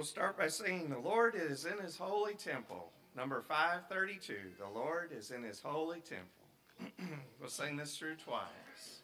We'll 0.00 0.06
start 0.06 0.38
by 0.38 0.48
singing 0.48 0.88
The 0.88 0.98
Lord 0.98 1.34
is 1.34 1.66
in 1.66 1.76
his 1.76 1.94
holy 1.94 2.32
temple. 2.32 2.90
Number 3.14 3.42
532, 3.42 4.34
The 4.58 4.66
Lord 4.66 5.10
is 5.12 5.30
in 5.30 5.42
his 5.42 5.60
holy 5.60 6.00
temple. 6.00 7.18
we'll 7.38 7.50
sing 7.50 7.76
this 7.76 7.98
through 7.98 8.16
twice. 8.16 9.02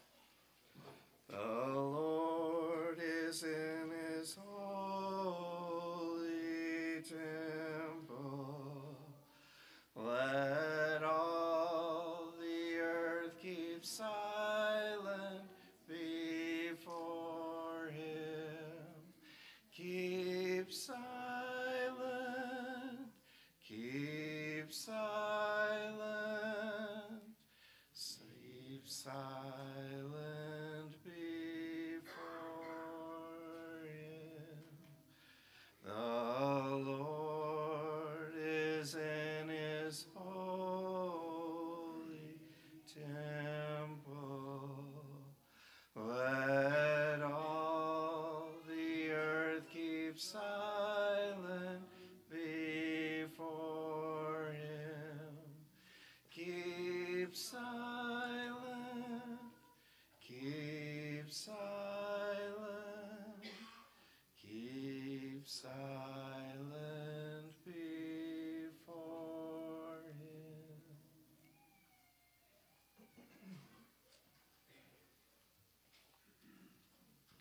The 1.29 1.37
Lord 1.37 2.97
is 2.99 3.43
in 3.43 3.91
his 4.09 4.39
holy 4.43 6.23
temple. 7.07 7.46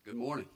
Good 0.06 0.14
morning. 0.14 0.46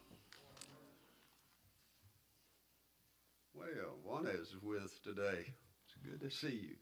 Well, 3.53 3.67
Juana 4.05 4.29
is 4.29 4.55
with 4.62 5.03
today. 5.03 5.43
It's 5.43 5.97
good 6.05 6.20
to 6.20 6.31
see 6.31 6.55
you. 6.55 6.77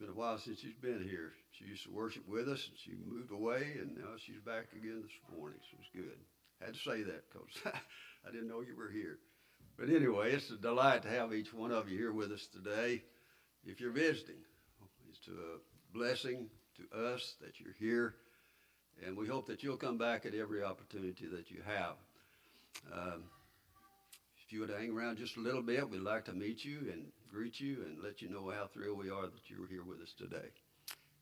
Been 0.00 0.08
a 0.08 0.18
while 0.18 0.38
since 0.38 0.60
she's 0.60 0.72
been 0.80 1.06
here. 1.06 1.32
She 1.50 1.66
used 1.66 1.84
to 1.84 1.92
worship 1.92 2.26
with 2.26 2.48
us, 2.48 2.66
and 2.68 2.78
she 2.78 2.92
moved 3.06 3.32
away, 3.32 3.76
and 3.78 3.94
now 3.98 4.16
she's 4.16 4.40
back 4.46 4.68
again 4.74 5.02
this 5.02 5.36
morning. 5.38 5.58
So 5.70 5.76
it's 5.78 5.90
good. 5.94 6.16
Had 6.64 6.72
to 6.72 6.80
say 6.80 7.02
that 7.02 7.24
because 7.30 7.74
I 8.26 8.30
didn't 8.32 8.48
know 8.48 8.62
you 8.62 8.74
were 8.74 8.90
here. 8.90 9.18
But 9.78 9.90
anyway, 9.90 10.32
it's 10.32 10.50
a 10.50 10.56
delight 10.56 11.02
to 11.02 11.10
have 11.10 11.34
each 11.34 11.52
one 11.52 11.70
of 11.70 11.86
you 11.86 11.98
here 11.98 12.14
with 12.14 12.32
us 12.32 12.48
today. 12.50 13.02
If 13.66 13.78
you're 13.78 13.92
visiting, 13.92 14.40
it's 15.10 15.28
a 15.28 15.58
blessing 15.92 16.48
to 16.78 17.12
us 17.12 17.34
that 17.42 17.60
you're 17.60 17.74
here 17.78 18.14
and 19.04 19.16
we 19.16 19.26
hope 19.26 19.46
that 19.46 19.62
you'll 19.62 19.76
come 19.76 19.98
back 19.98 20.26
at 20.26 20.34
every 20.34 20.62
opportunity 20.62 21.26
that 21.26 21.50
you 21.50 21.60
have. 21.66 21.94
Um, 22.92 23.24
if 24.44 24.52
you 24.52 24.60
would 24.60 24.70
hang 24.70 24.92
around 24.92 25.18
just 25.18 25.36
a 25.36 25.40
little 25.40 25.62
bit, 25.62 25.88
we'd 25.88 26.00
like 26.00 26.24
to 26.26 26.32
meet 26.32 26.64
you 26.64 26.78
and 26.92 27.06
greet 27.30 27.60
you 27.60 27.84
and 27.86 28.02
let 28.02 28.22
you 28.22 28.28
know 28.28 28.50
how 28.50 28.66
thrilled 28.66 28.98
we 28.98 29.10
are 29.10 29.22
that 29.22 29.48
you're 29.48 29.68
here 29.68 29.84
with 29.84 30.00
us 30.00 30.14
today. 30.16 30.48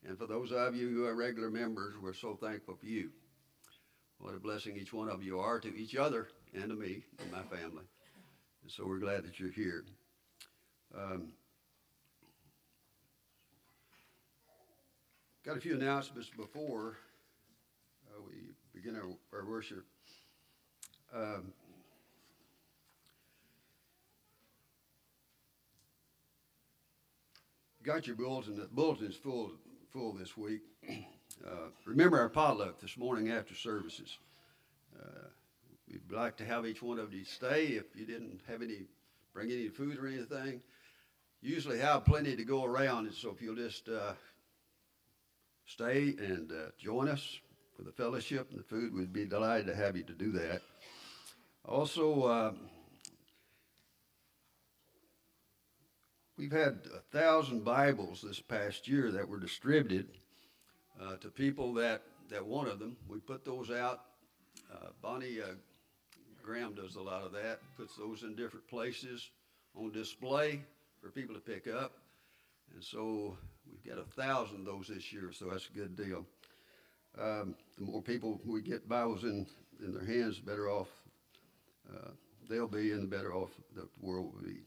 And 0.07 0.19
for 0.19 0.27
those 0.27 0.53
of 0.53 0.75
you 0.75 0.89
who 0.89 1.05
are 1.05 1.15
regular 1.15 1.51
members, 1.51 1.95
we're 2.03 2.15
so 2.15 2.35
thankful 2.35 2.77
for 2.77 2.87
you. 2.87 3.11
What 4.19 4.35
a 4.35 4.39
blessing 4.39 4.77
each 4.77 4.93
one 4.93 5.09
of 5.09 5.23
you 5.23 5.39
are 5.39 5.61
to 5.61 5.75
each 5.77 5.97
other 5.97 6.29
and 6.55 6.69
to 6.69 6.75
me 6.75 7.03
and 7.21 7.33
my 7.33 7.43
family. 7.43 7.85
And 8.63 8.71
so 8.71 8.87
we're 8.87 8.99
glad 8.99 9.25
that 9.25 9.39
you're 9.41 9.51
here. 9.51 9.85
Um, 10.97 11.29
got 15.45 15.57
a 15.57 15.61
few 15.61 15.75
announcements 15.75 16.31
before 16.37 16.97
begin 18.83 18.97
our, 18.97 19.39
our 19.39 19.47
worship. 19.47 19.85
Um, 21.15 21.53
got 27.83 28.07
your 28.07 28.17
bulletin. 28.17 28.57
The 28.57 28.69
bulletin's 28.73 29.17
full 29.17 29.53
full 29.93 30.13
this 30.13 30.37
week. 30.37 30.63
Uh, 31.47 31.71
remember 31.87 32.21
our 32.21 32.29
potluck 32.29 32.79
this 32.81 32.99
morning 32.99 33.31
after 33.31 33.55
services. 33.55 34.19
Uh, 35.01 35.29
we'd 35.91 36.13
like 36.13 36.37
to 36.37 36.45
have 36.45 36.67
each 36.67 36.83
one 36.83 36.99
of 36.99 37.15
you 37.15 37.25
stay 37.25 37.69
if 37.69 37.85
you 37.95 38.05
didn't 38.05 38.43
have 38.47 38.61
any, 38.61 38.83
bring 39.33 39.51
any 39.51 39.69
food 39.69 39.97
or 39.97 40.07
anything. 40.07 40.61
Usually 41.41 41.79
have 41.79 42.05
plenty 42.05 42.37
to 42.37 42.45
go 42.45 42.65
around, 42.65 43.07
and 43.07 43.15
so 43.15 43.31
if 43.31 43.41
you'll 43.41 43.57
just 43.57 43.89
uh, 43.89 44.13
stay 45.65 46.15
and 46.19 46.53
uh, 46.53 46.73
join 46.79 47.09
us 47.09 47.41
for 47.81 47.87
the 47.87 47.93
fellowship 47.93 48.51
and 48.51 48.59
the 48.59 48.65
food, 48.65 48.93
we'd 48.93 49.13
be 49.13 49.25
delighted 49.25 49.67
to 49.67 49.75
have 49.75 49.97
you 49.97 50.03
to 50.03 50.13
do 50.13 50.33
that. 50.33 50.61
Also, 51.65 52.23
uh, 52.25 52.53
we've 56.37 56.53
had 56.53 56.81
a 56.95 57.01
thousand 57.17 57.65
Bibles 57.65 58.23
this 58.23 58.41
past 58.41 58.87
year 58.87 59.11
that 59.11 59.27
were 59.27 59.39
distributed 59.39 60.09
uh, 61.01 61.17
to 61.17 61.29
people 61.29 61.73
that, 61.75 62.03
that 62.29 62.45
wanted 62.45 62.79
them. 62.79 62.97
We 63.09 63.19
put 63.19 63.47
those 63.47 63.71
out. 63.71 64.01
Uh, 64.71 64.89
Bonnie 65.01 65.41
uh, 65.41 65.55
Graham 66.43 66.75
does 66.75 66.97
a 66.97 67.03
lot 67.03 67.23
of 67.23 67.33
that, 67.33 67.61
puts 67.79 67.97
those 67.97 68.25
in 68.25 68.35
different 68.35 68.69
places 68.69 69.31
on 69.75 69.91
display 69.93 70.61
for 71.01 71.09
people 71.09 71.35
to 71.35 71.41
pick 71.41 71.67
up. 71.67 71.93
And 72.75 72.85
so 72.85 73.39
we've 73.67 73.95
got 73.95 74.03
a 74.03 74.21
thousand 74.21 74.61
of 74.61 74.65
those 74.67 74.89
this 74.89 75.15
year, 75.15 75.31
so 75.33 75.47
that's 75.47 75.69
a 75.75 75.79
good 75.79 75.97
deal. 75.97 76.27
Um, 77.19 77.55
the 77.79 77.85
more 77.85 78.03
people 78.03 78.41
we 78.45 78.63
get 78.63 78.89
Bibles 78.89 79.25
in, 79.25 79.47
in 79.85 79.93
their 79.93 80.05
hands, 80.05 80.37
the 80.37 80.47
better 80.47 80.71
off 80.71 80.89
uh, 81.93 82.11
they'll 82.49 82.69
be 82.69 82.93
and 82.93 83.03
the 83.03 83.17
better 83.17 83.35
off 83.35 83.51
the 83.75 83.89
world 84.01 84.33
will 84.35 84.43
be. 84.43 84.61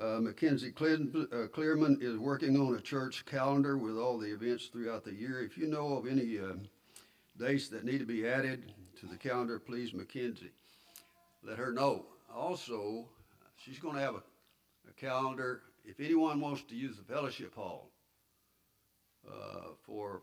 Uh, 0.00 0.20
Mackenzie 0.20 0.70
Clearman, 0.70 1.28
uh, 1.32 1.46
Clearman 1.48 1.98
is 2.00 2.16
working 2.16 2.56
on 2.56 2.74
a 2.74 2.80
church 2.80 3.24
calendar 3.26 3.76
with 3.76 3.96
all 3.96 4.18
the 4.18 4.32
events 4.32 4.66
throughout 4.66 5.04
the 5.04 5.12
year. 5.12 5.42
If 5.42 5.58
you 5.58 5.66
know 5.66 5.96
of 5.96 6.06
any 6.06 6.38
uh, 6.38 6.54
dates 7.38 7.68
that 7.68 7.84
need 7.84 7.98
to 7.98 8.06
be 8.06 8.26
added 8.26 8.72
to 9.00 9.06
the 9.06 9.16
calendar, 9.16 9.58
please, 9.58 9.92
Mackenzie, 9.92 10.52
let 11.42 11.58
her 11.58 11.72
know. 11.72 12.06
Also, 12.34 13.06
she's 13.56 13.78
going 13.78 13.96
to 13.96 14.00
have 14.00 14.14
a, 14.14 14.22
a 14.88 14.92
calendar. 14.96 15.62
If 15.84 16.00
anyone 16.00 16.40
wants 16.40 16.62
to 16.62 16.76
use 16.76 16.96
the 16.96 17.12
fellowship 17.12 17.54
hall 17.54 17.90
uh, 19.28 19.72
for 19.84 20.22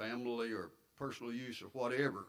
family 0.00 0.52
or 0.52 0.70
personal 0.98 1.32
use 1.32 1.62
or 1.62 1.66
whatever, 1.72 2.26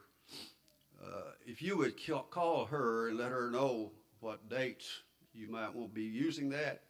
uh, 1.04 1.32
if 1.46 1.62
you 1.62 1.78
would 1.78 1.96
call 2.30 2.66
her 2.66 3.10
and 3.10 3.18
let 3.18 3.32
her 3.32 3.50
know 3.50 3.92
what 4.20 4.50
dates 4.50 5.02
you 5.34 5.50
might 5.50 5.74
want 5.74 5.90
to 5.90 5.96
be 5.96 6.04
using 6.04 6.50
that, 6.50 6.84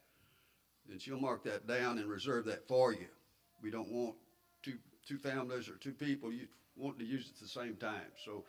then 0.87 0.99
she'll 0.99 1.19
mark 1.19 1.43
that 1.43 1.67
down 1.67 1.97
and 1.99 2.09
reserve 2.09 2.45
that 2.45 2.67
for 2.67 2.93
you. 2.93 3.07
We 3.61 3.71
don't 3.71 3.91
want 3.91 4.15
two 4.63 4.77
two 5.07 5.17
families 5.17 5.69
or 5.69 5.75
two 5.75 5.93
people 5.93 6.31
you 6.31 6.47
want 6.75 6.99
to 6.99 7.05
use 7.05 7.25
it 7.25 7.35
at 7.35 7.41
the 7.41 7.47
same 7.47 7.75
time. 7.75 8.11
So 8.25 8.43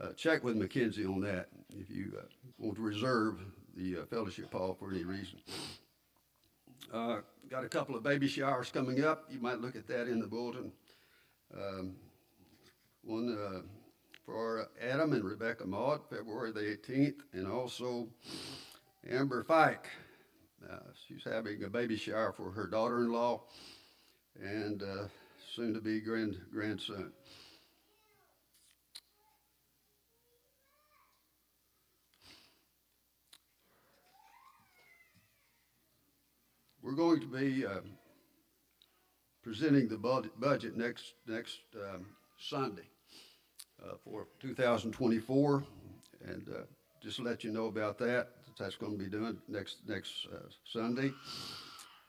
uh, 0.00 0.12
check 0.16 0.42
with 0.42 0.56
Mackenzie 0.56 1.04
on 1.04 1.20
that 1.20 1.48
if 1.70 1.90
you 1.90 2.12
uh, 2.18 2.24
want 2.58 2.76
to 2.76 2.82
reserve 2.82 3.38
the 3.76 3.98
uh, 3.98 4.06
fellowship 4.06 4.52
hall 4.52 4.76
for 4.78 4.90
any 4.90 5.04
reason. 5.04 5.38
Uh, 6.92 7.20
got 7.48 7.64
a 7.64 7.68
couple 7.68 7.96
of 7.96 8.02
baby 8.02 8.28
showers 8.28 8.70
coming 8.70 9.04
up. 9.04 9.24
You 9.30 9.40
might 9.40 9.60
look 9.60 9.76
at 9.76 9.86
that 9.88 10.08
in 10.08 10.20
the 10.20 10.26
bulletin. 10.26 10.72
Um, 11.52 11.96
one 13.02 13.36
uh, 13.38 13.60
for 14.24 14.68
Adam 14.80 15.12
and 15.12 15.24
Rebecca 15.24 15.66
Maud, 15.66 16.00
February 16.08 16.52
the 16.52 16.60
18th, 16.60 17.20
and 17.32 17.46
also 17.46 18.08
Amber 19.10 19.44
Fike. 19.44 19.88
Uh, 20.70 20.78
she's 21.06 21.22
having 21.24 21.64
a 21.64 21.68
baby 21.68 21.96
shower 21.96 22.32
for 22.32 22.50
her 22.50 22.66
daughter-in-law 22.66 23.42
and 24.42 24.82
uh, 24.82 25.08
soon-to-be 25.54 26.00
grand 26.00 26.40
grandson. 26.50 27.12
We're 36.82 36.92
going 36.92 37.20
to 37.20 37.26
be 37.26 37.66
uh, 37.66 37.80
presenting 39.44 39.86
the 39.86 39.96
bud- 39.96 40.30
budget 40.40 40.76
next 40.76 41.12
next 41.28 41.60
um, 41.76 42.06
Sunday 42.38 42.88
uh, 43.84 43.94
for 44.02 44.26
2024, 44.40 45.64
and 46.26 46.48
uh, 46.48 46.62
just 47.02 47.20
let 47.20 47.44
you 47.44 47.52
know 47.52 47.66
about 47.66 47.98
that. 47.98 48.28
That's 48.58 48.76
going 48.76 48.92
to 48.92 48.98
be 48.98 49.10
done 49.10 49.38
next 49.46 49.76
next 49.86 50.26
uh, 50.32 50.48
Sunday. 50.64 51.12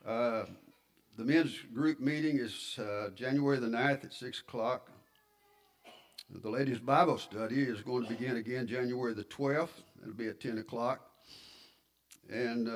Uh, 0.07 0.45
the 1.17 1.25
men's 1.25 1.57
group 1.73 1.99
meeting 1.99 2.37
is 2.37 2.77
uh, 2.79 3.09
January 3.15 3.57
the 3.57 3.67
9th 3.67 4.05
at 4.05 4.13
6 4.13 4.41
o'clock. 4.41 4.91
The 6.29 6.49
ladies' 6.49 6.79
Bible 6.79 7.17
study 7.17 7.61
is 7.61 7.81
going 7.81 8.03
to 8.03 8.09
begin 8.09 8.37
again 8.37 8.67
January 8.67 9.13
the 9.13 9.23
12th. 9.23 9.69
It'll 10.01 10.13
be 10.13 10.27
at 10.27 10.41
10 10.41 10.57
o'clock. 10.57 11.09
And 12.29 12.67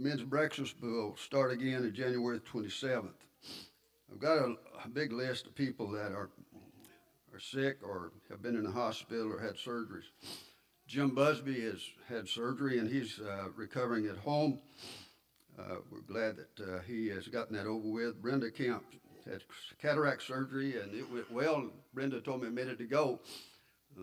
men's 0.00 0.22
breakfast 0.22 0.76
will 0.80 1.14
start 1.16 1.52
again 1.52 1.82
on 1.82 1.92
January 1.92 2.40
27th. 2.40 3.10
I've 4.10 4.18
got 4.18 4.38
a, 4.38 4.56
a 4.82 4.88
big 4.88 5.12
list 5.12 5.46
of 5.46 5.54
people 5.54 5.90
that 5.90 6.12
are 6.12 6.30
are 7.32 7.38
sick 7.38 7.78
or 7.84 8.10
have 8.28 8.42
been 8.42 8.56
in 8.56 8.64
the 8.64 8.70
hospital 8.72 9.32
or 9.32 9.38
had 9.38 9.54
surgeries. 9.54 10.08
Jim 10.88 11.14
Busby 11.14 11.60
has 11.60 11.80
had 12.08 12.28
surgery 12.28 12.78
and 12.78 12.90
he's 12.90 13.20
uh, 13.20 13.48
recovering 13.54 14.06
at 14.06 14.16
home. 14.16 14.58
Uh, 15.56 15.76
we're 15.92 16.00
glad 16.00 16.36
that 16.36 16.64
uh, 16.64 16.80
he 16.88 17.06
has 17.08 17.28
gotten 17.28 17.54
that 17.54 17.66
over 17.66 17.86
with. 17.86 18.20
Brenda 18.20 18.50
Kemp 18.50 18.82
had 19.30 19.44
cataract 19.80 20.22
surgery 20.22 20.80
and 20.80 20.92
it 20.92 21.08
went 21.12 21.30
well. 21.30 21.70
Brenda 21.94 22.20
told 22.20 22.42
me 22.42 22.48
a 22.48 22.50
minute 22.50 22.80
ago 22.80 23.20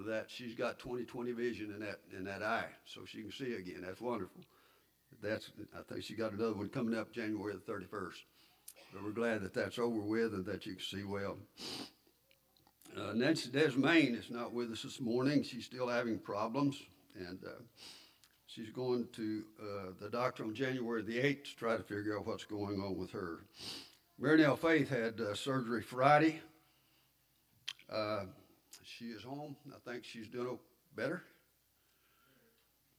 that 0.06 0.28
she's 0.30 0.54
got 0.54 0.80
20/20 0.80 1.36
vision 1.36 1.74
in 1.74 1.80
that 1.80 2.00
in 2.16 2.24
that 2.24 2.44
eye, 2.44 2.70
so 2.86 3.02
she 3.04 3.24
can 3.24 3.32
see 3.32 3.56
again. 3.56 3.82
That's 3.82 4.00
wonderful. 4.00 4.44
That's 5.22 5.50
I 5.78 5.82
think 5.92 6.04
she 6.04 6.16
got 6.16 6.34
another 6.34 6.54
one 6.54 6.70
coming 6.70 6.98
up 6.98 7.12
January 7.12 7.54
the 7.54 7.72
31st. 7.72 8.16
But 8.94 9.04
we're 9.04 9.12
glad 9.12 9.42
that 9.42 9.54
that's 9.54 9.80
over 9.80 10.02
with 10.02 10.34
and 10.34 10.46
that 10.46 10.66
you 10.66 10.74
can 10.76 10.84
see 10.84 11.04
well. 11.04 11.38
Uh, 12.96 13.14
Nancy 13.14 13.50
Desmain 13.50 14.18
is 14.18 14.30
not 14.32 14.54
with 14.54 14.72
us 14.72 14.84
this 14.84 15.02
morning. 15.02 15.44
She's 15.44 15.66
still 15.66 15.88
having 15.88 16.18
problems, 16.18 16.82
and 17.16 17.40
uh, 17.46 17.62
she's 18.48 18.70
going 18.70 19.08
to 19.14 19.44
uh, 19.62 19.92
the 20.00 20.10
doctor 20.10 20.44
on 20.44 20.56
January 20.56 21.04
the 21.04 21.20
8th 21.20 21.44
to 21.44 21.56
try 21.58 21.78
to 21.78 21.84
figure 21.84 22.18
out 22.18 22.26
what's 22.26 22.46
going 22.46 22.80
on 22.80 22.98
with 22.98 23.12
her. 23.12 23.42
Marinelle 24.20 24.58
Faith 24.58 24.90
had 24.90 25.20
uh, 25.20 25.36
surgery 25.36 25.84
Friday. 25.84 26.42
Uh, 27.92 28.24
she 28.84 29.06
is 29.06 29.24
home. 29.24 29.56
I 29.70 29.92
think 29.92 30.04
she's 30.04 30.28
doing 30.28 30.58
better. 30.96 31.22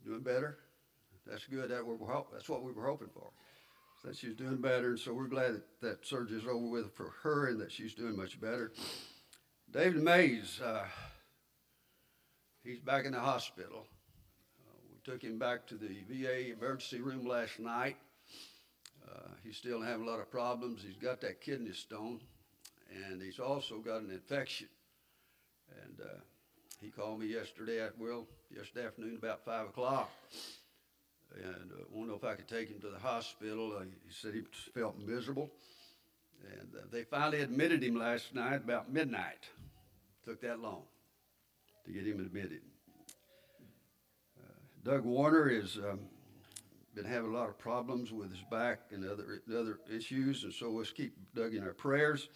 Doing 0.04 0.22
better. 0.22 0.58
That's 1.28 1.44
good. 1.44 1.70
That 1.70 1.84
that's 2.32 2.48
what 2.48 2.62
we 2.62 2.72
were 2.72 2.86
hoping 2.86 3.08
for. 3.12 3.30
That 4.04 4.16
she's 4.16 4.34
doing 4.34 4.60
better, 4.60 4.90
and 4.90 4.98
so 4.98 5.12
we're 5.12 5.26
glad 5.26 5.54
that 5.54 5.80
that 5.80 6.06
surgery 6.06 6.38
is 6.38 6.46
over 6.46 6.66
with 6.66 6.94
for 6.94 7.12
her 7.22 7.48
and 7.48 7.60
that 7.60 7.72
she's 7.72 7.94
doing 7.94 8.16
much 8.16 8.40
better. 8.40 8.72
David 9.70 10.02
Mays, 10.02 10.60
uh, 10.64 10.86
he's 12.64 12.78
back 12.78 13.04
in 13.04 13.12
the 13.12 13.20
hospital. 13.20 13.86
Uh, 14.66 14.78
we 14.90 14.98
took 15.04 15.22
him 15.22 15.38
back 15.38 15.66
to 15.66 15.74
the 15.74 15.98
VA 16.08 16.52
emergency 16.52 17.00
room 17.00 17.26
last 17.26 17.58
night. 17.58 17.96
Uh, 19.06 19.28
he's 19.44 19.56
still 19.56 19.82
having 19.82 20.06
a 20.06 20.10
lot 20.10 20.20
of 20.20 20.30
problems. 20.30 20.82
He's 20.86 20.96
got 20.96 21.20
that 21.22 21.40
kidney 21.40 21.72
stone, 21.72 22.20
and 23.10 23.20
he's 23.20 23.38
also 23.40 23.78
got 23.78 24.00
an 24.00 24.10
infection. 24.10 24.68
And 25.84 26.00
uh, 26.00 26.20
he 26.80 26.90
called 26.90 27.20
me 27.20 27.26
yesterday 27.26 27.80
at 27.80 27.98
well, 27.98 28.26
yesterday 28.54 28.86
afternoon 28.86 29.16
about 29.16 29.44
five 29.44 29.66
o'clock, 29.66 30.10
and 31.34 31.72
uh, 31.72 31.84
wanted 31.90 32.06
to 32.06 32.10
know 32.12 32.16
if 32.16 32.24
I 32.24 32.34
could 32.34 32.48
take 32.48 32.68
him 32.68 32.80
to 32.80 32.90
the 32.90 32.98
hospital. 32.98 33.76
Uh, 33.76 33.84
he 33.84 34.12
said 34.12 34.34
he 34.34 34.42
felt 34.74 34.98
miserable, 34.98 35.50
and 36.42 36.68
uh, 36.74 36.86
they 36.90 37.04
finally 37.04 37.40
admitted 37.40 37.82
him 37.82 37.96
last 37.96 38.34
night 38.34 38.56
about 38.56 38.92
midnight. 38.92 39.48
Took 40.24 40.40
that 40.42 40.60
long 40.60 40.82
to 41.86 41.92
get 41.92 42.06
him 42.06 42.20
admitted. 42.20 42.60
Uh, 44.38 44.52
Doug 44.84 45.04
Warner 45.04 45.48
has 45.48 45.76
um, 45.76 46.00
been 46.94 47.04
having 47.04 47.30
a 47.30 47.34
lot 47.34 47.48
of 47.48 47.58
problems 47.58 48.12
with 48.12 48.30
his 48.30 48.42
back 48.50 48.80
and 48.90 49.04
other 49.04 49.42
other 49.50 49.78
issues, 49.90 50.44
and 50.44 50.52
so 50.52 50.70
let's 50.70 50.92
keep 50.92 51.14
Doug 51.34 51.54
in 51.54 51.62
our 51.62 51.74
prayers. 51.74 52.28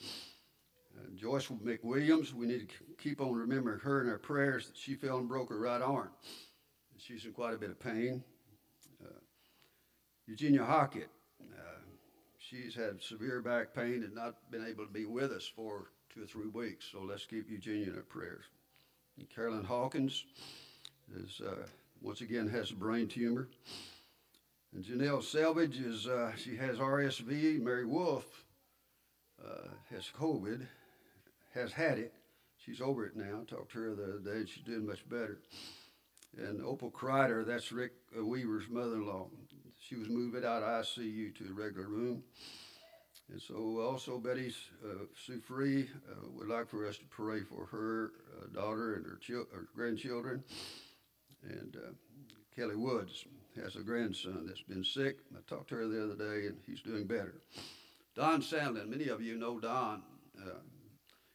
Uh, 0.97 1.09
Joyce 1.17 1.47
McWilliams, 1.47 2.35
we 2.35 2.47
need 2.47 2.69
to 2.69 2.75
keep 3.03 3.21
on 3.21 3.33
remembering 3.33 3.81
her 3.81 4.03
in 4.03 4.09
our 4.11 4.19
prayers 4.19 4.67
that 4.67 4.77
she 4.77 4.94
fell 4.94 5.19
and 5.19 5.29
broke 5.29 5.49
her 5.49 5.59
right 5.59 5.81
arm. 5.81 6.11
She's 6.99 7.25
in 7.25 7.33
quite 7.33 7.55
a 7.55 7.59
bit 7.59 7.71
of 7.71 7.81
pain. 7.81 8.23
Eugenia 10.27 10.65
Hockett, 10.65 11.09
uh, 11.41 11.81
she's 12.39 12.75
had 12.75 13.03
severe 13.03 13.41
back 13.41 13.75
pain 13.75 14.05
and 14.05 14.15
not 14.15 14.37
been 14.51 14.65
able 14.65 14.87
to 14.87 14.93
be 14.93 15.05
with 15.05 15.33
us 15.33 15.51
for 15.55 15.87
two 16.15 16.23
or 16.23 16.27
three 16.27 16.49
weeks. 16.49 16.87
So 16.91 17.01
let's 17.01 17.27
keep 17.27 17.51
Eugenia 17.51 17.89
in 17.89 17.97
our 17.97 18.03
prayers. 18.03 18.45
And 19.19 19.29
Carolyn 19.29 19.65
Hawkins 19.65 20.25
is 21.17 21.41
uh, 21.41 21.67
once 22.01 22.21
again 22.21 22.49
has 22.49 22.71
a 22.71 22.75
brain 22.75 23.09
tumor. 23.09 23.49
And 24.75 24.85
Janelle 24.85 25.23
Selvage 25.23 25.79
is 25.79 26.07
uh, 26.07 26.33
she 26.37 26.57
has 26.57 26.79
RSV. 26.79 27.61
Mary 27.61 27.85
Wolf 27.85 28.45
uh, 29.45 29.69
has 29.91 30.09
COVID, 30.19 30.67
has 31.55 31.73
had 31.73 31.99
it. 31.99 32.15
She's 32.65 32.81
over 32.81 33.05
it 33.05 33.17
now. 33.17 33.43
Talked 33.47 33.73
to 33.73 33.81
her 33.81 33.95
the 33.95 34.05
other 34.05 34.19
day. 34.19 34.47
She's 34.47 34.63
doing 34.63 34.87
much 34.87 35.07
better. 35.09 35.41
And 36.39 36.63
Opal 36.63 36.91
Kreider, 36.91 37.45
that's 37.45 37.73
Rick 37.73 37.93
Weaver's 38.17 38.69
mother-in-law. 38.71 39.29
She 39.93 39.99
was 39.99 40.09
moved 40.09 40.43
out 40.43 40.62
of 40.62 40.85
ICU 40.87 41.35
to 41.37 41.50
a 41.50 41.53
regular 41.53 41.87
room. 41.87 42.23
And 43.31 43.39
so 43.43 43.79
also 43.79 44.17
Betty 44.19 44.50
uh, 44.83 45.05
Sue 45.27 45.39
Free 45.39 45.87
uh, 46.11 46.29
would 46.33 46.49
like 46.49 46.67
for 46.67 46.89
us 46.89 46.97
to 46.97 47.05
pray 47.11 47.41
for 47.41 47.67
her 47.67 48.12
uh, 48.39 48.47
daughter 48.55 48.94
and 48.94 49.05
her, 49.05 49.19
chil- 49.21 49.49
her, 49.53 49.67
grandchildren. 49.77 50.43
And 51.43 51.77
uh, 51.77 51.91
Kelly 52.56 52.77
Woods 52.77 53.27
has 53.62 53.77
a 53.77 53.81
grandson 53.81 54.47
that's 54.47 54.62
been 54.62 54.83
sick. 54.83 55.19
I 55.37 55.41
talked 55.47 55.69
to 55.69 55.75
her 55.75 55.89
the 55.89 56.05
other 56.05 56.17
day, 56.17 56.47
and 56.47 56.56
he's 56.67 56.81
doing 56.81 57.06
better. 57.06 57.43
Don 58.17 58.41
Sandlin, 58.41 58.89
many 58.89 59.09
of 59.09 59.21
you 59.21 59.37
know 59.37 59.61
Don. 59.61 60.03
Uh, 60.41 60.61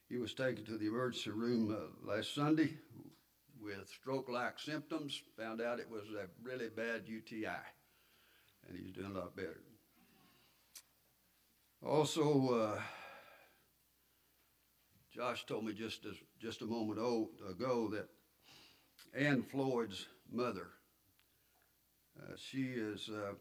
he 0.10 0.18
was 0.18 0.34
taken 0.34 0.66
to 0.66 0.80
the 0.80 0.88
emergency 0.88 1.30
room 1.30 1.70
uh, 1.72 2.12
last 2.12 2.34
Sunday 2.34 2.74
with 3.62 3.88
stroke-like 3.88 4.58
symptoms. 4.58 5.22
Found 5.38 5.62
out 5.62 5.80
it 5.80 5.92
was 5.92 6.06
a 6.10 6.26
really 6.42 6.70
bad 6.70 7.04
UTI, 7.06 7.62
and 8.68 8.78
he's 8.78 8.92
doing 8.92 9.12
a 9.12 9.20
lot 9.20 9.36
better. 9.36 9.62
Also, 11.86 12.50
uh, 12.50 12.82
Josh 15.14 15.46
told 15.46 15.66
me 15.66 15.74
just 15.74 16.06
just 16.40 16.62
a 16.62 16.66
moment 16.66 17.00
ago 17.00 17.90
that 17.90 18.08
Ann 19.16 19.44
Floyd's 19.44 20.08
mother, 20.32 20.68
uh, 22.20 22.34
she 22.36 22.64
is 22.64 23.10
uh, 23.10 23.34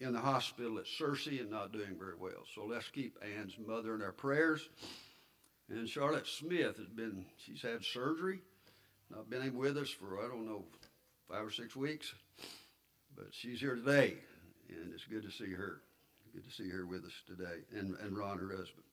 in 0.00 0.12
the 0.12 0.20
hospital 0.20 0.78
at 0.78 0.84
Searcy 0.84 1.40
and 1.40 1.50
not 1.50 1.72
doing 1.72 1.96
very 1.98 2.16
well. 2.18 2.44
So 2.54 2.64
let's 2.64 2.88
keep 2.88 3.16
Ann's 3.22 3.56
mother 3.58 3.94
in 3.94 4.02
our 4.02 4.12
prayers. 4.12 4.68
And 5.70 5.88
Charlotte 5.88 6.26
Smith 6.26 6.76
has 6.76 6.88
been, 6.88 7.24
she's 7.38 7.62
had 7.62 7.84
surgery, 7.84 8.40
not 9.10 9.30
been 9.30 9.54
with 9.54 9.76
us 9.78 9.90
for, 9.90 10.18
I 10.18 10.28
don't 10.28 10.46
know, 10.46 10.64
five 11.30 11.46
or 11.46 11.50
six 11.50 11.76
weeks, 11.76 12.12
but 13.16 13.26
she's 13.30 13.60
here 13.60 13.76
today, 13.76 14.16
and 14.80 14.92
it's 14.92 15.04
good 15.04 15.22
to 15.22 15.30
see 15.30 15.52
her. 15.52 15.82
Good 16.34 16.44
to 16.44 16.50
see 16.50 16.70
her 16.70 16.86
with 16.86 17.04
us 17.04 17.12
today, 17.26 17.60
and, 17.78 17.94
and 17.96 18.16
Ron, 18.16 18.38
her 18.38 18.48
husband. 18.48 18.84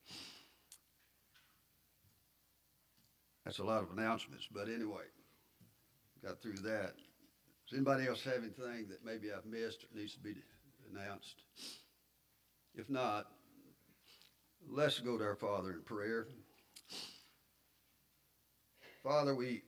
That's 3.46 3.60
a 3.60 3.64
lot 3.64 3.82
of 3.82 3.92
announcements, 3.98 4.48
but 4.54 4.68
anyway, 4.68 5.04
got 6.24 6.42
through 6.42 6.58
that. 6.64 6.94
Does 7.68 7.78
anybody 7.78 8.08
else 8.08 8.24
have 8.24 8.44
anything 8.44 8.88
that 8.90 9.06
maybe 9.06 9.32
I've 9.32 9.46
missed 9.46 9.84
or 9.84 9.98
needs 9.98 10.14
to 10.16 10.20
be 10.20 10.36
announced? 10.92 11.44
If 12.76 12.90
not, 12.90 13.28
let's 14.70 15.00
go 15.00 15.18
to 15.18 15.24
our 15.24 15.36
Father 15.36 15.72
in 15.72 15.82
prayer. 15.82 16.28
Father, 19.02 19.34
we 19.34 19.64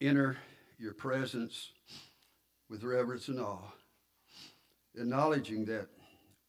enter 0.00 0.36
your 0.78 0.94
presence 0.94 1.70
with 2.68 2.84
reverence 2.84 3.28
and 3.28 3.40
awe, 3.40 3.72
acknowledging 4.96 5.64
that 5.66 5.88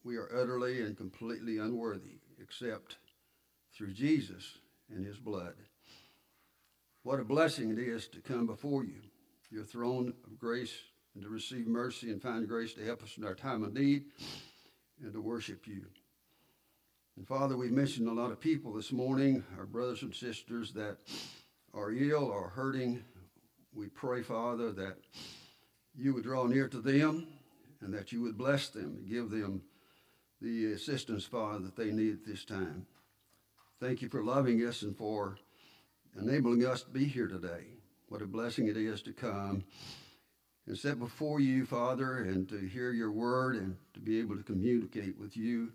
we 0.04 0.18
are 0.18 0.30
utterly 0.36 0.82
and 0.82 0.98
completely 0.98 1.58
unworthy 1.60 2.20
except 2.42 2.98
through 3.76 3.94
Jesus 3.94 4.58
and 4.90 5.06
his 5.06 5.18
blood. 5.18 5.54
What 7.04 7.20
a 7.20 7.24
blessing 7.24 7.72
it 7.72 7.80
is 7.80 8.08
to 8.08 8.22
come 8.22 8.46
before 8.46 8.84
you, 8.84 9.02
your 9.50 9.64
throne 9.64 10.14
of 10.26 10.38
grace, 10.38 10.74
and 11.16 11.24
to 11.24 11.30
receive 11.30 11.68
mercy 11.68 12.12
and 12.12 12.22
find 12.22 12.48
grace 12.48 12.74
to 12.74 12.86
help 12.86 13.04
us 13.04 13.18
in 13.18 13.24
our 13.24 13.36
time 13.36 13.64
of 13.64 13.74
need 13.74 14.06
and 15.02 15.14
to 15.14 15.22
worship 15.22 15.68
you. 15.68 15.86
And 17.18 17.28
Father, 17.28 17.56
we've 17.56 17.72
mentioned 17.72 18.08
a 18.08 18.14
lot 18.14 18.32
of 18.32 18.40
people 18.40 18.74
this 18.74 18.92
morning, 18.92 19.44
our 19.58 19.66
brothers 19.66 20.02
and 20.02 20.14
sisters 20.14 20.74
that 20.74 20.98
are 21.74 21.92
ill 21.92 22.26
or 22.26 22.50
hurting. 22.50 23.04
We 23.74 23.88
pray, 23.88 24.24
Father, 24.24 24.72
that 24.72 24.98
you 25.96 26.14
would 26.14 26.24
draw 26.24 26.46
near 26.46 26.68
to 26.68 26.80
them 26.80 27.28
and 27.84 27.94
that 27.94 28.12
you 28.12 28.22
would 28.22 28.38
bless 28.38 28.70
them 28.70 28.98
and 28.98 29.08
give 29.08 29.30
them 29.30 29.62
the 30.42 30.74
assistance, 30.74 31.26
Father, 31.26 31.60
that 31.60 31.76
they 31.76 31.92
need 31.92 32.14
at 32.14 32.26
this 32.26 32.46
time. 32.46 32.86
Thank 33.80 34.02
you 34.02 34.10
for 34.10 34.24
loving 34.24 34.60
us 34.60 34.82
and 34.82 34.96
for 34.96 35.38
enabling 36.20 36.66
us 36.66 36.84
to 36.84 36.90
be 36.90 37.06
here 37.06 37.28
today. 37.28 37.66
What 38.10 38.22
a 38.22 38.28
blessing 38.28 38.68
it 38.68 38.78
is 38.78 39.02
to 39.04 39.14
come 39.14 39.64
and 40.68 40.78
sit 40.78 41.00
before 41.00 41.40
you, 41.40 41.66
Father, 41.66 42.24
and 42.24 42.48
to 42.50 42.58
hear 42.58 42.92
your 42.92 43.12
word 43.12 43.56
and 43.56 43.76
to 43.94 44.00
be 44.00 44.20
able 44.20 44.38
to 44.38 44.44
communicate 44.44 45.18
with 45.20 45.36
you. 45.36 45.72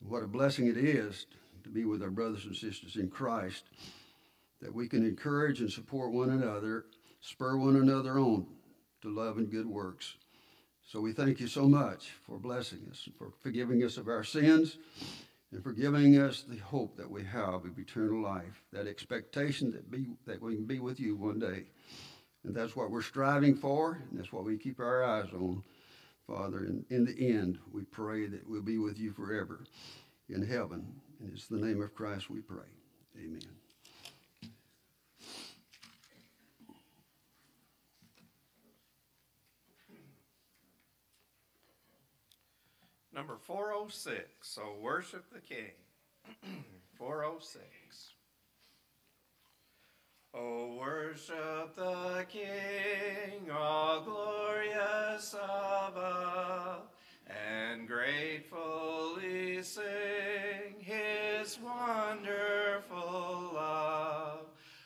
What 0.00 0.22
a 0.22 0.28
blessing 0.28 0.66
it 0.66 0.76
is 0.76 1.26
to 1.62 1.70
be 1.70 1.84
with 1.84 2.02
our 2.02 2.10
brothers 2.10 2.44
and 2.44 2.54
sisters 2.54 2.96
in 2.96 3.08
Christ, 3.08 3.64
that 4.60 4.74
we 4.74 4.88
can 4.88 5.04
encourage 5.04 5.60
and 5.60 5.70
support 5.70 6.12
one 6.12 6.30
another, 6.30 6.84
spur 7.20 7.56
one 7.56 7.76
another 7.76 8.18
on 8.18 8.46
to 9.02 9.08
love 9.08 9.38
and 9.38 9.50
good 9.50 9.66
works. 9.66 10.16
So 10.86 11.00
we 11.00 11.12
thank 11.12 11.40
you 11.40 11.46
so 11.46 11.66
much 11.66 12.12
for 12.26 12.38
blessing 12.38 12.86
us, 12.90 13.08
for 13.18 13.32
forgiving 13.40 13.82
us 13.82 13.96
of 13.96 14.08
our 14.08 14.22
sins, 14.22 14.76
and 15.50 15.62
for 15.62 15.72
giving 15.72 16.18
us 16.18 16.42
the 16.42 16.58
hope 16.58 16.96
that 16.96 17.10
we 17.10 17.24
have 17.24 17.64
of 17.64 17.78
eternal 17.78 18.22
life, 18.22 18.62
that 18.72 18.86
expectation 18.86 19.70
that, 19.72 19.90
be, 19.90 20.06
that 20.26 20.42
we 20.42 20.56
can 20.56 20.66
be 20.66 20.80
with 20.80 21.00
you 21.00 21.16
one 21.16 21.38
day. 21.38 21.64
And 22.44 22.54
that's 22.54 22.76
what 22.76 22.90
we're 22.90 23.02
striving 23.02 23.54
for, 23.54 24.02
and 24.10 24.18
that's 24.18 24.32
what 24.32 24.44
we 24.44 24.58
keep 24.58 24.78
our 24.78 25.02
eyes 25.02 25.32
on, 25.32 25.62
Father. 26.26 26.58
And 26.58 26.84
in 26.90 27.06
the 27.06 27.32
end, 27.32 27.58
we 27.72 27.84
pray 27.84 28.26
that 28.26 28.48
we'll 28.48 28.62
be 28.62 28.78
with 28.78 28.98
you 28.98 29.12
forever 29.12 29.64
in 30.28 30.46
heaven. 30.46 30.86
And 31.20 31.32
it's 31.32 31.46
the 31.46 31.56
name 31.56 31.80
of 31.80 31.94
Christ 31.94 32.28
we 32.28 32.40
pray. 32.40 32.68
Amen. 33.16 33.63
Number 43.14 43.36
406. 43.36 44.24
So 44.42 44.62
worship 44.82 45.24
the 45.32 45.40
King. 45.40 45.70
406. 46.98 47.64
Oh, 50.36 50.76
worship 50.80 51.76
the 51.76 52.26
King, 52.28 53.52
all 53.56 54.00
glorious 54.00 55.32
above, 55.32 56.88
and 57.28 57.86
gratefully 57.86 59.62
sing 59.62 60.74
his 60.80 61.56
wonderful 61.62 63.52
love. 63.54 64.40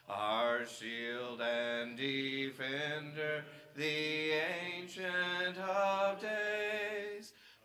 Our 0.07 0.67
shield 0.67 1.41
and 1.41 1.97
defender, 1.97 3.45
the 3.75 4.33
ancient 4.77 5.57
of 5.57 6.21
days, 6.21 7.08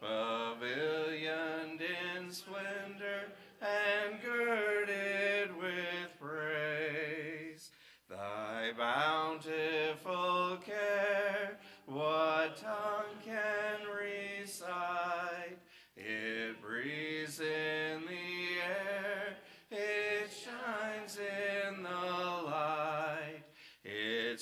pavilioned 0.04 1.80
in 1.80 2.30
splendor 2.32 3.32
and 3.62 4.22
girded 4.22 5.56
with 5.58 6.10
praise. 6.20 7.72
Thy 8.10 8.72
bountiful 8.78 10.58
care, 10.58 11.58
what 11.86 12.58
tongue 12.58 13.16
can 13.24 13.80
recite? 13.98 15.58
It 15.96 16.62
breathes 16.62 17.40
in 17.40 18.02
the 18.02 18.60
air, 18.62 19.38
it 19.72 20.30
shines 20.30 21.18
in 21.18 21.84
the 21.84 21.90
light. 21.90 22.43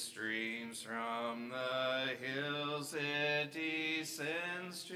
Streams 0.02 0.82
from 0.82 1.50
the 1.50 2.16
hills, 2.20 2.96
it 2.96 3.52
descends 3.54 4.84
to 4.86 4.96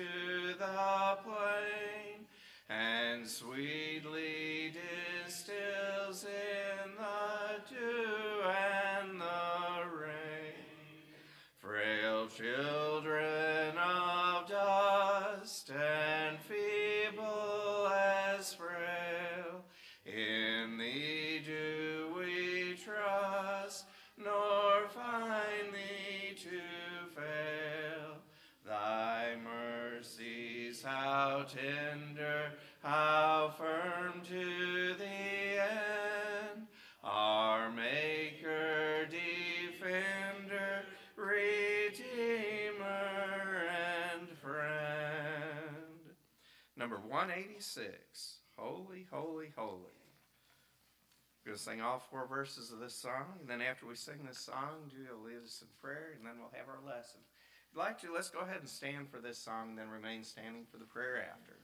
the 0.57 1.17
plain, 1.24 2.25
and 2.69 3.27
sweetly 3.27 4.74
distills 5.24 6.25
in 6.25 6.91
the 6.97 7.62
dew 7.69 8.50
and 8.50 9.21
the 9.21 9.95
rain. 9.95 10.55
Frail 11.59 12.27
children 12.27 13.44
how 30.86 31.46
tender, 31.48 32.51
how 32.84 33.54
firm 33.58 34.22
to 34.24 34.94
the 34.94 35.04
end. 35.04 36.68
Our 37.04 37.72
Maker, 37.72 39.08
Defender, 39.10 40.84
Redeemer, 41.15 42.84
and 44.13 44.30
Friend. 44.38 45.75
Number 46.77 46.98
186. 46.98 48.38
Holy, 48.56 49.08
holy, 49.12 49.51
holy. 49.56 49.80
We're 51.44 51.51
going 51.51 51.58
to 51.58 51.63
sing 51.63 51.82
all 51.82 52.00
four 52.12 52.27
verses 52.27 52.72
of 52.72 52.80
this 52.80 52.96
song, 52.96 53.38
and 53.39 53.50
then 53.50 53.62
after 53.62 53.86
we 53.88 53.96
sing 53.96 54.25
this 54.27 54.39
song, 54.39 54.89
Julia 54.89 55.13
will 55.15 55.30
lead 55.30 55.44
us 55.44 55.62
in 55.62 55.68
prayer, 55.82 56.13
and 56.15 56.25
then 56.25 56.34
we'll 56.39 56.54
have 56.54 56.70
our 56.70 56.82
lesson. 56.86 57.22
Like 57.77 58.00
to, 58.01 58.13
let's 58.13 58.29
go 58.29 58.39
ahead 58.39 58.60
and 58.62 58.70
stand 58.70 59.10
for 59.10 59.20
this 59.20 59.38
song, 59.38 59.72
and 59.72 59.77
then 59.77 59.89
remain 59.89 60.24
standing 60.24 60.63
for 60.72 60.77
the 60.77 60.86
prayer 60.86 61.27
after. 61.29 61.58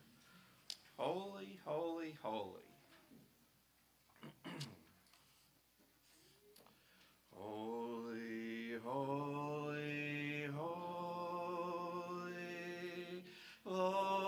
Holy, 0.97 1.57
holy, 1.65 2.17
holy. 2.21 2.59
holy, 7.33 8.73
holy, 8.83 10.47
holy, 10.53 10.83
Lord 13.63 14.20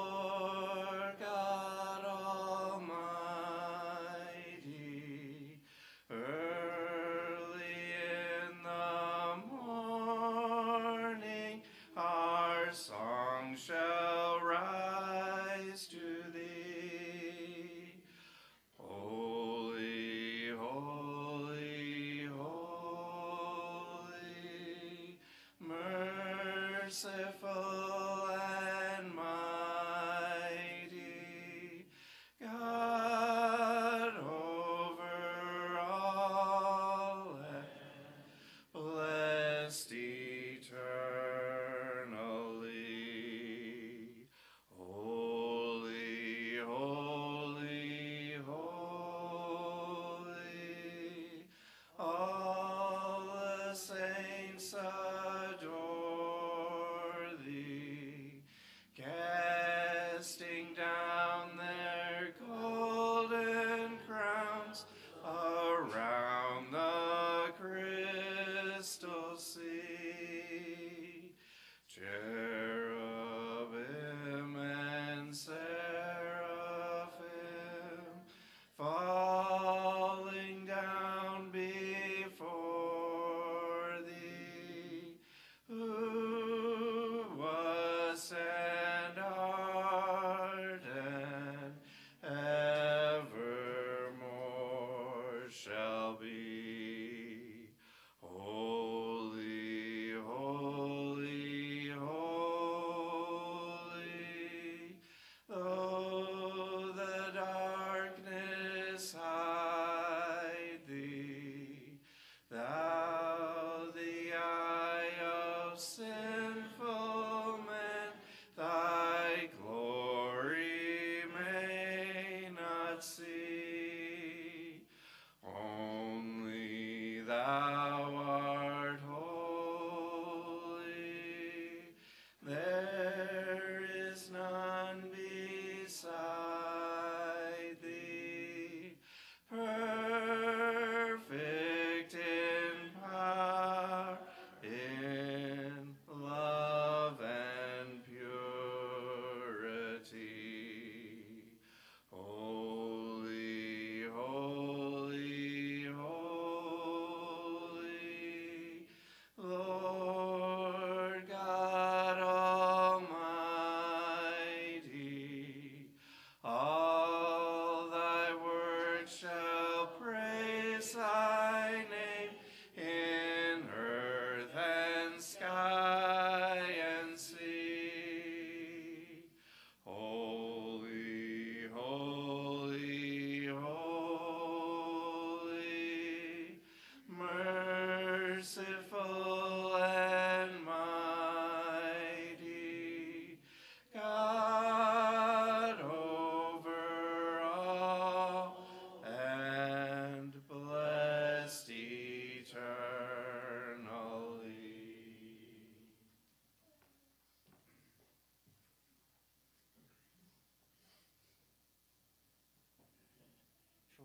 da 127.42 127.73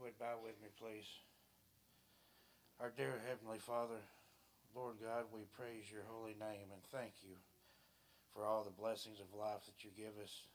would 0.08 0.16
bow 0.16 0.40
with 0.40 0.56
me, 0.64 0.72
please. 0.80 1.04
Our 2.80 2.88
dear 2.96 3.20
Heavenly 3.28 3.60
Father, 3.60 4.00
Lord 4.72 4.96
God, 5.04 5.28
we 5.28 5.44
praise 5.52 5.84
your 5.92 6.08
holy 6.08 6.32
name 6.32 6.72
and 6.72 6.80
thank 6.88 7.20
you 7.20 7.36
for 8.32 8.48
all 8.48 8.64
the 8.64 8.72
blessings 8.72 9.20
of 9.20 9.36
life 9.36 9.68
that 9.68 9.84
you 9.84 9.92
give 9.92 10.16
us. 10.16 10.48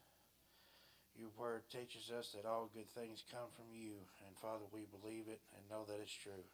Your 1.14 1.30
word 1.38 1.70
teaches 1.70 2.10
us 2.10 2.34
that 2.34 2.50
all 2.50 2.74
good 2.74 2.90
things 2.98 3.30
come 3.30 3.46
from 3.54 3.70
you, 3.70 4.02
and 4.26 4.34
Father, 4.42 4.66
we 4.74 4.90
believe 4.90 5.30
it 5.30 5.46
and 5.54 5.70
know 5.70 5.86
that 5.86 6.02
it's 6.02 6.18
true. 6.18 6.50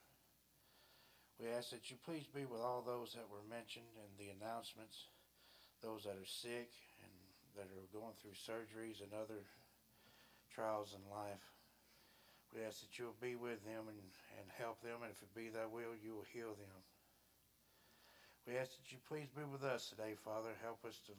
We 1.39 1.47
ask 1.55 1.71
that 1.71 1.87
you 1.87 1.95
please 2.03 2.27
be 2.27 2.43
with 2.43 2.59
all 2.59 2.83
those 2.83 3.15
that 3.15 3.31
were 3.31 3.47
mentioned 3.47 3.95
in 3.95 4.11
the 4.19 4.35
announcements, 4.35 5.07
those 5.79 6.03
that 6.03 6.19
are 6.19 6.27
sick 6.27 6.75
and 6.99 7.15
that 7.55 7.71
are 7.71 7.95
going 7.95 8.19
through 8.19 8.35
surgeries 8.35 8.99
and 8.99 9.15
other 9.15 9.47
trials 10.51 10.91
in 10.91 11.03
life. 11.07 11.58
We 12.55 12.65
ask 12.65 12.81
that 12.81 12.97
you'll 12.97 13.17
be 13.21 13.35
with 13.35 13.61
them 13.65 13.85
and, 13.87 14.01
and 14.41 14.45
help 14.57 14.81
them, 14.81 15.05
and 15.05 15.11
if 15.11 15.21
it 15.21 15.33
be 15.35 15.49
thy 15.49 15.69
will, 15.69 15.93
you 15.93 16.17
will 16.17 16.29
heal 16.33 16.57
them. 16.57 16.79
We 18.47 18.57
ask 18.57 18.73
that 18.73 18.89
you 18.91 18.97
please 19.07 19.29
be 19.35 19.45
with 19.45 19.63
us 19.63 19.89
today, 19.89 20.17
Father. 20.25 20.49
Help 20.63 20.81
us 20.85 20.97
to 21.05 21.13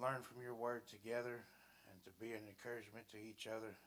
learn 0.00 0.22
from 0.26 0.42
your 0.42 0.54
word 0.54 0.82
together 0.88 1.46
and 1.86 1.96
to 2.02 2.10
be 2.18 2.32
an 2.32 2.42
encouragement 2.48 3.06
to 3.12 3.18
each 3.18 3.46
other. 3.46 3.78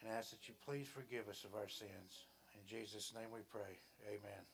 And 0.00 0.12
ask 0.12 0.30
that 0.30 0.46
you 0.46 0.54
please 0.64 0.86
forgive 0.86 1.28
us 1.28 1.42
of 1.42 1.58
our 1.58 1.68
sins. 1.68 2.30
In 2.54 2.62
Jesus' 2.68 3.12
name 3.14 3.30
we 3.32 3.40
pray. 3.50 3.78
Amen. 4.06 4.44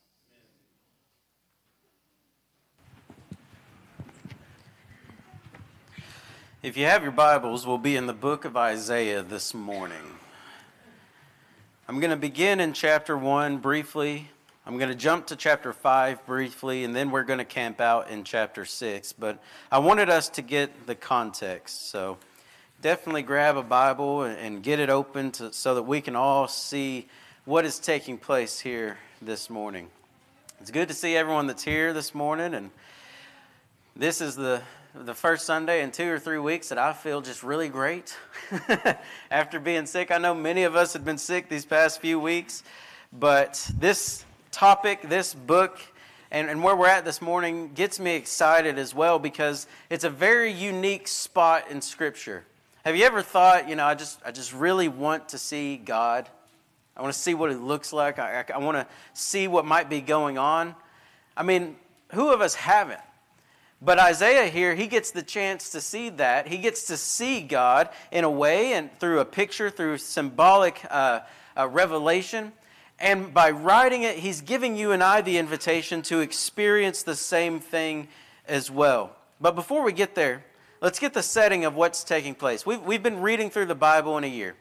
If 6.63 6.77
you 6.77 6.85
have 6.85 7.03
your 7.03 7.11
Bibles, 7.11 7.65
we'll 7.65 7.79
be 7.79 7.95
in 7.95 8.05
the 8.05 8.13
book 8.13 8.45
of 8.45 8.55
Isaiah 8.55 9.23
this 9.23 9.53
morning. 9.53 10.20
I'm 11.89 11.99
going 11.99 12.11
to 12.11 12.15
begin 12.15 12.59
in 12.59 12.73
chapter 12.73 13.17
1 13.17 13.57
briefly. 13.57 14.29
I'm 14.67 14.77
going 14.77 14.91
to 14.91 14.95
jump 14.95 15.27
to 15.27 15.35
chapter 15.35 15.73
5 15.73 16.25
briefly, 16.27 16.83
and 16.83 16.95
then 16.95 17.09
we're 17.09 17.23
going 17.23 17.39
to 17.39 17.45
camp 17.45 17.81
out 17.81 18.09
in 18.09 18.23
chapter 18.23 18.65
6. 18.65 19.13
But 19.13 19.39
I 19.71 19.79
wanted 19.79 20.07
us 20.07 20.29
to 20.29 20.43
get 20.43 20.85
the 20.85 20.93
context. 20.93 21.89
So 21.89 22.19
definitely 22.83 23.23
grab 23.23 23.57
a 23.57 23.63
Bible 23.63 24.21
and 24.23 24.61
get 24.61 24.79
it 24.79 24.91
open 24.91 25.31
to, 25.31 25.51
so 25.51 25.73
that 25.73 25.83
we 25.83 26.01
can 26.01 26.15
all 26.15 26.47
see 26.47 27.07
what 27.45 27.65
is 27.65 27.79
taking 27.79 28.19
place 28.19 28.59
here 28.59 28.99
this 29.19 29.49
morning. 29.49 29.87
It's 30.61 30.71
good 30.71 30.87
to 30.87 30.93
see 30.93 31.15
everyone 31.15 31.47
that's 31.47 31.63
here 31.63 31.93
this 31.93 32.13
morning, 32.13 32.53
and 32.53 32.69
this 33.95 34.21
is 34.21 34.35
the 34.35 34.61
the 34.93 35.13
first 35.13 35.45
Sunday 35.45 35.83
in 35.83 35.91
two 35.91 36.11
or 36.11 36.19
three 36.19 36.37
weeks 36.37 36.69
that 36.69 36.77
I 36.77 36.91
feel 36.91 37.21
just 37.21 37.43
really 37.43 37.69
great 37.69 38.17
after 39.31 39.57
being 39.57 39.85
sick. 39.85 40.11
I 40.11 40.17
know 40.17 40.35
many 40.35 40.63
of 40.63 40.75
us 40.75 40.91
have 40.93 41.05
been 41.05 41.17
sick 41.17 41.47
these 41.47 41.65
past 41.65 42.01
few 42.01 42.19
weeks, 42.19 42.63
but 43.13 43.71
this 43.79 44.25
topic, 44.51 45.07
this 45.07 45.33
book, 45.33 45.79
and, 46.29 46.49
and 46.49 46.61
where 46.61 46.75
we're 46.75 46.87
at 46.87 47.05
this 47.05 47.21
morning 47.21 47.71
gets 47.73 48.01
me 48.01 48.15
excited 48.15 48.77
as 48.77 48.93
well 48.93 49.17
because 49.17 49.65
it's 49.89 50.03
a 50.03 50.09
very 50.09 50.51
unique 50.51 51.07
spot 51.07 51.71
in 51.71 51.81
Scripture. 51.81 52.43
Have 52.83 52.97
you 52.97 53.05
ever 53.05 53.21
thought, 53.21 53.69
you 53.69 53.75
know, 53.77 53.85
I 53.85 53.95
just, 53.95 54.19
I 54.25 54.31
just 54.31 54.53
really 54.53 54.89
want 54.89 55.29
to 55.29 55.37
see 55.37 55.77
God? 55.77 56.27
I 56.97 57.01
want 57.01 57.13
to 57.13 57.19
see 57.19 57.33
what 57.33 57.49
He 57.49 57.55
looks 57.55 57.93
like. 57.93 58.19
I, 58.19 58.41
I, 58.41 58.55
I 58.55 58.57
want 58.57 58.75
to 58.75 58.87
see 59.13 59.47
what 59.47 59.63
might 59.65 59.89
be 59.89 60.01
going 60.01 60.37
on. 60.37 60.75
I 61.37 61.43
mean, 61.43 61.77
who 62.11 62.33
of 62.33 62.41
us 62.41 62.55
haven't? 62.55 62.99
But 63.81 63.97
Isaiah 63.97 64.47
here, 64.47 64.75
he 64.75 64.85
gets 64.85 65.09
the 65.09 65.23
chance 65.23 65.69
to 65.71 65.81
see 65.81 66.09
that. 66.09 66.47
He 66.47 66.59
gets 66.59 66.83
to 66.85 66.97
see 66.97 67.41
God 67.41 67.89
in 68.11 68.23
a 68.23 68.29
way 68.29 68.73
and 68.73 68.91
through 68.99 69.19
a 69.19 69.25
picture, 69.25 69.71
through 69.71 69.97
symbolic 69.97 70.81
uh, 70.89 71.21
uh, 71.57 71.67
revelation. 71.67 72.51
And 72.99 73.33
by 73.33 73.49
writing 73.49 74.03
it, 74.03 74.17
he's 74.17 74.41
giving 74.41 74.75
you 74.75 74.91
and 74.91 75.01
I 75.01 75.21
the 75.21 75.39
invitation 75.39 76.03
to 76.03 76.19
experience 76.19 77.01
the 77.01 77.15
same 77.15 77.59
thing 77.59 78.07
as 78.47 78.69
well. 78.69 79.15
But 79.39 79.55
before 79.55 79.83
we 79.83 79.93
get 79.93 80.13
there, 80.13 80.45
let's 80.81 80.99
get 80.99 81.15
the 81.15 81.23
setting 81.23 81.65
of 81.65 81.75
what's 81.75 82.03
taking 82.03 82.35
place. 82.35 82.63
We've, 82.63 82.81
we've 82.81 83.01
been 83.01 83.21
reading 83.21 83.49
through 83.49 83.65
the 83.65 83.75
Bible 83.75 84.15
in 84.19 84.23
a 84.23 84.27
year. 84.27 84.55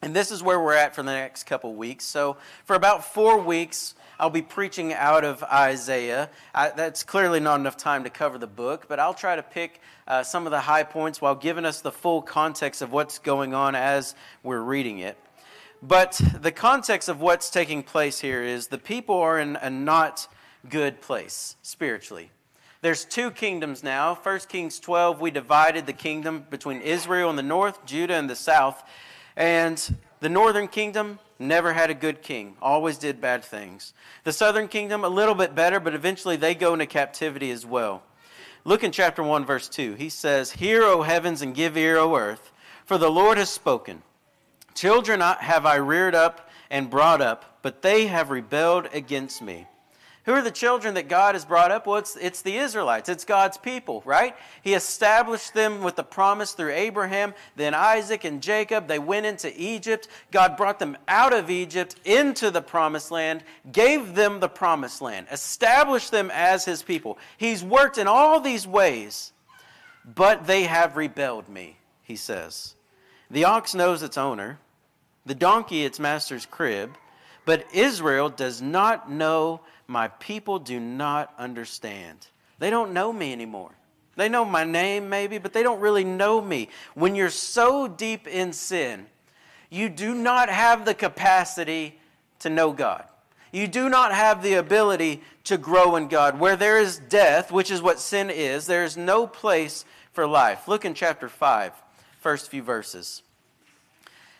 And 0.00 0.16
this 0.16 0.30
is 0.30 0.42
where 0.42 0.58
we're 0.58 0.74
at 0.74 0.94
for 0.94 1.02
the 1.02 1.12
next 1.12 1.44
couple 1.44 1.74
weeks. 1.74 2.04
So, 2.04 2.38
for 2.64 2.76
about 2.76 3.04
four 3.04 3.38
weeks, 3.38 3.94
I'll 4.18 4.30
be 4.30 4.42
preaching 4.42 4.92
out 4.92 5.24
of 5.24 5.42
Isaiah. 5.42 6.30
I, 6.54 6.70
that's 6.70 7.02
clearly 7.02 7.40
not 7.40 7.58
enough 7.58 7.76
time 7.76 8.04
to 8.04 8.10
cover 8.10 8.38
the 8.38 8.46
book, 8.46 8.86
but 8.88 9.00
I'll 9.00 9.14
try 9.14 9.34
to 9.34 9.42
pick 9.42 9.80
uh, 10.06 10.22
some 10.22 10.46
of 10.46 10.52
the 10.52 10.60
high 10.60 10.84
points 10.84 11.20
while 11.20 11.34
giving 11.34 11.64
us 11.64 11.80
the 11.80 11.90
full 11.90 12.22
context 12.22 12.80
of 12.80 12.92
what's 12.92 13.18
going 13.18 13.54
on 13.54 13.74
as 13.74 14.14
we're 14.44 14.60
reading 14.60 14.98
it. 15.00 15.18
But 15.82 16.20
the 16.40 16.52
context 16.52 17.08
of 17.08 17.20
what's 17.20 17.50
taking 17.50 17.82
place 17.82 18.20
here 18.20 18.42
is 18.42 18.68
the 18.68 18.78
people 18.78 19.16
are 19.16 19.38
in 19.38 19.56
a 19.56 19.68
not 19.68 20.28
good 20.68 21.00
place 21.00 21.56
spiritually. 21.62 22.30
There's 22.80 23.04
two 23.04 23.30
kingdoms 23.30 23.82
now. 23.82 24.14
First 24.14 24.48
Kings 24.48 24.78
12, 24.78 25.20
we 25.20 25.30
divided 25.30 25.86
the 25.86 25.92
kingdom 25.92 26.46
between 26.50 26.82
Israel 26.82 27.30
in 27.30 27.36
the 27.36 27.42
north, 27.42 27.84
Judah 27.84 28.16
in 28.16 28.28
the 28.28 28.36
south. 28.36 28.82
And 29.36 29.96
the 30.20 30.28
northern 30.28 30.68
kingdom 30.68 31.18
never 31.38 31.72
had 31.72 31.90
a 31.90 31.94
good 31.94 32.22
king, 32.22 32.56
always 32.62 32.98
did 32.98 33.20
bad 33.20 33.44
things. 33.44 33.92
The 34.24 34.32
southern 34.32 34.68
kingdom, 34.68 35.04
a 35.04 35.08
little 35.08 35.34
bit 35.34 35.54
better, 35.54 35.80
but 35.80 35.94
eventually 35.94 36.36
they 36.36 36.54
go 36.54 36.72
into 36.72 36.86
captivity 36.86 37.50
as 37.50 37.66
well. 37.66 38.02
Look 38.64 38.82
in 38.82 38.92
chapter 38.92 39.22
1, 39.22 39.44
verse 39.44 39.68
2. 39.68 39.94
He 39.94 40.08
says, 40.08 40.52
Hear, 40.52 40.82
O 40.82 41.02
heavens, 41.02 41.42
and 41.42 41.54
give 41.54 41.76
ear, 41.76 41.98
O 41.98 42.16
earth, 42.16 42.50
for 42.84 42.98
the 42.98 43.10
Lord 43.10 43.36
has 43.38 43.50
spoken. 43.50 44.02
Children 44.74 45.20
have 45.20 45.66
I 45.66 45.76
reared 45.76 46.14
up 46.14 46.48
and 46.70 46.90
brought 46.90 47.20
up, 47.20 47.58
but 47.62 47.82
they 47.82 48.06
have 48.06 48.30
rebelled 48.30 48.88
against 48.92 49.42
me. 49.42 49.66
Who 50.24 50.32
are 50.32 50.42
the 50.42 50.50
children 50.50 50.94
that 50.94 51.08
God 51.08 51.34
has 51.34 51.44
brought 51.44 51.70
up? 51.70 51.86
Well, 51.86 51.98
it's, 51.98 52.16
it's 52.16 52.40
the 52.40 52.56
Israelites. 52.56 53.10
It's 53.10 53.26
God's 53.26 53.58
people, 53.58 54.02
right? 54.06 54.34
He 54.62 54.72
established 54.72 55.52
them 55.52 55.82
with 55.82 55.96
the 55.96 56.02
promise 56.02 56.52
through 56.52 56.72
Abraham, 56.72 57.34
then 57.56 57.74
Isaac 57.74 58.24
and 58.24 58.42
Jacob. 58.42 58.88
They 58.88 58.98
went 58.98 59.26
into 59.26 59.52
Egypt. 59.60 60.08
God 60.30 60.56
brought 60.56 60.78
them 60.78 60.96
out 61.08 61.34
of 61.34 61.50
Egypt 61.50 61.96
into 62.06 62.50
the 62.50 62.62
promised 62.62 63.10
land, 63.10 63.44
gave 63.70 64.14
them 64.14 64.40
the 64.40 64.48
promised 64.48 65.02
land, 65.02 65.26
established 65.30 66.10
them 66.10 66.30
as 66.32 66.64
his 66.64 66.82
people. 66.82 67.18
He's 67.36 67.62
worked 67.62 67.98
in 67.98 68.06
all 68.06 68.40
these 68.40 68.66
ways, 68.66 69.32
but 70.04 70.46
they 70.46 70.62
have 70.62 70.96
rebelled 70.96 71.50
me, 71.50 71.76
he 72.02 72.16
says. 72.16 72.74
The 73.30 73.44
ox 73.44 73.74
knows 73.74 74.02
its 74.02 74.16
owner, 74.16 74.58
the 75.26 75.34
donkey 75.34 75.84
its 75.84 76.00
master's 76.00 76.46
crib 76.46 76.96
But 77.44 77.66
Israel 77.72 78.30
does 78.30 78.62
not 78.62 79.10
know, 79.10 79.60
my 79.86 80.08
people 80.08 80.58
do 80.58 80.80
not 80.80 81.32
understand. 81.38 82.26
They 82.58 82.70
don't 82.70 82.92
know 82.92 83.12
me 83.12 83.32
anymore. 83.32 83.72
They 84.16 84.28
know 84.28 84.44
my 84.44 84.64
name, 84.64 85.08
maybe, 85.08 85.38
but 85.38 85.52
they 85.52 85.62
don't 85.62 85.80
really 85.80 86.04
know 86.04 86.40
me. 86.40 86.68
When 86.94 87.14
you're 87.14 87.30
so 87.30 87.88
deep 87.88 88.26
in 88.26 88.52
sin, 88.52 89.06
you 89.70 89.88
do 89.88 90.14
not 90.14 90.48
have 90.48 90.84
the 90.84 90.94
capacity 90.94 91.98
to 92.40 92.50
know 92.50 92.72
God. 92.72 93.04
You 93.50 93.68
do 93.68 93.88
not 93.88 94.12
have 94.12 94.42
the 94.42 94.54
ability 94.54 95.22
to 95.44 95.58
grow 95.58 95.96
in 95.96 96.08
God. 96.08 96.38
Where 96.38 96.56
there 96.56 96.78
is 96.78 96.98
death, 96.98 97.52
which 97.52 97.70
is 97.70 97.82
what 97.82 98.00
sin 98.00 98.30
is, 98.30 98.66
there 98.66 98.84
is 98.84 98.96
no 98.96 99.26
place 99.26 99.84
for 100.12 100.26
life. 100.26 100.68
Look 100.68 100.84
in 100.84 100.94
chapter 100.94 101.28
5, 101.28 101.72
first 102.20 102.50
few 102.50 102.62
verses. 102.62 103.22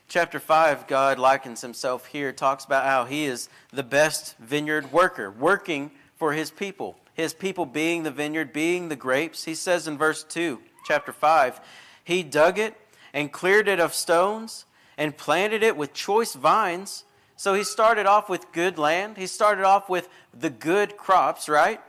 Chapter 0.09 0.39
5, 0.39 0.87
God 0.87 1.19
likens 1.19 1.61
himself 1.61 2.07
here, 2.07 2.33
talks 2.33 2.65
about 2.65 2.85
how 2.85 3.05
he 3.05 3.25
is 3.25 3.49
the 3.73 3.83
best 3.83 4.37
vineyard 4.39 4.93
worker, 4.93 5.31
working 5.31 5.91
for 6.17 6.33
his 6.33 6.51
people 6.51 6.97
his 7.15 7.33
people 7.33 7.65
being 7.65 8.03
the 8.03 8.11
vineyard, 8.11 8.53
being 8.53 8.89
the 8.89 8.97
grapes. 8.97 9.45
He 9.45 9.55
says 9.55 9.87
in 9.87 9.97
verse 9.97 10.25
2, 10.25 10.61
chapter 10.85 11.13
5, 11.13 11.61
He 12.03 12.23
dug 12.23 12.59
it 12.59 12.75
and 13.13 13.33
cleared 13.33 13.69
it 13.69 13.81
of 13.81 13.95
stones 13.95 14.67
and 14.99 15.17
planted 15.17 15.63
it 15.63 15.77
with 15.77 15.95
choice 15.95 16.35
vines. 16.35 17.05
So 17.37 17.55
he 17.55 17.65
started 17.65 18.07
off 18.07 18.29
with 18.29 18.53
good 18.53 18.79
land. 18.79 19.17
He 19.17 19.29
started 19.29 19.65
off 19.65 19.89
with 19.89 20.09
the 20.39 20.51
good 20.51 20.97
crops, 20.97 21.49
right? 21.49 21.81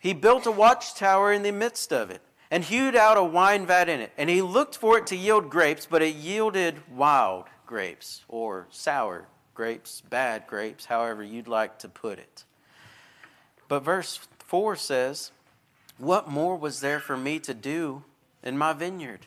He 0.00 0.12
built 0.12 0.46
a 0.46 0.50
watchtower 0.50 1.32
in 1.32 1.42
the 1.42 1.52
midst 1.52 1.92
of 1.92 2.10
it 2.10 2.22
and 2.50 2.64
hewed 2.64 2.96
out 2.96 3.16
a 3.16 3.22
wine 3.22 3.66
vat 3.66 3.88
in 3.88 4.00
it. 4.00 4.12
And 4.18 4.28
he 4.28 4.42
looked 4.42 4.76
for 4.76 4.98
it 4.98 5.06
to 5.08 5.16
yield 5.16 5.50
grapes, 5.50 5.86
but 5.86 6.02
it 6.02 6.14
yielded 6.14 6.76
wild 6.90 7.44
grapes 7.66 8.24
or 8.28 8.66
sour 8.70 9.26
grapes, 9.54 10.00
bad 10.00 10.46
grapes, 10.46 10.86
however 10.86 11.22
you'd 11.22 11.48
like 11.48 11.78
to 11.80 11.88
put 11.88 12.18
it. 12.18 12.44
But 13.68 13.80
verse 13.80 14.18
4 14.46 14.74
says, 14.74 15.30
What 15.98 16.28
more 16.28 16.56
was 16.56 16.80
there 16.80 16.98
for 16.98 17.16
me 17.16 17.38
to 17.40 17.54
do 17.54 18.02
in 18.42 18.58
my 18.58 18.72
vineyard? 18.72 19.26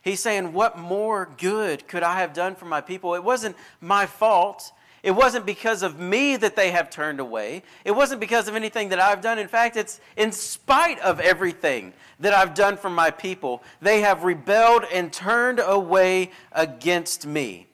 He's 0.00 0.20
saying, 0.20 0.52
What 0.52 0.78
more 0.78 1.28
good 1.36 1.86
could 1.88 2.02
I 2.02 2.20
have 2.20 2.32
done 2.32 2.54
for 2.54 2.66
my 2.66 2.80
people? 2.80 3.14
It 3.14 3.24
wasn't 3.24 3.56
my 3.80 4.06
fault. 4.06 4.72
It 5.04 5.10
wasn't 5.10 5.44
because 5.44 5.82
of 5.82 6.00
me 6.00 6.34
that 6.38 6.56
they 6.56 6.70
have 6.70 6.88
turned 6.88 7.20
away. 7.20 7.62
It 7.84 7.90
wasn't 7.90 8.22
because 8.22 8.48
of 8.48 8.56
anything 8.56 8.88
that 8.88 8.98
I've 8.98 9.20
done. 9.20 9.38
In 9.38 9.48
fact, 9.48 9.76
it's 9.76 10.00
in 10.16 10.32
spite 10.32 10.98
of 11.00 11.20
everything 11.20 11.92
that 12.20 12.32
I've 12.32 12.54
done 12.54 12.78
for 12.78 12.88
my 12.88 13.10
people. 13.10 13.62
They 13.82 14.00
have 14.00 14.24
rebelled 14.24 14.84
and 14.90 15.12
turned 15.12 15.60
away 15.60 16.30
against 16.52 17.26
me. 17.26 17.66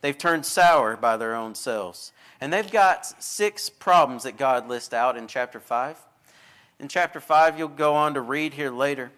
They've 0.00 0.18
turned 0.18 0.44
sour 0.44 0.96
by 0.96 1.16
their 1.16 1.36
own 1.36 1.54
selves. 1.54 2.10
And 2.40 2.52
they've 2.52 2.68
got 2.68 3.22
six 3.22 3.70
problems 3.70 4.24
that 4.24 4.36
God 4.36 4.68
lists 4.68 4.92
out 4.92 5.16
in 5.16 5.28
chapter 5.28 5.60
5. 5.60 5.96
In 6.80 6.88
chapter 6.88 7.20
5, 7.20 7.60
you'll 7.60 7.68
go 7.68 7.94
on 7.94 8.14
to 8.14 8.20
read 8.20 8.54
here 8.54 8.72
later. 8.72 9.12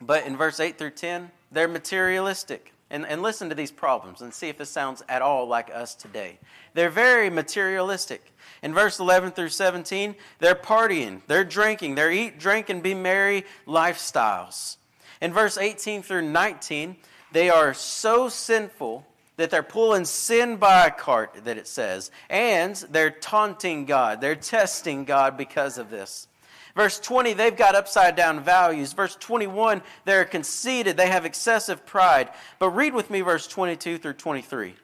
But 0.00 0.24
in 0.24 0.36
verse 0.36 0.60
8 0.60 0.78
through 0.78 0.90
10, 0.90 1.32
they're 1.50 1.66
materialistic. 1.66 2.71
And, 2.92 3.06
and 3.06 3.22
listen 3.22 3.48
to 3.48 3.54
these 3.54 3.72
problems 3.72 4.20
and 4.20 4.32
see 4.32 4.48
if 4.48 4.58
this 4.58 4.70
sounds 4.70 5.02
at 5.08 5.22
all 5.22 5.48
like 5.48 5.70
us 5.74 5.94
today. 5.94 6.38
They're 6.74 6.90
very 6.90 7.30
materialistic. 7.30 8.22
In 8.62 8.74
verse 8.74 9.00
11 9.00 9.32
through 9.32 9.48
17, 9.48 10.14
they're 10.38 10.54
partying, 10.54 11.22
they're 11.26 11.42
drinking, 11.42 11.94
they're 11.94 12.12
eat, 12.12 12.38
drink, 12.38 12.68
and 12.68 12.82
be 12.82 12.94
merry 12.94 13.44
lifestyles. 13.66 14.76
In 15.22 15.32
verse 15.32 15.56
18 15.56 16.02
through 16.02 16.28
19, 16.28 16.96
they 17.32 17.48
are 17.48 17.72
so 17.72 18.28
sinful 18.28 19.06
that 19.36 19.50
they're 19.50 19.62
pulling 19.62 20.04
sin 20.04 20.56
by 20.56 20.86
a 20.86 20.90
cart, 20.90 21.44
that 21.44 21.56
it 21.56 21.66
says, 21.66 22.10
and 22.28 22.76
they're 22.90 23.10
taunting 23.10 23.86
God. 23.86 24.20
They're 24.20 24.36
testing 24.36 25.04
God 25.04 25.36
because 25.36 25.78
of 25.78 25.90
this. 25.90 26.28
Verse 26.74 26.98
20, 26.98 27.34
they've 27.34 27.56
got 27.56 27.74
upside 27.74 28.16
down 28.16 28.42
values. 28.42 28.92
Verse 28.92 29.16
21, 29.16 29.82
they're 30.04 30.24
conceited. 30.24 30.96
They 30.96 31.08
have 31.08 31.26
excessive 31.26 31.84
pride. 31.84 32.30
But 32.58 32.70
read 32.70 32.94
with 32.94 33.10
me 33.10 33.20
verse 33.20 33.46
22 33.46 33.98
through 33.98 34.14
23, 34.14 34.74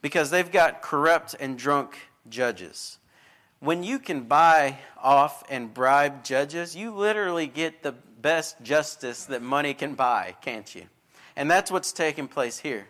because 0.00 0.30
they've 0.30 0.50
got 0.50 0.82
corrupt 0.82 1.34
and 1.38 1.58
drunk 1.58 1.98
judges. 2.28 2.98
When 3.60 3.82
you 3.82 3.98
can 3.98 4.22
buy 4.22 4.78
off 5.02 5.42
and 5.48 5.72
bribe 5.72 6.24
judges, 6.24 6.74
you 6.74 6.94
literally 6.94 7.46
get 7.46 7.82
the 7.82 7.92
best 7.92 8.62
justice 8.62 9.24
that 9.26 9.42
money 9.42 9.74
can 9.74 9.94
buy, 9.94 10.34
can't 10.40 10.74
you? 10.74 10.84
And 11.36 11.50
that's 11.50 11.70
what's 11.70 11.92
taking 11.92 12.28
place 12.28 12.58
here. 12.58 12.86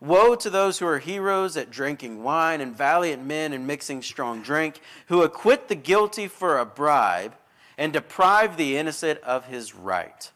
Woe 0.00 0.34
to 0.34 0.50
those 0.50 0.78
who 0.78 0.86
are 0.86 0.98
heroes 0.98 1.56
at 1.56 1.70
drinking 1.70 2.22
wine 2.22 2.60
and 2.60 2.76
valiant 2.76 3.24
men 3.24 3.54
in 3.54 3.66
mixing 3.66 4.02
strong 4.02 4.42
drink, 4.42 4.80
who 5.06 5.22
acquit 5.22 5.68
the 5.68 5.74
guilty 5.74 6.28
for 6.28 6.58
a 6.58 6.66
bribe 6.66 7.34
and 7.76 7.92
deprive 7.92 8.56
the 8.56 8.76
innocent 8.76 9.20
of 9.20 9.46
his 9.46 9.74
right. 9.74 10.30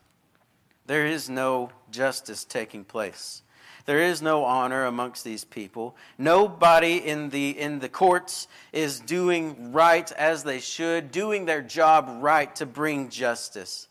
There 0.87 1.07
is 1.07 1.29
no 1.29 1.71
justice 1.91 2.45
taking 2.45 2.85
place. 2.85 3.43
There 3.85 4.01
is 4.01 4.21
no 4.21 4.45
honor 4.45 4.85
amongst 4.85 5.25
these 5.25 5.45
people. 5.45 5.97
Nobody 6.19 6.97
in 6.97 7.31
the, 7.31 7.59
in 7.59 7.79
the 7.79 7.89
courts 7.89 8.49
is 8.73 9.01
doing 9.01 9.73
right 9.73 10.11
as 10.13 10.45
they 10.45 10.61
should, 10.61 11.11
doing 11.11 11.47
their 11.47 11.63
job 11.63 12.19
right 12.21 12.55
to 12.57 12.67
bring 12.67 13.09
justice. 13.09 13.89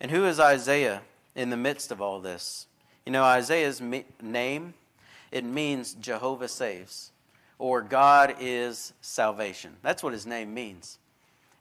And 0.00 0.10
who 0.10 0.26
is 0.26 0.38
Isaiah 0.38 1.02
in 1.34 1.50
the 1.50 1.56
midst 1.56 1.90
of 1.90 2.00
all 2.00 2.20
this? 2.20 2.66
You 3.04 3.12
know, 3.12 3.24
Isaiah's 3.24 3.80
name 4.22 4.74
it 5.32 5.44
means 5.44 5.94
Jehovah 5.94 6.48
saves 6.48 7.10
or 7.58 7.82
God 7.82 8.36
is 8.40 8.92
salvation. 9.00 9.76
That's 9.82 10.02
what 10.02 10.12
his 10.12 10.26
name 10.26 10.54
means. 10.54 10.98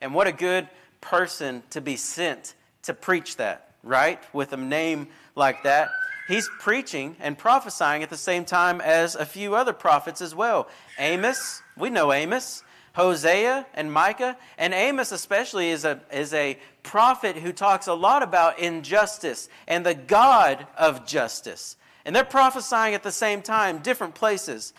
And 0.02 0.14
what 0.14 0.28
a 0.28 0.32
good 0.32 0.68
person 1.02 1.64
to 1.72 1.82
be 1.82 1.96
sent 1.96 2.56
to 2.84 2.94
preach 2.94 3.38
that, 3.38 3.72
right? 3.84 4.22
With 4.34 4.54
a 4.54 4.58
name 4.58 5.08
like 5.36 5.64
that. 5.64 5.90
He's 6.28 6.50
preaching 6.60 7.16
and 7.20 7.38
prophesying 7.38 8.02
at 8.04 8.10
the 8.10 8.18
same 8.18 8.46
time 8.46 8.82
as 8.82 9.16
a 9.16 9.26
few 9.26 9.56
other 9.56 9.74
prophets 9.74 10.22
as 10.22 10.34
well. 10.34 10.68
Amos, 10.98 11.62
we 11.78 11.90
know 11.90 12.12
Amos. 12.12 12.64
Hosea 12.96 13.66
and 13.74 13.92
Micah, 13.92 14.38
and 14.58 14.74
Amos 14.74 15.12
especially 15.12 15.70
is 15.70 15.84
a, 15.84 16.00
is 16.14 16.34
a 16.34 16.58
prophet 16.82 17.36
who 17.36 17.52
talks 17.52 17.88
a 17.88 17.94
lot 17.94 18.24
about 18.24 18.58
injustice 18.58 19.50
and 19.68 19.86
the 19.86 19.94
God 19.94 20.66
of 20.78 21.06
justice. 21.06 21.76
And 22.06 22.16
they're 22.16 22.24
prophesying 22.24 22.94
at 22.94 23.04
the 23.04 23.12
same 23.12 23.42
time, 23.42 23.80
different 23.80 24.16
places. 24.16 24.74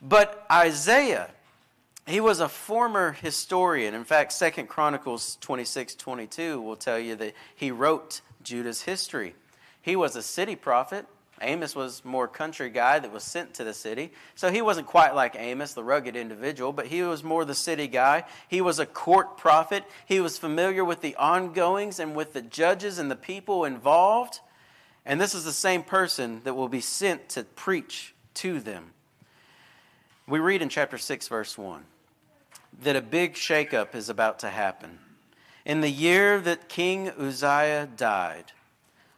But 0.00 0.46
Isaiah, 0.50 1.28
he 2.06 2.20
was 2.20 2.40
a 2.40 2.48
former 2.48 3.12
historian. 3.12 3.94
In 3.94 4.04
fact, 4.04 4.32
Second 4.32 4.68
Chronicles 4.68 5.38
26 5.40 5.94
22 5.94 6.60
will 6.60 6.76
tell 6.76 6.98
you 6.98 7.14
that 7.16 7.34
he 7.54 7.70
wrote 7.70 8.20
Judah's 8.42 8.82
history. 8.82 9.34
He 9.80 9.96
was 9.96 10.16
a 10.16 10.22
city 10.22 10.56
prophet. 10.56 11.06
Amos 11.40 11.74
was 11.74 12.04
more 12.04 12.28
country 12.28 12.70
guy 12.70 13.00
that 13.00 13.10
was 13.10 13.24
sent 13.24 13.54
to 13.54 13.64
the 13.64 13.74
city. 13.74 14.12
So 14.36 14.50
he 14.50 14.62
wasn't 14.62 14.86
quite 14.86 15.14
like 15.14 15.34
Amos, 15.36 15.74
the 15.74 15.82
rugged 15.82 16.14
individual, 16.14 16.72
but 16.72 16.86
he 16.86 17.02
was 17.02 17.24
more 17.24 17.44
the 17.44 17.54
city 17.54 17.88
guy. 17.88 18.24
He 18.48 18.60
was 18.60 18.78
a 18.78 18.86
court 18.86 19.36
prophet. 19.36 19.84
He 20.06 20.20
was 20.20 20.38
familiar 20.38 20.84
with 20.84 21.00
the 21.00 21.16
ongoings 21.16 21.98
and 21.98 22.14
with 22.14 22.32
the 22.32 22.42
judges 22.42 22.98
and 22.98 23.10
the 23.10 23.16
people 23.16 23.64
involved. 23.64 24.38
And 25.04 25.20
this 25.20 25.34
is 25.34 25.44
the 25.44 25.52
same 25.52 25.82
person 25.82 26.42
that 26.44 26.54
will 26.54 26.68
be 26.68 26.80
sent 26.80 27.28
to 27.30 27.42
preach 27.42 28.14
to 28.34 28.60
them. 28.60 28.92
We 30.26 30.38
read 30.38 30.62
in 30.62 30.68
chapter 30.68 30.98
6, 30.98 31.28
verse 31.28 31.58
1, 31.58 31.84
that 32.82 32.96
a 32.96 33.02
big 33.02 33.34
shakeup 33.34 33.94
is 33.94 34.08
about 34.08 34.38
to 34.40 34.50
happen. 34.50 34.98
In 35.64 35.80
the 35.80 35.90
year 35.90 36.40
that 36.40 36.68
King 36.68 37.10
Uzziah 37.10 37.88
died, 37.96 38.52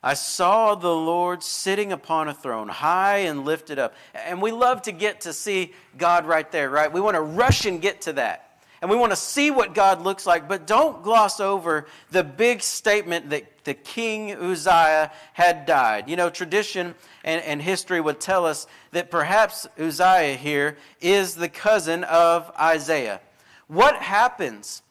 I 0.03 0.15
saw 0.15 0.75
the 0.75 0.95
Lord 0.95 1.43
sitting 1.43 1.91
upon 1.93 2.29
a 2.29 2.35
throne, 2.35 2.69
high 2.69 3.19
and 3.19 3.45
lifted 3.45 3.79
up. 3.79 3.95
And 4.15 4.43
we 4.43 4.53
love 4.53 4.83
to 4.83 4.93
get 4.93 5.23
to 5.23 5.33
see 5.33 5.73
God 5.97 6.27
right 6.27 6.51
there, 6.53 6.69
right? 6.69 6.93
We 6.93 7.01
want 7.01 7.15
to 7.15 7.23
rush 7.23 7.65
and 7.65 7.81
get 7.81 8.03
to 8.03 8.13
that 8.15 8.44
and 8.85 8.91
we 8.91 8.99
want 8.99 9.13
to 9.13 9.17
see 9.17 9.51
what 9.51 9.73
God 9.73 10.03
looks 10.03 10.27
like, 10.27 10.47
but 10.47 10.67
don't 10.67 11.03
gloss 11.03 11.41
over 11.41 11.87
the 12.11 12.23
big 12.23 12.61
statement 12.61 13.31
that 13.31 13.65
the 13.65 13.73
king 13.73 14.33
Uzziah 14.33 15.11
had 15.33 15.65
died. 15.65 16.07
You 16.07 16.17
know, 16.17 16.29
tradition 16.29 16.95
and, 17.25 17.43
and 17.45 17.63
history 17.63 17.99
would 17.99 18.21
tell 18.21 18.45
us 18.45 18.67
that 18.91 19.11
perhaps 19.11 19.67
Uzziah 19.81 20.37
here 20.37 20.77
is 21.01 21.35
the 21.35 21.49
cousin 21.49 22.05
of 22.05 22.53
Isaiah. 22.61 23.23
What 23.69 23.97
happens 23.97 24.83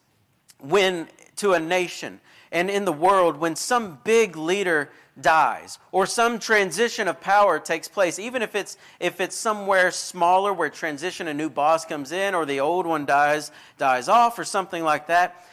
when 0.58 1.06
to 1.36 1.52
a 1.52 1.60
nation 1.60 2.20
and 2.50 2.68
in 2.68 2.86
the 2.86 2.92
world 2.92 3.36
when 3.36 3.54
some 3.54 4.00
big 4.02 4.34
leader 4.34 4.90
dies 5.20 5.78
or 5.92 6.06
some 6.06 6.38
transition 6.38 7.06
of 7.06 7.20
power 7.20 7.60
takes 7.60 7.86
place 7.86 8.18
even 8.18 8.42
if 8.42 8.54
it's 8.54 8.76
if 8.98 9.20
it's 9.20 9.36
somewhere 9.36 9.90
smaller 9.90 10.52
where 10.52 10.68
transition 10.68 11.28
a 11.28 11.34
new 11.34 11.48
boss 11.48 11.84
comes 11.84 12.10
in 12.10 12.34
or 12.34 12.44
the 12.44 12.58
old 12.58 12.84
one 12.84 13.06
dies 13.06 13.52
dies 13.78 14.08
off 14.08 14.38
or 14.38 14.44
something 14.44 14.82
like 14.82 15.06
that. 15.06 15.46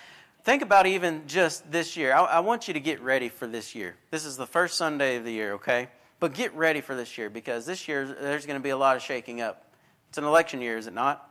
Think 0.43 0.63
about 0.63 0.87
even 0.87 1.27
just 1.27 1.71
this 1.71 1.95
year. 1.95 2.13
I, 2.13 2.23
I 2.23 2.39
want 2.39 2.67
you 2.67 2.73
to 2.73 2.79
get 2.79 2.99
ready 3.01 3.29
for 3.29 3.45
this 3.45 3.75
year. 3.75 3.95
This 4.09 4.25
is 4.25 4.35
the 4.35 4.47
first 4.47 4.77
sunday 4.77 5.17
of 5.17 5.25
the 5.25 5.31
year 5.31 5.53
okay? 5.53 5.89
But 6.19 6.33
get 6.33 6.55
ready 6.55 6.81
for 6.81 6.95
this 6.95 7.17
year 7.17 7.29
because 7.29 7.65
this 7.65 7.87
year 7.87 8.05
there's 8.19 8.47
going 8.47 8.59
to 8.59 8.63
be 8.63 8.69
a 8.69 8.77
lot 8.77 8.95
of 8.95 9.03
shaking 9.03 9.41
up. 9.41 9.67
It's 10.09 10.17
an 10.17 10.23
election 10.23 10.61
year 10.61 10.77
is 10.77 10.87
it 10.87 10.93
not? 10.93 11.27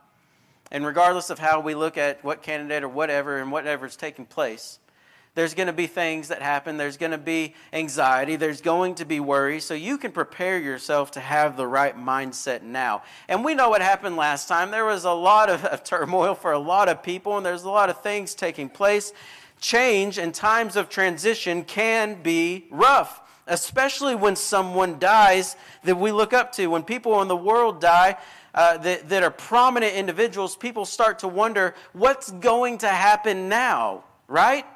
And 0.71 0.87
regardless 0.87 1.31
of 1.31 1.41
how 1.41 1.59
we 1.59 1.75
look 1.75 1.99
at 1.99 2.23
what 2.23 2.45
candidate 2.45 2.85
or 2.85 2.89
whatever 2.89 3.39
and 3.39 3.51
whatever 3.51 3.87
is 3.87 3.97
taking 3.97 4.25
place, 4.25 4.79
there's 5.35 5.55
going 5.55 5.69
to 5.69 5.73
be 5.73 5.87
things 5.87 6.29
that 6.29 6.43
happen. 6.43 6.77
There's 6.77 6.97
going 6.97 7.13
to 7.13 7.19
be 7.19 7.55
anxiety. 7.73 8.35
There's 8.35 8.61
going 8.61 8.97
to 8.97 9.05
be 9.05 9.21
worry. 9.21 9.61
So 9.61 9.75
you 9.75 9.97
can 9.97 10.11
prepare 10.11 10.59
yourself 10.59 11.13
to 11.13 11.21
have 11.21 11.57
the 11.57 11.67
right 11.67 11.97
mindset 11.97 12.63
now. 12.63 13.05
And 13.29 13.45
we 13.45 13.55
know 13.55 13.71
what 13.71 13.81
happened 13.81 14.17
last 14.17 14.49
time. 14.49 14.73
There 14.73 14.85
was 14.85 15.05
a 15.05 15.13
lot 15.13 15.49
of, 15.49 15.65
of 15.65 15.85
turmoil 15.85 16.35
for 16.35 16.53
a 16.53 16.59
lot 16.59 16.89
of 16.89 17.03
people, 17.03 17.37
and 17.37 17.47
there's 17.47 17.63
a 17.63 17.71
lot 17.71 17.91
of 17.91 18.03
things 18.03 18.35
taking 18.35 18.69
place. 18.69 19.13
Change 19.61 20.19
and 20.19 20.35
times 20.35 20.75
of 20.75 20.89
transition 20.89 21.63
can 21.63 22.21
be 22.23 22.67
rough, 22.71 23.21
especially 23.47 24.17
when 24.17 24.35
someone 24.35 24.99
dies 24.99 25.55
that 25.85 25.97
we 25.97 26.11
look 26.11 26.33
up 26.33 26.51
to. 26.53 26.67
When 26.67 26.83
people 26.83 27.23
in 27.23 27.29
the 27.29 27.37
world 27.37 27.81
die, 27.81 28.17
uh, 28.53 28.79
that, 28.79 29.09
that 29.09 29.23
are 29.23 29.31
prominent 29.31 29.95
individuals, 29.95 30.57
people 30.57 30.85
start 30.85 31.21
to 31.21 31.29
wonder 31.29 31.73
what's 31.93 32.33
going 32.33 32.79
to 32.79 32.89
happen 32.89 33.49
now, 33.49 34.03
right? 34.27 34.67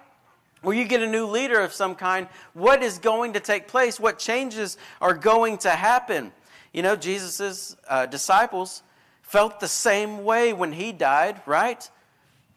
Or 0.65 0.75
you 0.75 0.85
get 0.85 1.03
a 1.03 1.07
new 1.07 1.27
leader 1.27 1.61
of 1.61 1.73
some 1.73 1.95
kind, 1.95 2.27
what 2.55 2.83
is 2.83 2.99
going 2.99 3.35
to 3.35 3.41
take 3.41 3.69
place? 3.69 4.01
What 4.01 4.19
changes 4.19 4.77
are 5.01 5.15
going 5.15 5.59
to 5.59 5.71
happen? 5.71 6.33
You 6.73 6.83
know, 6.83 6.97
Jesus' 6.97 7.77
uh, 7.89 8.07
disciples 8.07 8.83
felt 9.23 9.61
the 9.61 9.69
same 9.69 10.25
way 10.25 10.53
when 10.53 10.73
he 10.73 10.93
died, 10.93 11.41
right? 11.47 11.89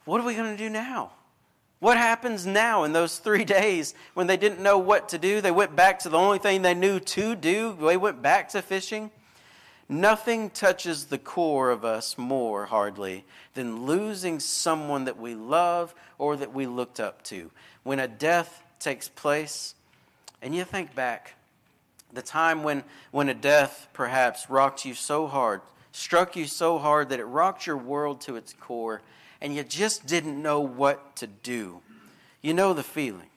What 0.06 0.22
are 0.22 0.26
we 0.26 0.36
going 0.36 0.56
to 0.56 0.58
do 0.58 0.70
now? 0.70 1.12
What 1.80 1.98
happens 1.98 2.46
now 2.46 2.84
in 2.84 2.94
those 2.94 3.20
three 3.20 3.46
days 3.46 3.94
when 4.14 4.28
they 4.28 4.38
didn't 4.38 4.62
know 4.62 4.78
what 4.78 5.10
to 5.10 5.18
do? 5.18 5.42
They 5.42 5.52
went 5.52 5.76
back 5.76 6.00
to 6.00 6.10
the 6.10 6.18
only 6.18 6.40
thing 6.40 6.62
they 6.62 6.74
knew 6.74 7.00
to 7.00 7.36
do. 7.36 7.78
They 7.80 7.98
went 7.98 8.22
back 8.22 8.50
to 8.50 8.62
fishing. 8.62 9.12
Nothing 9.90 10.50
touches 10.50 11.06
the 11.06 11.18
core 11.18 11.70
of 11.70 11.86
us 11.86 12.18
more, 12.18 12.66
hardly, 12.66 13.24
than 13.54 13.86
losing 13.86 14.40
someone 14.40 15.06
that 15.06 15.18
we 15.18 15.34
love 15.34 15.96
or 16.18 16.36
that 16.36 16.54
we 16.54 16.66
looked 16.66 17.00
up 17.00 17.24
to. 17.24 17.52
When 17.88 18.00
a 18.00 18.08
death 18.10 18.62
takes 18.80 19.08
place, 19.08 19.74
and 20.42 20.54
you 20.54 20.66
think 20.66 20.94
back, 20.94 21.36
the 22.12 22.22
time 22.22 22.64
when, 22.64 22.84
when 23.12 23.30
a 23.30 23.34
death 23.34 23.88
perhaps 23.94 24.50
rocked 24.50 24.84
you 24.84 24.94
so 24.94 25.26
hard, 25.26 25.62
struck 25.94 26.36
you 26.36 26.48
so 26.48 26.80
hard 26.80 27.08
that 27.08 27.22
it 27.22 27.24
rocked 27.24 27.66
your 27.66 27.78
world 27.78 28.20
to 28.20 28.36
its 28.36 28.52
core, 28.52 29.02
and 29.40 29.56
you 29.56 29.64
just 29.64 30.06
didn't 30.06 30.42
know 30.42 30.60
what 30.60 31.16
to 31.16 31.28
do. 31.28 31.80
You 32.42 32.54
know 32.54 32.74
the 32.74 32.84
feeling. 32.84 33.30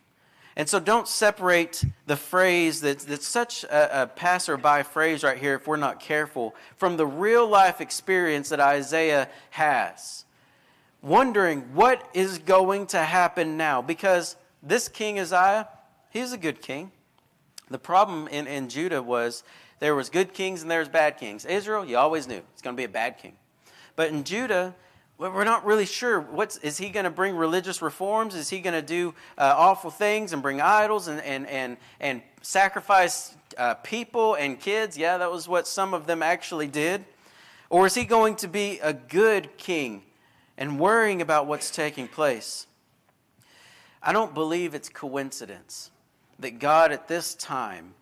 And 0.56 0.68
so 0.68 0.80
don't 0.80 1.06
separate 1.06 1.84
the 2.06 2.16
phrase 2.16 2.80
that's, 2.80 3.04
that's 3.04 3.28
such 3.28 3.62
a, 3.62 4.02
a 4.02 4.06
passerby 4.08 4.82
phrase 4.82 5.22
right 5.22 5.38
here 5.38 5.54
if 5.54 5.68
we're 5.68 5.76
not 5.76 6.00
careful 6.00 6.56
from 6.76 6.96
the 6.96 7.06
real 7.06 7.46
life 7.46 7.80
experience 7.80 8.48
that 8.48 8.58
Isaiah 8.58 9.28
has. 9.50 10.24
Wondering 11.02 11.60
what 11.72 12.06
is 12.12 12.38
going 12.38 12.88
to 12.88 12.98
happen 12.98 13.56
now. 13.56 13.80
Because 13.80 14.36
this 14.62 14.88
king 14.88 15.18
Uzziah, 15.18 15.68
he's 16.10 16.32
a 16.32 16.38
good 16.38 16.60
king. 16.60 16.92
The 17.70 17.78
problem 17.78 18.28
in, 18.28 18.46
in 18.46 18.68
Judah 18.68 19.02
was 19.02 19.44
there 19.78 19.94
was 19.94 20.10
good 20.10 20.34
kings 20.34 20.62
and 20.62 20.70
there 20.70 20.80
was 20.80 20.88
bad 20.88 21.16
kings. 21.18 21.44
Israel, 21.44 21.84
you 21.84 21.96
always 21.96 22.28
knew 22.28 22.42
it's 22.52 22.62
going 22.62 22.76
to 22.76 22.80
be 22.80 22.84
a 22.84 22.88
bad 22.88 23.18
king. 23.18 23.34
But 23.96 24.10
in 24.10 24.24
Judah, 24.24 24.74
we're 25.18 25.44
not 25.44 25.64
really 25.64 25.86
sure. 25.86 26.20
What's, 26.20 26.56
is 26.58 26.78
he 26.78 26.88
going 26.88 27.04
to 27.04 27.10
bring 27.10 27.36
religious 27.36 27.82
reforms? 27.82 28.34
Is 28.34 28.48
he 28.48 28.60
going 28.60 28.74
to 28.74 28.86
do 28.86 29.14
uh, 29.36 29.54
awful 29.56 29.90
things 29.90 30.32
and 30.32 30.42
bring 30.42 30.60
idols 30.60 31.08
and, 31.08 31.20
and, 31.20 31.46
and, 31.46 31.76
and 32.00 32.22
sacrifice 32.40 33.36
uh, 33.58 33.74
people 33.74 34.34
and 34.34 34.58
kids? 34.58 34.96
Yeah, 34.96 35.18
that 35.18 35.30
was 35.30 35.46
what 35.46 35.68
some 35.68 35.92
of 35.92 36.06
them 36.06 36.22
actually 36.22 36.68
did. 36.68 37.04
Or 37.68 37.86
is 37.86 37.94
he 37.94 38.04
going 38.04 38.36
to 38.36 38.48
be 38.48 38.80
a 38.82 38.92
good 38.92 39.56
king 39.58 40.02
and 40.56 40.80
worrying 40.80 41.22
about 41.22 41.46
what's 41.46 41.70
taking 41.70 42.08
place? 42.08 42.66
I 44.02 44.12
don't 44.12 44.34
believe 44.34 44.74
it's 44.74 44.88
coincidence 44.88 45.90
that 46.38 46.58
God 46.58 46.90
at 46.90 47.08
this 47.08 47.34
time 47.34 47.94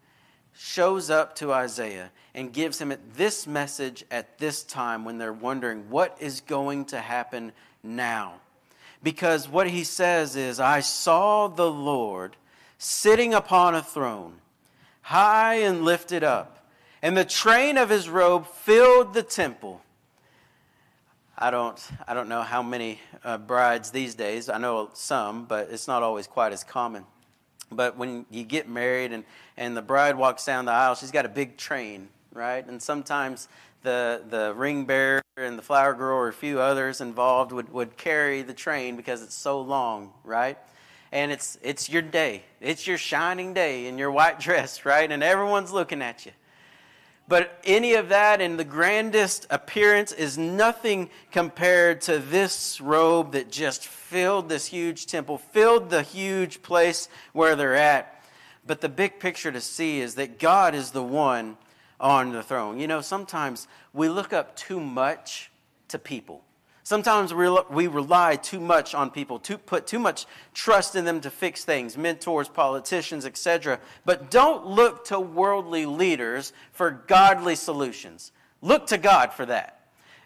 shows 0.55 1.11
up 1.11 1.35
to 1.37 1.53
Isaiah 1.53 2.11
and 2.35 2.53
gives 2.53 2.81
him 2.81 2.95
this 3.17 3.47
message 3.47 4.05
at 4.11 4.39
this 4.39 4.63
time 4.63 5.05
when 5.05 5.19
they're 5.19 5.33
wondering 5.33 5.91
what 5.91 6.17
is 6.21 6.41
going 6.41 6.85
to 6.87 7.01
happen 7.01 7.53
now. 7.83 8.35
Because 9.03 9.49
what 9.49 9.69
he 9.69 9.85
says 9.85 10.37
is, 10.37 10.61
I 10.61 10.81
saw 10.81 11.49
the 11.49 11.71
Lord 11.71 12.37
sitting 12.79 13.35
upon 13.35 13.75
a 13.75 13.83
throne, 13.83 14.35
high 15.03 15.55
and 15.57 15.85
lifted 15.85 16.25
up, 16.25 16.69
and 17.03 17.17
the 17.17 17.25
train 17.25 17.77
of 17.77 17.91
his 17.91 18.09
robe 18.09 18.47
filled 18.47 19.15
the 19.15 19.23
temple. 19.23 19.81
I 21.41 21.53
don't, 21.53 21.81
I 22.09 22.15
don't 22.15 22.29
know 22.29 22.43
how 22.43 22.65
many 22.65 23.01
uh, 23.23 23.39
brides 23.39 23.93
these 23.93 24.17
days. 24.17 24.49
I 24.49 24.59
know 24.59 24.91
some, 24.95 25.45
but 25.45 25.69
it's 25.71 25.87
not 25.87 26.03
always 26.03 26.27
quite 26.27 26.53
as 26.53 26.65
common. 26.65 27.05
But 27.71 27.97
when 27.97 28.27
you 28.29 28.43
get 28.43 28.69
married 28.69 29.13
and, 29.13 29.23
and 29.57 29.77
the 29.77 29.83
bride 29.83 30.17
walks 30.17 30.45
down 30.45 30.65
the 30.65 30.73
aisle, 30.73 30.97
she's 30.97 31.13
got 31.13 31.27
a 31.27 31.29
big 31.29 31.57
train, 31.57 32.09
right? 32.33 32.67
And 32.67 32.83
sometimes 32.83 33.47
the, 33.85 34.25
the 34.29 34.53
ring 34.57 34.85
bearer 34.85 35.23
and 35.37 35.57
the 35.57 35.63
flower 35.63 35.95
girl 35.95 36.17
or 36.17 36.27
a 36.27 36.33
few 36.33 36.59
others 36.59 37.01
involved 37.01 37.53
would, 37.53 37.73
would 37.73 37.97
carry 37.97 38.43
the 38.43 38.55
train 38.55 38.97
because 38.97 39.23
it's 39.23 39.37
so 39.37 39.61
long, 39.61 40.13
right? 40.25 40.59
And 41.13 41.31
it's, 41.31 41.57
it's 41.63 41.89
your 41.89 42.03
day. 42.03 42.43
It's 42.61 42.85
your 42.85 42.99
shining 42.99 43.55
day 43.55 43.87
in 43.87 43.97
your 43.97 44.11
white 44.11 44.41
dress, 44.41 44.85
right? 44.85 45.11
And 45.11 45.23
everyone's 45.23 45.71
looking 45.71 46.03
at 46.03 46.27
you. 46.27 46.33
But 47.29 47.61
any 47.63 47.93
of 47.93 48.09
that 48.09 48.41
in 48.41 48.57
the 48.57 48.65
grandest 48.65 49.47
appearance 49.51 50.13
is 50.13 50.39
nothing 50.39 51.11
compared 51.31 52.01
to 52.03 52.19
this 52.19 52.81
robe 52.81 53.33
that 53.33 53.53
just 53.53 53.87
filled 53.87 54.49
this 54.49 54.67
huge 54.67 55.05
temple, 55.05 55.37
filled 55.37 55.91
the 55.91 56.03
huge 56.03 56.63
place 56.63 57.09
where 57.35 57.55
they're 57.55 57.77
at. 57.77 58.25
But 58.67 58.81
the 58.81 58.89
big 58.89 59.21
picture 59.21 59.53
to 59.53 59.61
see 59.61 60.01
is 60.01 60.15
that 60.15 60.39
God 60.39 60.75
is 60.75 60.93
the 60.93 61.03
one 61.03 61.59
on 62.01 62.33
the 62.33 62.43
throne. 62.43 62.79
You 62.79 62.87
know, 62.87 63.03
sometimes 63.03 63.69
we 63.93 64.09
look 64.09 64.33
up 64.33 64.57
too 64.57 64.81
much 64.81 65.51
to 65.89 65.99
people. 65.99 66.45
Sometimes 66.89 67.35
we 67.35 67.87
rely 67.87 68.37
too 68.37 68.61
much 68.61 68.95
on 68.95 69.11
people, 69.11 69.39
to 69.41 69.59
put 69.59 69.87
too 69.87 69.99
much 69.99 70.25
trust 70.55 70.97
in 70.97 71.05
them 71.05 71.21
to 71.21 71.29
fix 71.29 71.63
things, 71.63 71.99
mentors, 71.99 72.49
politicians, 72.49 73.27
etc. 73.27 73.79
But 74.07 74.31
don't 74.31 74.67
look 74.67 75.05
to 75.09 75.21
worldly 75.21 75.85
leaders 75.85 76.55
for 76.73 76.91
godly 77.07 77.57
solutions. 77.57 78.33
Look 78.63 78.87
to 78.87 78.97
God 78.97 79.35
for 79.35 79.45
that 79.45 79.79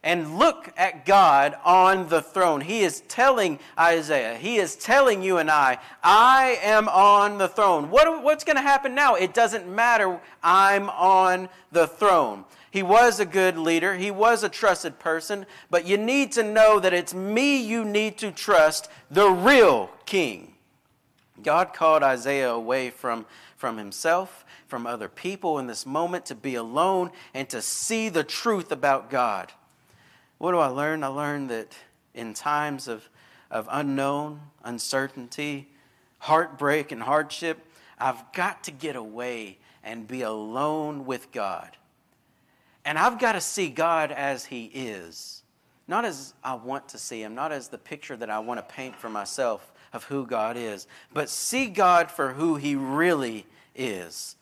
and 0.04 0.38
look 0.38 0.72
at 0.76 1.04
God 1.04 1.56
on 1.64 2.08
the 2.08 2.22
throne. 2.22 2.60
He 2.60 2.82
is 2.82 3.00
telling 3.08 3.58
Isaiah, 3.76 4.36
he 4.36 4.58
is 4.58 4.76
telling 4.76 5.20
you 5.20 5.38
and 5.38 5.50
I, 5.50 5.78
I 6.00 6.60
am 6.62 6.88
on 6.88 7.38
the 7.38 7.48
throne. 7.48 7.90
What, 7.90 8.22
what's 8.22 8.44
going 8.44 8.54
to 8.54 8.62
happen 8.62 8.94
now? 8.94 9.16
It 9.16 9.34
doesn't 9.34 9.66
matter. 9.68 10.20
I'm 10.44 10.90
on 10.90 11.48
the 11.72 11.88
throne. 11.88 12.44
He 12.72 12.82
was 12.82 13.20
a 13.20 13.26
good 13.26 13.58
leader, 13.58 13.96
he 13.96 14.10
was 14.10 14.42
a 14.42 14.48
trusted 14.48 14.98
person, 14.98 15.44
but 15.68 15.86
you 15.86 15.98
need 15.98 16.32
to 16.32 16.42
know 16.42 16.80
that 16.80 16.94
it's 16.94 17.12
me 17.12 17.62
you 17.62 17.84
need 17.84 18.16
to 18.18 18.32
trust, 18.32 18.88
the 19.10 19.28
real 19.28 19.90
king. 20.06 20.54
God 21.42 21.74
called 21.74 22.02
Isaiah 22.02 22.50
away 22.50 22.88
from, 22.88 23.26
from 23.58 23.76
himself, 23.76 24.46
from 24.68 24.86
other 24.86 25.10
people 25.10 25.58
in 25.58 25.66
this 25.66 25.84
moment 25.84 26.24
to 26.26 26.34
be 26.34 26.54
alone 26.54 27.10
and 27.34 27.46
to 27.50 27.60
see 27.60 28.08
the 28.08 28.24
truth 28.24 28.72
about 28.72 29.10
God. 29.10 29.52
What 30.38 30.52
do 30.52 30.58
I 30.58 30.68
learn? 30.68 31.04
I 31.04 31.08
learned 31.08 31.50
that 31.50 31.76
in 32.14 32.32
times 32.32 32.88
of, 32.88 33.06
of 33.50 33.68
unknown, 33.70 34.40
uncertainty, 34.64 35.68
heartbreak, 36.20 36.90
and 36.90 37.02
hardship, 37.02 37.66
I've 37.98 38.32
got 38.32 38.64
to 38.64 38.70
get 38.70 38.96
away 38.96 39.58
and 39.84 40.08
be 40.08 40.22
alone 40.22 41.04
with 41.04 41.32
God. 41.32 41.76
And 42.84 42.98
I've 42.98 43.18
got 43.18 43.32
to 43.32 43.40
see 43.40 43.68
God 43.68 44.10
as 44.10 44.44
He 44.44 44.64
is, 44.64 45.42
not 45.86 46.04
as 46.04 46.34
I 46.42 46.54
want 46.54 46.88
to 46.90 46.98
see 46.98 47.22
Him, 47.22 47.34
not 47.34 47.52
as 47.52 47.68
the 47.68 47.78
picture 47.78 48.16
that 48.16 48.30
I 48.30 48.40
want 48.40 48.58
to 48.58 48.74
paint 48.74 48.96
for 48.96 49.08
myself 49.08 49.72
of 49.92 50.04
who 50.04 50.26
God 50.26 50.56
is, 50.56 50.86
but 51.12 51.28
see 51.28 51.66
God 51.66 52.10
for 52.10 52.32
who 52.32 52.56
He 52.56 52.74
really 52.74 53.46
is. 53.74 54.36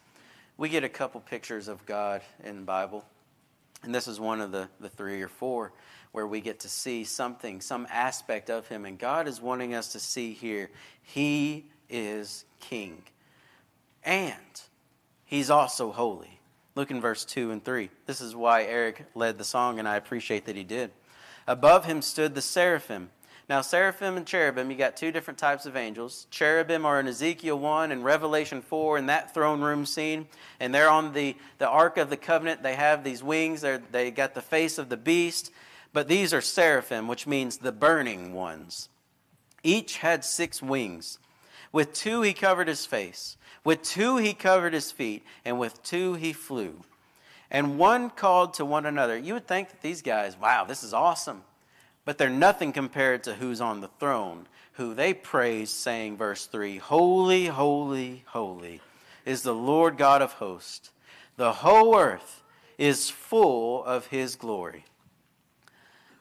We 0.57 0.69
get 0.69 0.85
a 0.85 0.89
couple 0.89 1.21
pictures 1.21 1.69
of 1.69 1.85
God 1.87 2.23
in 2.45 2.57
the 2.57 2.63
Bible, 2.63 3.05
and 3.83 3.95
this 3.95 4.09
is 4.09 4.21
one 4.21 4.41
of 4.41 4.53
the, 4.53 4.69
the 4.79 4.89
three 4.89 5.23
or 5.23 5.29
four 5.29 5.73
where 6.13 6.27
we 6.27 6.41
get 6.41 6.61
to 6.61 6.69
see 6.69 7.05
something, 7.05 7.61
some 7.61 7.87
aspect 7.91 8.51
of 8.51 8.67
Him. 8.69 8.85
And 8.85 8.99
God 8.99 9.29
is 9.29 9.41
wanting 9.41 9.75
us 9.75 9.93
to 9.93 10.01
see 10.01 10.33
here 10.33 10.71
He 11.03 11.67
is 11.89 12.45
King. 12.61 13.03
And 14.05 14.35
He's 15.25 15.51
also 15.51 15.93
holy. 15.93 16.40
Look 16.75 16.91
in 16.91 17.01
verse 17.01 17.25
2 17.25 17.51
and 17.51 17.65
3. 17.65 17.91
This 18.07 18.21
is 18.21 18.37
why 18.37 18.65
Eric 18.65 19.07
led 19.15 19.39
the 19.39 19.45
song, 19.45 19.79
and 19.79 19.89
I 19.89 19.97
appreciate 19.97 20.47
that 20.47 20.57
he 20.57 20.65
did. 20.65 20.93
Above 21.47 21.85
him 21.85 22.01
stood 22.01 22.35
the 22.35 22.43
seraphim. 22.43 23.11
Now, 23.49 23.63
seraphim 23.63 24.17
and 24.17 24.25
cherubim, 24.25 24.71
you 24.71 24.77
got 24.77 24.97
two 24.97 25.11
different 25.11 25.37
types 25.37 25.67
of 25.67 25.77
angels. 25.77 26.29
Cherubim 26.31 26.87
are 26.87 27.01
in 27.01 27.09
Ezekiel 27.09 27.59
1 27.59 27.91
and 27.91 28.05
Revelation 28.05 28.63
4 28.63 28.99
in 28.99 29.07
that 29.07 29.35
throne 29.35 29.61
room 29.61 29.85
scene. 29.85 30.29
And 30.61 30.73
they're 30.73 30.89
on 30.89 31.13
the, 31.13 31.35
the 31.59 31.69
Ark 31.69 31.97
of 31.97 32.11
the 32.11 32.17
Covenant. 32.17 32.63
They 32.63 32.77
have 32.77 33.03
these 33.03 33.25
wings, 33.25 33.63
they're, 33.63 33.83
they 33.91 34.13
got 34.13 34.35
the 34.35 34.41
face 34.41 34.79
of 34.79 34.89
the 34.89 34.97
beast. 34.97 35.51
but 35.93 36.07
these 36.07 36.33
are 36.33 36.41
seraphim, 36.41 37.09
which 37.09 37.27
means 37.27 37.57
the 37.57 37.73
burning 37.73 38.33
ones. 38.33 38.89
Each 39.65 39.97
had 39.97 40.25
six 40.25 40.63
wings. 40.63 41.19
With 41.73 41.93
two 41.93 42.23
he 42.23 42.33
covered 42.33 42.69
his 42.69 42.87
face, 42.87 43.37
with 43.65 43.83
two 43.83 44.17
he 44.17 44.35
covered 44.35 44.73
his 44.73 44.91
feet, 44.93 45.25
and 45.45 45.59
with 45.59 45.83
two 45.83 46.15
he 46.15 46.33
flew. 46.33 46.83
And 47.51 47.79
one 47.79 48.11
called 48.11 48.55
to 48.55 48.65
one 48.65 48.87
another. 48.87 49.17
You 49.17 49.35
would 49.35 49.47
think 49.47 49.71
that 49.71 49.83
these 49.83 50.03
guys, 50.03 50.37
wow, 50.39 50.65
this 50.65 50.83
is 50.83 50.95
awesome. 50.95 51.43
But 52.05 52.17
they're 52.17 52.31
nothing 52.31 52.73
compared 52.73 53.25
to 53.25 53.35
who's 53.35 53.61
on 53.61 53.81
the 53.81 53.91
throne, 53.99 54.47
who 54.73 54.95
they 54.95 55.13
praise, 55.13 55.71
saying, 55.71 56.17
verse 56.17 56.47
3 56.47 56.79
Holy, 56.79 57.47
holy, 57.47 58.25
holy 58.29 58.81
is 59.25 59.43
the 59.43 59.55
Lord 59.55 59.97
God 59.97 60.23
of 60.23 60.33
hosts. 60.35 60.91
The 61.37 61.53
whole 61.53 61.97
earth 61.97 62.43
is 62.79 63.11
full 63.11 63.85
of 63.85 64.07
his 64.07 64.37
glory. 64.37 64.85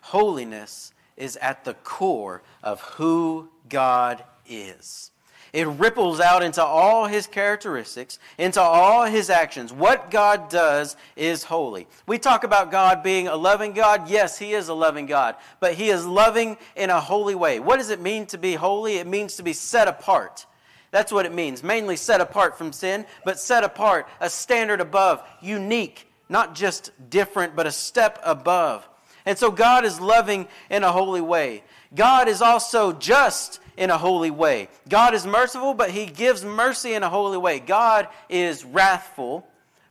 Holiness 0.02 0.94
is 1.16 1.38
at 1.38 1.66
the 1.66 1.74
core 1.74 2.42
of 2.64 2.82
who 2.82 3.50
God 3.68 4.24
is. 4.48 5.12
It 5.52 5.68
ripples 5.68 6.20
out 6.20 6.44
into 6.44 6.64
all 6.64 7.08
his 7.08 7.28
characteristics, 7.28 8.20
into 8.38 8.62
all 8.62 9.06
his 9.06 9.30
actions. 9.30 9.74
What 9.74 10.12
God 10.12 10.50
does 10.50 10.96
is 11.16 11.44
holy. 11.44 11.88
We 12.06 12.20
talk 12.20 12.44
about 12.44 12.72
God 12.72 13.02
being 13.02 13.28
a 13.28 13.36
loving 13.36 13.74
God. 13.74 14.10
Yes, 14.10 14.38
he 14.38 14.54
is 14.54 14.68
a 14.68 14.74
loving 14.74 15.06
God, 15.06 15.36
but 15.60 15.74
he 15.74 15.90
is 15.90 16.06
loving 16.06 16.58
in 16.76 16.90
a 16.90 17.00
holy 17.00 17.36
way. 17.36 17.60
What 17.60 17.78
does 17.78 17.90
it 17.90 18.00
mean 18.00 18.26
to 18.28 18.38
be 18.38 18.54
holy? 18.54 18.98
It 18.98 19.08
means 19.08 19.36
to 19.38 19.44
be 19.44 19.54
set 19.54 19.88
apart. 19.88 20.46
That's 20.92 21.12
what 21.12 21.26
it 21.26 21.34
means. 21.34 21.64
Mainly 21.64 21.96
set 21.96 22.22
apart 22.22 22.58
from 22.58 22.72
sin, 22.72 23.06
but 23.26 23.40
set 23.40 23.64
apart, 23.64 24.08
a 24.20 24.30
standard 24.30 24.82
above, 24.82 25.24
unique, 25.42 26.08
not 26.30 26.56
just 26.56 26.92
different, 27.10 27.56
but 27.56 27.68
a 27.68 27.72
step 27.72 28.20
above. 28.24 28.88
And 29.30 29.38
so 29.38 29.52
God 29.52 29.86
is 29.86 30.02
loving 30.02 30.48
in 30.72 30.84
a 30.84 30.92
holy 30.92 31.22
way. 31.22 31.62
God 31.94 32.28
is 32.28 32.42
also 32.42 32.94
just 32.94 33.60
in 33.78 33.92
a 33.92 33.98
holy 34.00 34.32
way. 34.32 34.70
God 34.90 35.14
is 35.14 35.24
merciful, 35.24 35.76
but 35.76 35.92
he 35.92 36.08
gives 36.08 36.44
mercy 36.44 36.96
in 36.96 37.04
a 37.04 37.10
holy 37.10 37.38
way. 37.38 37.60
God 37.60 38.08
is 38.28 38.66
wrathful, 38.66 39.48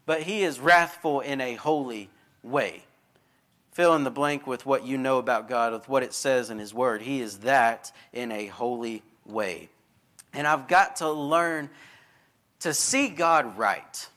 but 0.07 0.22
he 0.22 0.42
is 0.42 0.59
wrathful 0.59 1.20
in 1.20 1.40
a 1.40 1.55
holy 1.55 2.11
way. 2.42 2.83
Fill 3.70 3.94
in 3.94 4.03
the 4.03 4.11
blank 4.11 4.44
with 4.44 4.66
what 4.66 4.85
you 4.85 4.98
know 4.98 5.18
about 5.18 5.48
God, 5.48 5.72
with 5.72 5.88
what 5.88 6.03
it 6.03 6.12
says 6.12 6.51
in 6.51 6.59
his 6.59 6.74
word. 6.74 7.01
He 7.01 7.20
is 7.20 7.38
that 7.38 7.92
in 8.12 8.33
a 8.33 8.46
holy 8.46 9.05
way. 9.24 9.68
And 10.33 10.48
I've 10.48 10.66
got 10.66 10.96
to 10.96 11.12
learn 11.12 11.70
to 12.59 12.74
see 12.74 13.09
God 13.09 13.57
right. 13.57 14.09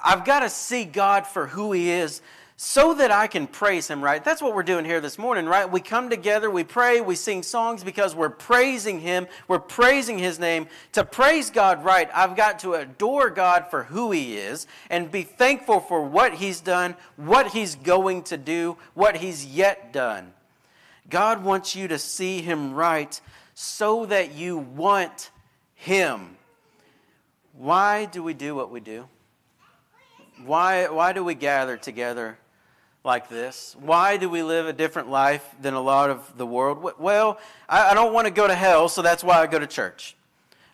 I've 0.00 0.24
got 0.24 0.40
to 0.40 0.50
see 0.50 0.84
God 0.84 1.24
for 1.24 1.46
who 1.46 1.70
He 1.70 1.90
is 1.90 2.20
so 2.62 2.92
that 2.92 3.10
I 3.10 3.26
can 3.26 3.46
praise 3.46 3.88
Him 3.88 4.04
right. 4.04 4.22
That's 4.22 4.42
what 4.42 4.54
we're 4.54 4.62
doing 4.62 4.84
here 4.84 5.00
this 5.00 5.18
morning, 5.18 5.46
right? 5.46 5.72
We 5.72 5.80
come 5.80 6.10
together, 6.10 6.50
we 6.50 6.62
pray, 6.62 7.00
we 7.00 7.14
sing 7.14 7.42
songs 7.42 7.82
because 7.82 8.14
we're 8.14 8.28
praising 8.28 9.00
Him, 9.00 9.28
we're 9.48 9.58
praising 9.58 10.18
His 10.18 10.38
name. 10.38 10.68
To 10.92 11.02
praise 11.02 11.48
God 11.48 11.82
right, 11.82 12.10
I've 12.14 12.36
got 12.36 12.58
to 12.58 12.74
adore 12.74 13.30
God 13.30 13.68
for 13.70 13.84
who 13.84 14.10
He 14.10 14.36
is 14.36 14.66
and 14.90 15.10
be 15.10 15.22
thankful 15.22 15.80
for 15.80 16.02
what 16.02 16.34
He's 16.34 16.60
done, 16.60 16.96
what 17.16 17.46
He's 17.46 17.76
going 17.76 18.24
to 18.24 18.36
do, 18.36 18.76
what 18.92 19.16
He's 19.16 19.46
yet 19.46 19.90
done. 19.90 20.34
God 21.08 21.42
wants 21.42 21.74
you 21.74 21.88
to 21.88 21.98
see 21.98 22.42
Him 22.42 22.74
right 22.74 23.18
so 23.54 24.04
that 24.04 24.34
you 24.34 24.58
want 24.58 25.30
Him. 25.76 26.36
Why 27.54 28.04
do 28.04 28.22
we 28.22 28.34
do 28.34 28.54
what 28.54 28.70
we 28.70 28.80
do? 28.80 29.08
Why, 30.44 30.88
why 30.88 31.14
do 31.14 31.24
we 31.24 31.34
gather 31.34 31.78
together 31.78 32.36
like 33.04 33.28
this? 33.28 33.76
Why 33.80 34.16
do 34.16 34.28
we 34.28 34.42
live 34.42 34.66
a 34.66 34.72
different 34.72 35.08
life 35.10 35.48
than 35.60 35.74
a 35.74 35.80
lot 35.80 36.10
of 36.10 36.36
the 36.36 36.46
world? 36.46 36.94
Well, 36.98 37.38
I, 37.68 37.94
don't 37.94 38.12
want 38.12 38.26
to 38.26 38.32
go 38.32 38.46
to 38.46 38.54
hell, 38.54 38.88
so 38.88 39.02
that's 39.02 39.24
why 39.24 39.40
I 39.40 39.46
go 39.46 39.58
to 39.58 39.66
church. 39.66 40.16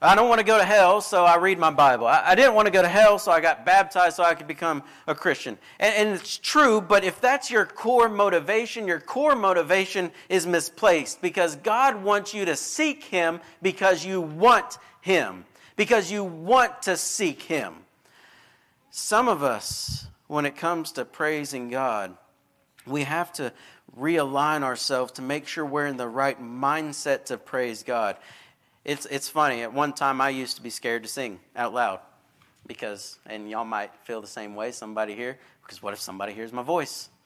I 0.03 0.15
don't 0.15 0.29
want 0.29 0.41
to 0.41 0.45
go 0.45 0.59
to 0.59 0.65
hell, 0.65 1.01
so 1.01 1.25
I 1.25 1.37
read 1.37 1.59
my 1.59 1.71
Bible. 1.71 2.07
I, 2.07 2.35
didn't 2.35 2.55
want 2.55 2.67
to 2.67 2.73
go 2.73 2.83
to 2.83 2.89
hell, 2.89 3.19
so 3.19 3.33
I 3.33 3.41
got 3.41 3.65
baptized 3.65 4.17
so 4.17 4.25
I 4.25 4.35
could 4.35 4.47
become 4.47 4.83
a 5.07 5.15
Christian. 5.15 5.57
And 5.81 6.11
it's 6.11 6.37
true, 6.37 6.83
but 6.83 7.03
if 7.03 7.21
that's 7.21 7.51
your 7.51 7.65
core 7.65 8.09
motivation, 8.09 8.87
your 8.87 9.01
core 9.01 9.35
motivation 9.35 10.11
is 10.29 10.47
misplaced 10.47 11.23
because 11.23 11.57
God 11.57 12.03
wants 12.03 12.35
you 12.35 12.45
to 12.45 12.57
seek 12.57 13.05
Him 13.05 13.41
because 13.63 14.05
you 14.05 14.21
want 14.21 14.79
Him, 15.01 15.47
because 15.77 16.13
you 16.13 16.25
want 16.25 16.83
to 16.83 16.97
seek 16.99 17.43
Him. 17.43 17.75
Some 18.91 19.29
of 19.29 19.43
us, 19.43 20.07
when 20.27 20.47
it 20.47 20.57
comes 20.57 20.93
to 20.93 21.05
praising 21.05 21.69
God, 21.69 22.17
we 22.87 23.05
have 23.05 23.33
to 23.35 23.53
realign 23.99 24.63
ourselves 24.63 25.13
to 25.13 25.23
make 25.23 25.47
sure 25.47 25.65
we're 25.65 25.87
in 25.87 25.97
the 25.97 26.09
right 26.09 26.41
mindset 26.41 27.27
to 27.27 27.37
praise 27.37 27.83
God. 27.83 28.17
It's, 28.85 29.07
it's 29.07 29.29
funny. 29.29 29.63
At 29.63 29.73
one 29.73 29.93
time, 29.93 30.21
I 30.21 30.31
used 30.31 30.57
to 30.57 30.63
be 30.63 30.71
scared 30.71 31.03
to 31.03 31.09
sing 31.09 31.41
out 31.57 31.75
loud 31.75 32.01
because, 32.67 33.19
and 33.27 33.51
y'all 33.51 33.65
might 33.65 33.91
feel 34.05 34.21
the 34.21 34.27
same 34.27 34.55
way, 34.55 34.73
somebody 34.73 35.15
here, 35.15 35.39
because 35.63 35.83
what 35.83 35.93
if 35.93 36.01
somebody 36.01 36.33
hears 36.33 36.53
my 36.53 36.63
voice? 36.63 37.09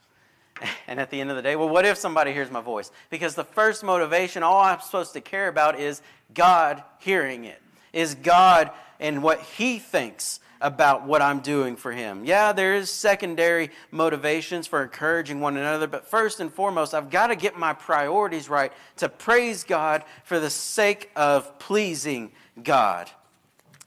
And 0.87 1.01
at 1.01 1.11
the 1.11 1.21
end 1.21 1.31
of 1.31 1.37
the 1.37 1.43
day, 1.43 1.57
well, 1.57 1.71
what 1.71 1.87
if 1.87 1.97
somebody 1.97 2.33
hears 2.33 2.51
my 2.51 2.61
voice? 2.61 2.91
Because 3.09 3.35
the 3.35 3.45
first 3.45 3.83
motivation, 3.83 4.43
all 4.43 4.61
I'm 4.61 4.81
supposed 4.81 5.15
to 5.15 5.21
care 5.23 5.49
about 5.49 5.81
is 5.81 6.03
God 6.35 6.83
hearing 6.99 7.45
it, 7.45 7.63
is 7.95 8.15
God 8.15 8.71
and 8.99 9.23
what 9.23 9.41
He 9.41 9.79
thinks 9.79 10.41
about 10.61 11.07
what 11.07 11.23
I'm 11.23 11.41
doing 11.41 11.77
for 11.77 11.93
him. 11.93 12.25
Yeah, 12.25 12.53
there 12.53 12.75
is 12.75 12.91
secondary 12.91 13.71
motivations 13.91 14.67
for 14.67 14.83
encouraging 14.83 15.41
one 15.41 15.57
another, 15.57 15.87
but 15.87 16.07
first 16.07 16.41
and 16.41 16.53
foremost, 16.53 16.93
I've 16.93 17.11
got 17.11 17.29
to 17.29 17.37
get 17.37 17.59
my 17.59 17.73
priorities 17.73 18.49
right 18.49 18.73
to 18.97 19.09
praise 19.09 19.65
God 19.65 20.05
for 20.25 20.39
the 20.39 20.51
sake 20.51 21.11
of 21.17 21.59
pleasing 21.59 22.33
God. 22.63 23.11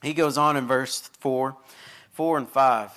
He 0.01 0.13
goes 0.13 0.37
on 0.37 0.57
in 0.57 0.67
verse 0.67 1.09
4, 1.19 1.55
4 2.11 2.37
and 2.37 2.49
5. 2.49 2.91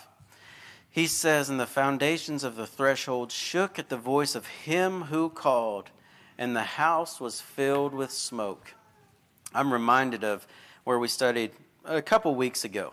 He 0.91 1.07
says, 1.07 1.51
And 1.51 1.61
the 1.61 1.67
foundations 1.67 2.43
of 2.43 2.57
the 2.57 2.67
threshold 2.67 3.31
shook 3.31 3.79
at 3.79 3.91
the 3.91 3.99
voice 3.99 4.35
of 4.35 4.47
him 4.47 5.03
who 5.03 5.29
called, 5.29 5.91
and 6.39 6.57
the 6.57 6.63
house 6.63 7.21
was 7.21 7.41
filled 7.43 7.93
with 7.93 8.11
smoke. 8.11 8.75
I'm 9.55 9.73
reminded 9.73 10.25
of 10.25 10.47
where 10.85 10.99
we 10.99 11.09
studied 11.09 11.51
a 11.85 12.01
couple 12.01 12.35
weeks 12.35 12.65
ago 12.65 12.93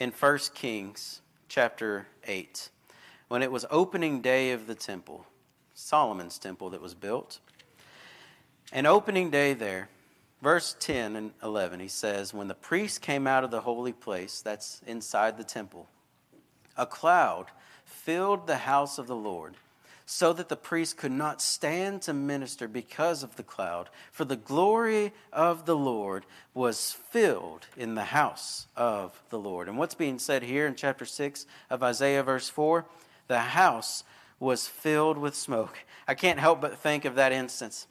in 0.00 0.10
1 0.10 0.38
Kings 0.54 1.20
chapter 1.46 2.06
8 2.26 2.70
when 3.28 3.42
it 3.42 3.52
was 3.52 3.66
opening 3.70 4.22
day 4.22 4.50
of 4.50 4.66
the 4.66 4.74
temple, 4.74 5.26
Solomon's 5.74 6.38
temple 6.38 6.70
that 6.70 6.80
was 6.80 6.94
built. 6.94 7.38
And 8.72 8.86
opening 8.86 9.30
day 9.30 9.52
there, 9.52 9.88
verse 10.42 10.74
10 10.80 11.14
and 11.14 11.30
11, 11.42 11.78
he 11.78 11.86
says, 11.86 12.34
When 12.34 12.48
the 12.48 12.54
priest 12.54 13.02
came 13.02 13.26
out 13.26 13.44
of 13.44 13.52
the 13.52 13.60
holy 13.60 13.92
place, 13.92 14.40
that's 14.40 14.80
inside 14.86 15.36
the 15.36 15.44
temple, 15.44 15.86
a 16.76 16.86
cloud 16.86 17.46
filled 17.84 18.46
the 18.46 18.56
house 18.56 18.98
of 18.98 19.06
the 19.06 19.14
Lord 19.14 19.54
so 20.12 20.32
that 20.32 20.48
the 20.48 20.56
priest 20.56 20.96
could 20.96 21.12
not 21.12 21.40
stand 21.40 22.02
to 22.02 22.12
minister 22.12 22.66
because 22.66 23.22
of 23.22 23.36
the 23.36 23.44
cloud, 23.44 23.88
for 24.10 24.24
the 24.24 24.34
glory 24.34 25.12
of 25.32 25.66
the 25.66 25.76
Lord 25.76 26.26
was 26.52 26.96
filled 27.10 27.68
in 27.76 27.94
the 27.94 28.06
house 28.06 28.66
of 28.76 29.22
the 29.30 29.38
Lord. 29.38 29.68
And 29.68 29.78
what's 29.78 29.94
being 29.94 30.18
said 30.18 30.42
here 30.42 30.66
in 30.66 30.74
chapter 30.74 31.04
6 31.04 31.46
of 31.70 31.84
Isaiah, 31.84 32.24
verse 32.24 32.48
4? 32.48 32.86
The 33.28 33.38
house 33.38 34.02
was 34.40 34.66
filled 34.66 35.16
with 35.16 35.36
smoke. 35.36 35.78
I 36.08 36.16
can't 36.16 36.40
help 36.40 36.60
but 36.60 36.76
think 36.76 37.04
of 37.04 37.14
that 37.14 37.30
instance 37.30 37.86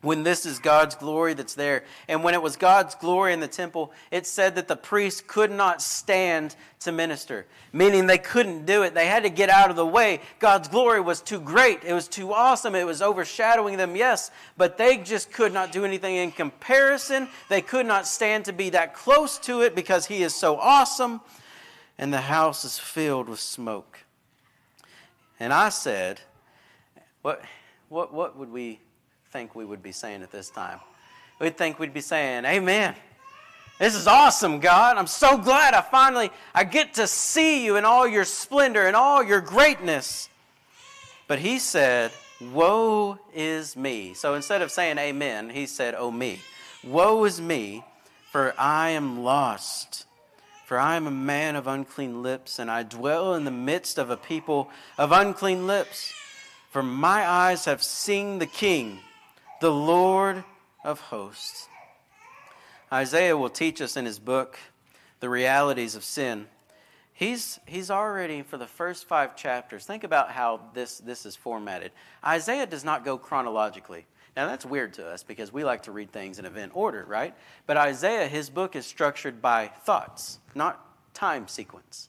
when 0.00 0.22
this 0.22 0.46
is 0.46 0.60
God's 0.60 0.94
glory 0.94 1.34
that's 1.34 1.54
there. 1.54 1.82
And 2.06 2.22
when 2.22 2.34
it 2.34 2.42
was 2.42 2.56
God's 2.56 2.94
glory 2.94 3.32
in 3.32 3.40
the 3.40 3.48
temple, 3.48 3.92
it 4.10 4.26
said 4.26 4.54
that 4.54 4.68
the 4.68 4.76
priests 4.76 5.22
could 5.26 5.50
not 5.50 5.82
stand 5.82 6.54
to 6.80 6.92
minister, 6.92 7.46
meaning 7.72 8.06
they 8.06 8.18
couldn't 8.18 8.64
do 8.64 8.82
it. 8.82 8.94
They 8.94 9.06
had 9.06 9.24
to 9.24 9.28
get 9.28 9.50
out 9.50 9.70
of 9.70 9.76
the 9.76 9.86
way. 9.86 10.20
God's 10.38 10.68
glory 10.68 11.00
was 11.00 11.20
too 11.20 11.40
great, 11.40 11.82
it 11.82 11.92
was 11.92 12.06
too 12.06 12.32
awesome, 12.32 12.76
it 12.76 12.86
was 12.86 13.02
overshadowing 13.02 13.76
them, 13.76 13.96
yes, 13.96 14.30
but 14.56 14.78
they 14.78 14.98
just 14.98 15.32
could 15.32 15.52
not 15.52 15.72
do 15.72 15.84
anything 15.84 16.14
in 16.14 16.30
comparison. 16.30 17.28
They 17.48 17.60
could 17.60 17.86
not 17.86 18.06
stand 18.06 18.44
to 18.44 18.52
be 18.52 18.70
that 18.70 18.94
close 18.94 19.38
to 19.40 19.62
it 19.62 19.74
because 19.74 20.06
He 20.06 20.22
is 20.22 20.34
so 20.34 20.56
awesome. 20.56 21.20
And 22.00 22.12
the 22.12 22.20
house 22.20 22.64
is 22.64 22.78
filled 22.78 23.28
with 23.28 23.40
smoke. 23.40 24.04
And 25.40 25.52
I 25.52 25.68
said, 25.68 26.20
what, 27.22 27.42
what, 27.88 28.14
what 28.14 28.36
would 28.36 28.52
we 28.52 28.78
think 29.30 29.54
we 29.54 29.64
would 29.64 29.82
be 29.82 29.92
saying 29.92 30.22
at 30.22 30.32
this 30.32 30.50
time? 30.50 30.78
We'd 31.38 31.56
think 31.56 31.78
we'd 31.78 31.94
be 31.94 32.00
saying, 32.00 32.44
Amen. 32.44 32.94
This 33.78 33.94
is 33.94 34.08
awesome, 34.08 34.58
God. 34.58 34.96
I'm 34.96 35.06
so 35.06 35.38
glad 35.38 35.72
I 35.72 35.82
finally 35.82 36.30
I 36.52 36.64
get 36.64 36.94
to 36.94 37.06
see 37.06 37.64
you 37.64 37.76
in 37.76 37.84
all 37.84 38.08
your 38.08 38.24
splendor 38.24 38.86
and 38.86 38.96
all 38.96 39.22
your 39.22 39.40
greatness. 39.40 40.28
But 41.28 41.38
he 41.38 41.58
said, 41.58 42.10
Woe 42.40 43.18
is 43.34 43.76
me. 43.76 44.14
So 44.14 44.34
instead 44.34 44.62
of 44.62 44.72
saying 44.72 44.98
amen, 44.98 45.50
he 45.50 45.66
said, 45.66 45.94
Oh 45.96 46.10
me. 46.10 46.40
Woe 46.82 47.24
is 47.24 47.40
me, 47.40 47.84
for 48.32 48.54
I 48.58 48.90
am 48.90 49.22
lost. 49.22 50.06
For 50.64 50.78
I 50.78 50.96
am 50.96 51.06
a 51.06 51.12
man 51.12 51.56
of 51.56 51.66
unclean 51.66 52.22
lips, 52.22 52.58
and 52.58 52.70
I 52.70 52.82
dwell 52.82 53.34
in 53.34 53.44
the 53.44 53.50
midst 53.50 53.98
of 53.98 54.10
a 54.10 54.16
people 54.16 54.70
of 54.98 55.12
unclean 55.12 55.66
lips. 55.66 56.12
For 56.70 56.82
my 56.82 57.26
eyes 57.26 57.64
have 57.64 57.82
seen 57.82 58.38
the 58.38 58.46
King, 58.46 58.98
the 59.60 59.70
Lord 59.72 60.44
of 60.84 61.00
hosts. 61.00 61.68
Isaiah 62.92 63.36
will 63.36 63.50
teach 63.50 63.80
us 63.80 63.96
in 63.96 64.04
his 64.04 64.18
book 64.18 64.58
the 65.20 65.28
realities 65.28 65.94
of 65.94 66.04
sin. 66.04 66.46
He's, 67.12 67.58
he's 67.66 67.90
already, 67.90 68.42
for 68.42 68.56
the 68.56 68.66
first 68.66 69.06
five 69.06 69.34
chapters, 69.36 69.84
think 69.84 70.04
about 70.04 70.30
how 70.30 70.60
this, 70.74 70.98
this 70.98 71.26
is 71.26 71.34
formatted. 71.34 71.90
Isaiah 72.24 72.66
does 72.66 72.84
not 72.84 73.04
go 73.04 73.18
chronologically. 73.18 74.06
Now, 74.36 74.46
that's 74.46 74.64
weird 74.64 74.94
to 74.94 75.08
us 75.08 75.24
because 75.24 75.52
we 75.52 75.64
like 75.64 75.82
to 75.82 75.92
read 75.92 76.12
things 76.12 76.38
in 76.38 76.44
event 76.44 76.72
order, 76.74 77.04
right? 77.08 77.34
But 77.66 77.76
Isaiah, 77.76 78.28
his 78.28 78.50
book 78.50 78.76
is 78.76 78.86
structured 78.86 79.42
by 79.42 79.66
thoughts, 79.84 80.38
not 80.54 80.80
time 81.12 81.48
sequence. 81.48 82.08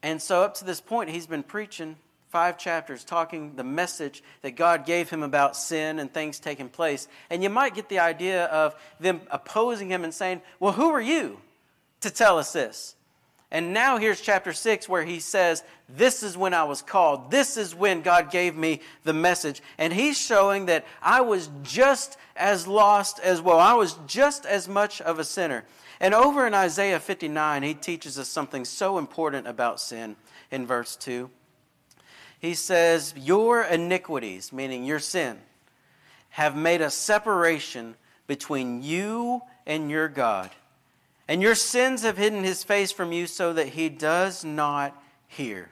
And 0.00 0.22
so, 0.22 0.42
up 0.42 0.54
to 0.54 0.64
this 0.64 0.80
point, 0.80 1.10
he's 1.10 1.26
been 1.26 1.42
preaching 1.42 1.96
five 2.34 2.58
chapters 2.58 3.04
talking 3.04 3.54
the 3.54 3.62
message 3.62 4.20
that 4.42 4.56
God 4.56 4.84
gave 4.84 5.08
him 5.08 5.22
about 5.22 5.56
sin 5.56 6.00
and 6.00 6.12
things 6.12 6.40
taking 6.40 6.68
place. 6.68 7.06
And 7.30 7.44
you 7.44 7.48
might 7.48 7.76
get 7.76 7.88
the 7.88 8.00
idea 8.00 8.46
of 8.46 8.74
them 8.98 9.20
opposing 9.30 9.88
him 9.88 10.02
and 10.02 10.12
saying, 10.12 10.42
Well, 10.58 10.72
who 10.72 10.90
are 10.90 11.00
you 11.00 11.38
to 12.00 12.10
tell 12.10 12.36
us 12.36 12.52
this? 12.52 12.96
And 13.52 13.72
now 13.72 13.98
here's 13.98 14.20
chapter 14.20 14.52
6 14.52 14.88
where 14.88 15.04
he 15.04 15.20
says, 15.20 15.62
This 15.88 16.24
is 16.24 16.36
when 16.36 16.54
I 16.54 16.64
was 16.64 16.82
called. 16.82 17.30
This 17.30 17.56
is 17.56 17.72
when 17.72 18.00
God 18.00 18.32
gave 18.32 18.56
me 18.56 18.80
the 19.04 19.12
message. 19.12 19.62
And 19.78 19.92
he's 19.92 20.18
showing 20.18 20.66
that 20.66 20.84
I 21.00 21.20
was 21.20 21.48
just 21.62 22.18
as 22.34 22.66
lost 22.66 23.20
as 23.20 23.40
well. 23.40 23.60
I 23.60 23.74
was 23.74 23.96
just 24.08 24.44
as 24.44 24.66
much 24.66 25.00
of 25.00 25.20
a 25.20 25.24
sinner. 25.24 25.64
And 26.00 26.14
over 26.14 26.48
in 26.48 26.52
Isaiah 26.52 26.98
59, 26.98 27.62
he 27.62 27.74
teaches 27.74 28.18
us 28.18 28.28
something 28.28 28.64
so 28.64 28.98
important 28.98 29.46
about 29.46 29.78
sin 29.78 30.16
in 30.50 30.66
verse 30.66 30.96
2 30.96 31.30
he 32.44 32.54
says, 32.54 33.14
Your 33.16 33.62
iniquities, 33.62 34.52
meaning 34.52 34.84
your 34.84 34.98
sin, 34.98 35.38
have 36.30 36.56
made 36.56 36.80
a 36.80 36.90
separation 36.90 37.94
between 38.26 38.82
you 38.82 39.42
and 39.66 39.90
your 39.90 40.08
God. 40.08 40.50
And 41.26 41.40
your 41.40 41.54
sins 41.54 42.02
have 42.02 42.18
hidden 42.18 42.44
his 42.44 42.62
face 42.64 42.92
from 42.92 43.12
you 43.12 43.26
so 43.26 43.52
that 43.52 43.68
he 43.68 43.88
does 43.88 44.44
not 44.44 45.00
hear. 45.26 45.70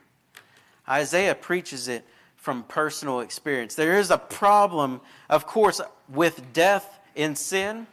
Isaiah 0.87 1.35
preaches 1.35 1.87
it 1.87 2.05
from 2.35 2.63
personal 2.63 3.19
experience. 3.21 3.75
There 3.75 3.97
is 3.97 4.09
a 4.09 4.17
problem, 4.17 4.99
of 5.29 5.45
course, 5.45 5.79
with 6.09 6.53
death 6.53 6.99
in 7.15 7.35
sin, 7.35 7.87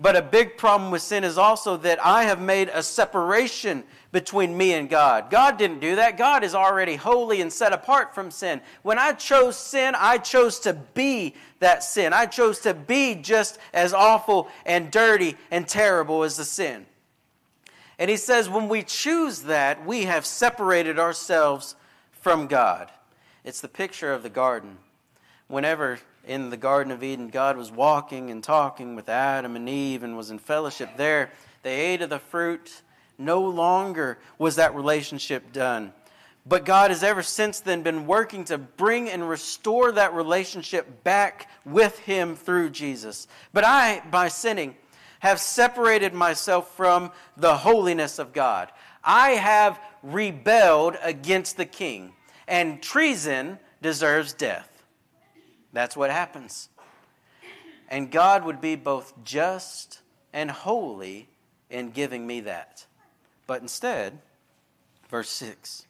but 0.00 0.16
a 0.16 0.22
big 0.22 0.56
problem 0.56 0.90
with 0.90 1.02
sin 1.02 1.24
is 1.24 1.36
also 1.36 1.76
that 1.76 2.04
I 2.04 2.24
have 2.24 2.40
made 2.40 2.70
a 2.72 2.82
separation 2.82 3.84
between 4.12 4.56
me 4.56 4.72
and 4.72 4.88
God. 4.88 5.30
God 5.30 5.58
didn't 5.58 5.80
do 5.80 5.96
that. 5.96 6.16
God 6.16 6.42
is 6.42 6.54
already 6.54 6.96
holy 6.96 7.42
and 7.42 7.52
set 7.52 7.74
apart 7.74 8.14
from 8.14 8.30
sin. 8.30 8.62
When 8.82 8.98
I 8.98 9.12
chose 9.12 9.58
sin, 9.58 9.94
I 9.96 10.16
chose 10.16 10.58
to 10.60 10.72
be 10.72 11.34
that 11.58 11.84
sin. 11.84 12.14
I 12.14 12.24
chose 12.24 12.60
to 12.60 12.72
be 12.72 13.14
just 13.14 13.58
as 13.74 13.92
awful 13.92 14.48
and 14.64 14.90
dirty 14.90 15.36
and 15.50 15.68
terrible 15.68 16.22
as 16.22 16.38
the 16.38 16.44
sin. 16.46 16.86
And 17.98 18.10
he 18.10 18.16
says, 18.16 18.48
when 18.48 18.68
we 18.70 18.82
choose 18.82 19.42
that, 19.42 19.84
we 19.84 20.04
have 20.04 20.24
separated 20.24 20.98
ourselves 20.98 21.76
from 22.12 22.46
God. 22.46 22.90
It's 23.44 23.60
the 23.60 23.68
picture 23.68 24.14
of 24.14 24.22
the 24.22 24.30
garden. 24.30 24.78
Whenever 25.46 26.00
in 26.26 26.50
the 26.50 26.56
Garden 26.56 26.92
of 26.92 27.02
Eden, 27.02 27.28
God 27.28 27.56
was 27.56 27.70
walking 27.70 28.30
and 28.30 28.42
talking 28.42 28.94
with 28.94 29.08
Adam 29.08 29.56
and 29.56 29.68
Eve 29.68 30.02
and 30.02 30.16
was 30.16 30.30
in 30.30 30.38
fellowship 30.38 30.96
there, 30.96 31.30
they 31.62 31.92
ate 31.92 32.02
of 32.02 32.10
the 32.10 32.18
fruit 32.18 32.82
no 33.18 33.42
longer 33.42 34.18
was 34.38 34.56
that 34.56 34.74
relationship 34.74 35.52
done. 35.52 35.92
But 36.46 36.64
God 36.64 36.90
has 36.90 37.02
ever 37.02 37.22
since 37.22 37.60
then 37.60 37.82
been 37.82 38.06
working 38.06 38.44
to 38.44 38.56
bring 38.56 39.10
and 39.10 39.28
restore 39.28 39.92
that 39.92 40.14
relationship 40.14 41.04
back 41.04 41.50
with 41.66 41.98
Him 42.00 42.34
through 42.34 42.70
Jesus. 42.70 43.28
But 43.52 43.64
I, 43.64 44.02
by 44.10 44.28
sinning, 44.28 44.74
have 45.20 45.38
separated 45.38 46.14
myself 46.14 46.74
from 46.74 47.12
the 47.36 47.58
holiness 47.58 48.18
of 48.18 48.32
God. 48.32 48.70
I 49.04 49.32
have 49.32 49.78
rebelled 50.02 50.96
against 51.02 51.58
the 51.58 51.66
King, 51.66 52.12
and 52.48 52.82
treason 52.82 53.58
deserves 53.82 54.32
death. 54.32 54.69
That's 55.72 55.96
what 55.96 56.10
happens. 56.10 56.68
And 57.88 58.10
God 58.10 58.44
would 58.44 58.60
be 58.60 58.76
both 58.76 59.12
just 59.24 60.00
and 60.32 60.50
holy 60.50 61.28
in 61.68 61.90
giving 61.90 62.26
me 62.26 62.40
that. 62.40 62.86
But 63.46 63.62
instead, 63.62 64.18
verse 65.08 65.30
6 65.30 65.86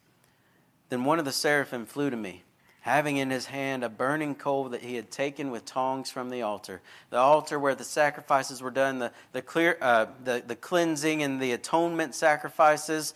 Then 0.89 1.05
one 1.05 1.19
of 1.19 1.25
the 1.25 1.33
seraphim 1.33 1.85
flew 1.87 2.09
to 2.11 2.17
me, 2.17 2.43
having 2.81 3.19
in 3.19 3.31
his 3.31 3.47
hand 3.47 3.85
a 3.85 3.89
burning 3.89 4.35
coal 4.35 4.71
that 4.71 4.81
he 4.81 4.95
had 4.95 5.11
taken 5.11 5.51
with 5.51 5.67
tongs 5.67 6.11
from 6.11 6.31
the 6.31 6.43
altar. 6.43 6.81
The 7.11 7.19
altar 7.19 7.59
where 7.59 7.75
the 7.75 7.85
sacrifices 7.85 8.63
were 8.63 8.71
done, 8.71 8.99
the, 8.99 9.13
the, 9.33 9.43
clear, 9.43 9.77
uh, 9.81 10.07
the, 10.25 10.43
the 10.47 10.57
cleansing 10.57 11.23
and 11.23 11.41
the 11.41 11.53
atonement 11.53 12.15
sacrifices, 12.15 13.13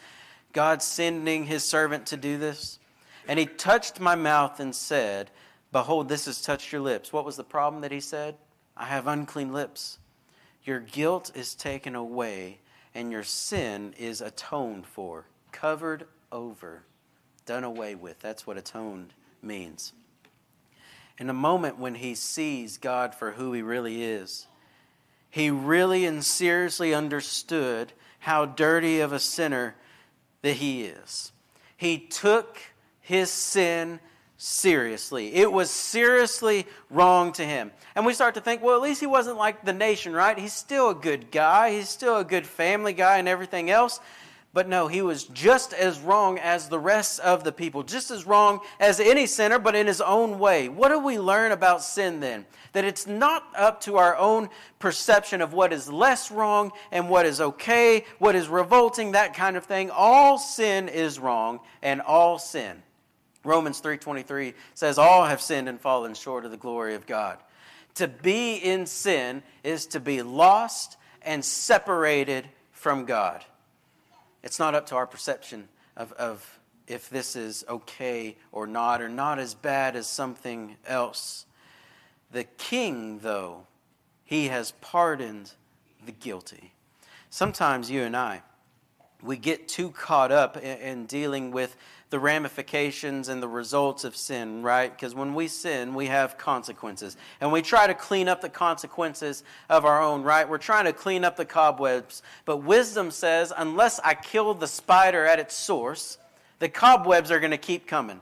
God 0.53 0.83
sending 0.83 1.47
his 1.47 1.65
servant 1.65 2.07
to 2.07 2.17
do 2.17 2.37
this. 2.39 2.79
And 3.27 3.39
he 3.39 3.47
touched 3.47 4.01
my 4.01 4.15
mouth 4.15 4.61
and 4.61 4.75
said, 4.75 5.31
Behold, 5.75 6.09
this 6.09 6.27
has 6.27 6.41
touched 6.41 6.71
your 6.71 6.81
lips. 6.81 7.13
What 7.13 7.25
was 7.25 7.35
the 7.35 7.43
problem 7.43 7.83
that 7.83 7.91
he 7.91 7.99
said? 7.99 8.37
I 8.77 8.85
have 8.85 9.09
unclean 9.09 9.53
lips. 9.53 9.99
Your 10.63 10.79
guilt 10.79 11.33
is 11.35 11.57
taken 11.57 11.97
away 11.97 12.61
and 12.95 13.11
your 13.11 13.25
sin 13.25 13.93
is 13.99 14.21
atoned 14.21 14.87
for, 14.87 15.25
covered 15.51 16.07
over, 16.31 16.85
done 17.45 17.65
away 17.65 17.97
with. 17.97 18.21
That's 18.21 18.47
what 18.47 18.57
atoned 18.57 19.15
means. 19.43 19.93
In 21.19 21.29
a 21.29 21.35
moment 21.35 21.77
when 21.77 21.97
he 21.97 22.15
sees 22.15 22.79
God 22.79 23.13
for 23.13 23.33
who 23.33 23.53
he 23.53 23.61
really 23.61 24.05
is, 24.05 24.47
he 25.29 25.51
really 25.51 26.07
and 26.07 26.25
seriously 26.25 26.95
understood 26.95 27.93
how 28.21 28.47
dirty 28.47 29.01
of 29.01 29.13
a 29.13 29.19
sinner 29.19 29.75
that 30.43 30.55
he 30.55 30.85
is. 30.85 31.33
He 31.77 31.99
took 31.99 32.61
his 33.01 33.29
sin 33.29 33.99
seriously. 34.45 35.35
It 35.35 35.51
was 35.51 35.71
seriously 35.71 36.67
wrong 36.91 37.33
to 37.33 37.45
him. 37.45 37.71
And 37.95 38.05
we 38.05 38.13
start 38.13 38.35
to 38.35 38.43
think, 38.43 38.63
well, 38.63 38.77
at 38.77 38.83
least 38.83 39.01
he 39.01 39.07
wasn't 39.07 39.39
like 39.39 39.65
the 39.65 39.73
nation, 39.73 40.13
right? 40.13 40.39
He's 40.39 40.53
still 40.53 40.91
a 40.91 40.95
good 40.95 41.31
guy. 41.31 41.73
He's 41.73 41.89
still 41.89 42.19
a 42.19 42.25
good 42.25 42.47
family 42.47 42.93
guy 42.93 43.17
and 43.17 43.27
everything 43.27 43.71
else. 43.71 44.01
But 44.53 44.69
no, 44.69 44.87
he 44.87 45.01
was 45.01 45.25
just 45.25 45.73
as 45.73 45.99
wrong 45.99 46.39
as 46.39 46.69
the 46.69 46.79
rest 46.79 47.21
of 47.21 47.43
the 47.43 47.53
people, 47.53 47.83
just 47.83 48.11
as 48.11 48.27
wrong 48.27 48.61
as 48.79 49.01
any 49.01 49.27
sinner, 49.27 49.59
but 49.59 49.75
in 49.75 49.87
his 49.87 50.03
own 50.03 50.39
way. 50.39 50.69
What 50.69 50.91
do 50.91 50.99
we 50.99 51.19
learn 51.19 51.51
about 51.51 51.83
sin 51.83 52.21
then? 52.21 52.45
That 52.73 52.85
it's 52.85 53.07
not 53.07 53.45
up 53.57 53.81
to 53.83 53.97
our 53.97 54.15
own 54.15 54.51
perception 54.79 55.41
of 55.41 55.55
what 55.55 55.73
is 55.73 55.91
less 55.91 56.31
wrong 56.31 56.71
and 56.93 57.09
what 57.09 57.25
is 57.25 57.41
okay, 57.41 58.05
what 58.19 58.37
is 58.37 58.49
revolting, 58.49 59.13
that 59.13 59.35
kind 59.35 59.57
of 59.57 59.65
thing. 59.65 59.91
All 59.91 60.39
sin 60.39 60.89
is 60.89 61.19
wrong, 61.19 61.61
and 61.83 62.03
all 62.03 62.39
sin 62.39 62.84
Romans 63.45 63.81
3:23 63.81 64.55
says 64.75 64.99
all 64.99 65.25
have 65.25 65.41
sinned 65.41 65.69
and 65.69 65.81
fallen 65.81 66.15
short 66.15 66.45
of 66.45 66.51
the 66.51 66.57
glory 66.57 66.95
of 66.95 67.07
God. 67.07 67.39
To 67.97 68.09
be 68.09 68.57
in 68.57 68.87
sin 68.87 69.43
is 69.63 69.87
to 69.87 70.01
be 70.01 70.23
lost 70.23 70.97
and 71.23 71.45
separated 71.45 72.49
from 72.73 73.05
God. 73.05 73.45
It's 74.43 74.59
not 74.59 74.75
up 74.75 74.87
to 74.87 74.97
our 74.97 75.07
perception 75.07 75.69
of, 75.97 76.13
of 76.13 76.59
if 76.87 77.09
this 77.09 77.37
is 77.37 77.65
okay 77.69 78.37
or 78.53 78.67
not, 78.67 79.01
or 79.01 79.09
not 79.09 79.39
as 79.39 79.55
bad 79.55 79.97
as 79.97 80.07
something 80.07 80.77
else. 80.87 81.47
The 82.31 82.45
king, 82.45 83.21
though, 83.21 83.67
he 84.25 84.49
has 84.49 84.73
pardoned 84.81 85.53
the 86.05 86.13
guilty. 86.13 86.73
Sometimes 87.31 87.91
you 87.91 88.03
and 88.03 88.17
I, 88.17 88.43
we 89.23 89.37
get 89.37 89.69
too 89.69 89.91
caught 89.91 90.31
up 90.31 90.57
in, 90.57 90.79
in 90.79 91.07
dealing 91.07 91.51
with 91.51 91.77
the 92.15 92.21
ramifications 92.21 93.29
and 93.29 93.43
the 93.43 93.49
results 93.49 94.05
of 94.05 94.15
sin, 94.15 94.63
right? 94.63 94.93
Because 94.93 95.17
when 95.17 95.35
we 95.35 95.49
sin, 95.49 95.95
we 95.95 96.07
have 96.07 96.39
consequences. 96.39 97.17
And 97.41 97.51
we 97.51 97.61
try 97.61 97.89
to 97.89 97.95
clean 97.95 98.29
up 98.29 98.41
the 98.41 98.49
consequences 98.49 99.43
of 99.69 99.85
our 99.85 100.01
own, 100.01 100.23
right? 100.23 100.49
We're 100.49 100.59
trying 100.59 100.85
to 100.85 100.93
clean 100.93 101.25
up 101.25 101.37
the 101.37 101.45
cobwebs. 101.45 102.23
But 102.45 102.59
wisdom 102.59 103.11
says, 103.11 103.53
unless 103.57 103.99
I 103.99 104.15
kill 104.15 104.55
the 104.55 104.69
spider 104.69 105.27
at 105.27 105.41
its 105.41 105.57
source, 105.57 106.19
the 106.61 106.69
cobwebs 106.69 107.33
are 107.33 107.41
going 107.41 107.51
to 107.51 107.59
keep 107.59 107.89
coming. 107.89 108.21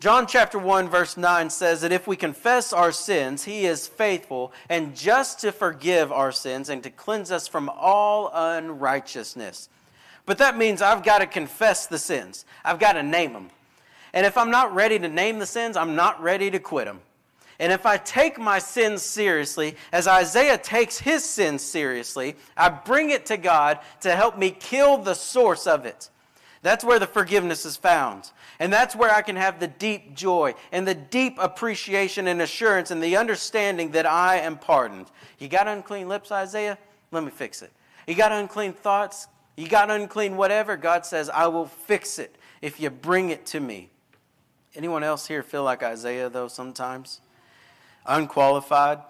John 0.00 0.26
chapter 0.26 0.58
1 0.58 0.90
verse 0.90 1.16
9 1.16 1.48
says 1.48 1.80
that 1.80 1.92
if 1.92 2.06
we 2.06 2.14
confess 2.14 2.74
our 2.74 2.92
sins, 2.92 3.44
he 3.44 3.64
is 3.64 3.88
faithful 3.88 4.52
and 4.68 4.94
just 4.94 5.40
to 5.40 5.50
forgive 5.50 6.12
our 6.12 6.30
sins 6.30 6.68
and 6.68 6.82
to 6.82 6.90
cleanse 6.90 7.32
us 7.32 7.48
from 7.48 7.70
all 7.70 8.30
unrighteousness. 8.34 9.70
But 10.28 10.36
that 10.38 10.58
means 10.58 10.82
I've 10.82 11.02
got 11.02 11.20
to 11.20 11.26
confess 11.26 11.86
the 11.86 11.98
sins. 11.98 12.44
I've 12.62 12.78
got 12.78 12.92
to 12.92 13.02
name 13.02 13.32
them. 13.32 13.48
And 14.12 14.26
if 14.26 14.36
I'm 14.36 14.50
not 14.50 14.74
ready 14.74 14.98
to 14.98 15.08
name 15.08 15.38
the 15.38 15.46
sins, 15.46 15.74
I'm 15.74 15.96
not 15.96 16.22
ready 16.22 16.50
to 16.50 16.58
quit 16.58 16.84
them. 16.84 17.00
And 17.58 17.72
if 17.72 17.86
I 17.86 17.96
take 17.96 18.38
my 18.38 18.58
sins 18.58 19.00
seriously, 19.00 19.74
as 19.90 20.06
Isaiah 20.06 20.58
takes 20.58 20.98
his 20.98 21.24
sins 21.24 21.62
seriously, 21.62 22.36
I 22.58 22.68
bring 22.68 23.08
it 23.08 23.24
to 23.26 23.38
God 23.38 23.78
to 24.02 24.14
help 24.14 24.36
me 24.36 24.50
kill 24.50 24.98
the 24.98 25.14
source 25.14 25.66
of 25.66 25.86
it. 25.86 26.10
That's 26.60 26.84
where 26.84 26.98
the 26.98 27.06
forgiveness 27.06 27.64
is 27.64 27.78
found. 27.78 28.30
And 28.60 28.70
that's 28.70 28.94
where 28.94 29.10
I 29.10 29.22
can 29.22 29.36
have 29.36 29.60
the 29.60 29.68
deep 29.68 30.14
joy 30.14 30.54
and 30.72 30.86
the 30.86 30.94
deep 30.94 31.38
appreciation 31.38 32.28
and 32.28 32.42
assurance 32.42 32.90
and 32.90 33.02
the 33.02 33.16
understanding 33.16 33.92
that 33.92 34.04
I 34.04 34.40
am 34.40 34.58
pardoned. 34.58 35.06
You 35.38 35.48
got 35.48 35.68
unclean 35.68 36.06
lips, 36.06 36.30
Isaiah? 36.30 36.76
Let 37.12 37.24
me 37.24 37.30
fix 37.30 37.62
it. 37.62 37.72
You 38.06 38.14
got 38.14 38.30
unclean 38.30 38.74
thoughts? 38.74 39.26
You 39.58 39.66
got 39.66 39.90
unclean 39.90 40.36
whatever? 40.36 40.76
God 40.76 41.04
says, 41.04 41.28
I 41.28 41.48
will 41.48 41.66
fix 41.66 42.20
it 42.20 42.36
if 42.62 42.78
you 42.78 42.90
bring 42.90 43.30
it 43.30 43.44
to 43.46 43.58
me. 43.58 43.90
Anyone 44.76 45.02
else 45.02 45.26
here 45.26 45.42
feel 45.42 45.64
like 45.64 45.82
Isaiah, 45.82 46.28
though, 46.30 46.46
sometimes? 46.46 47.20
Unqualified, 48.06 49.00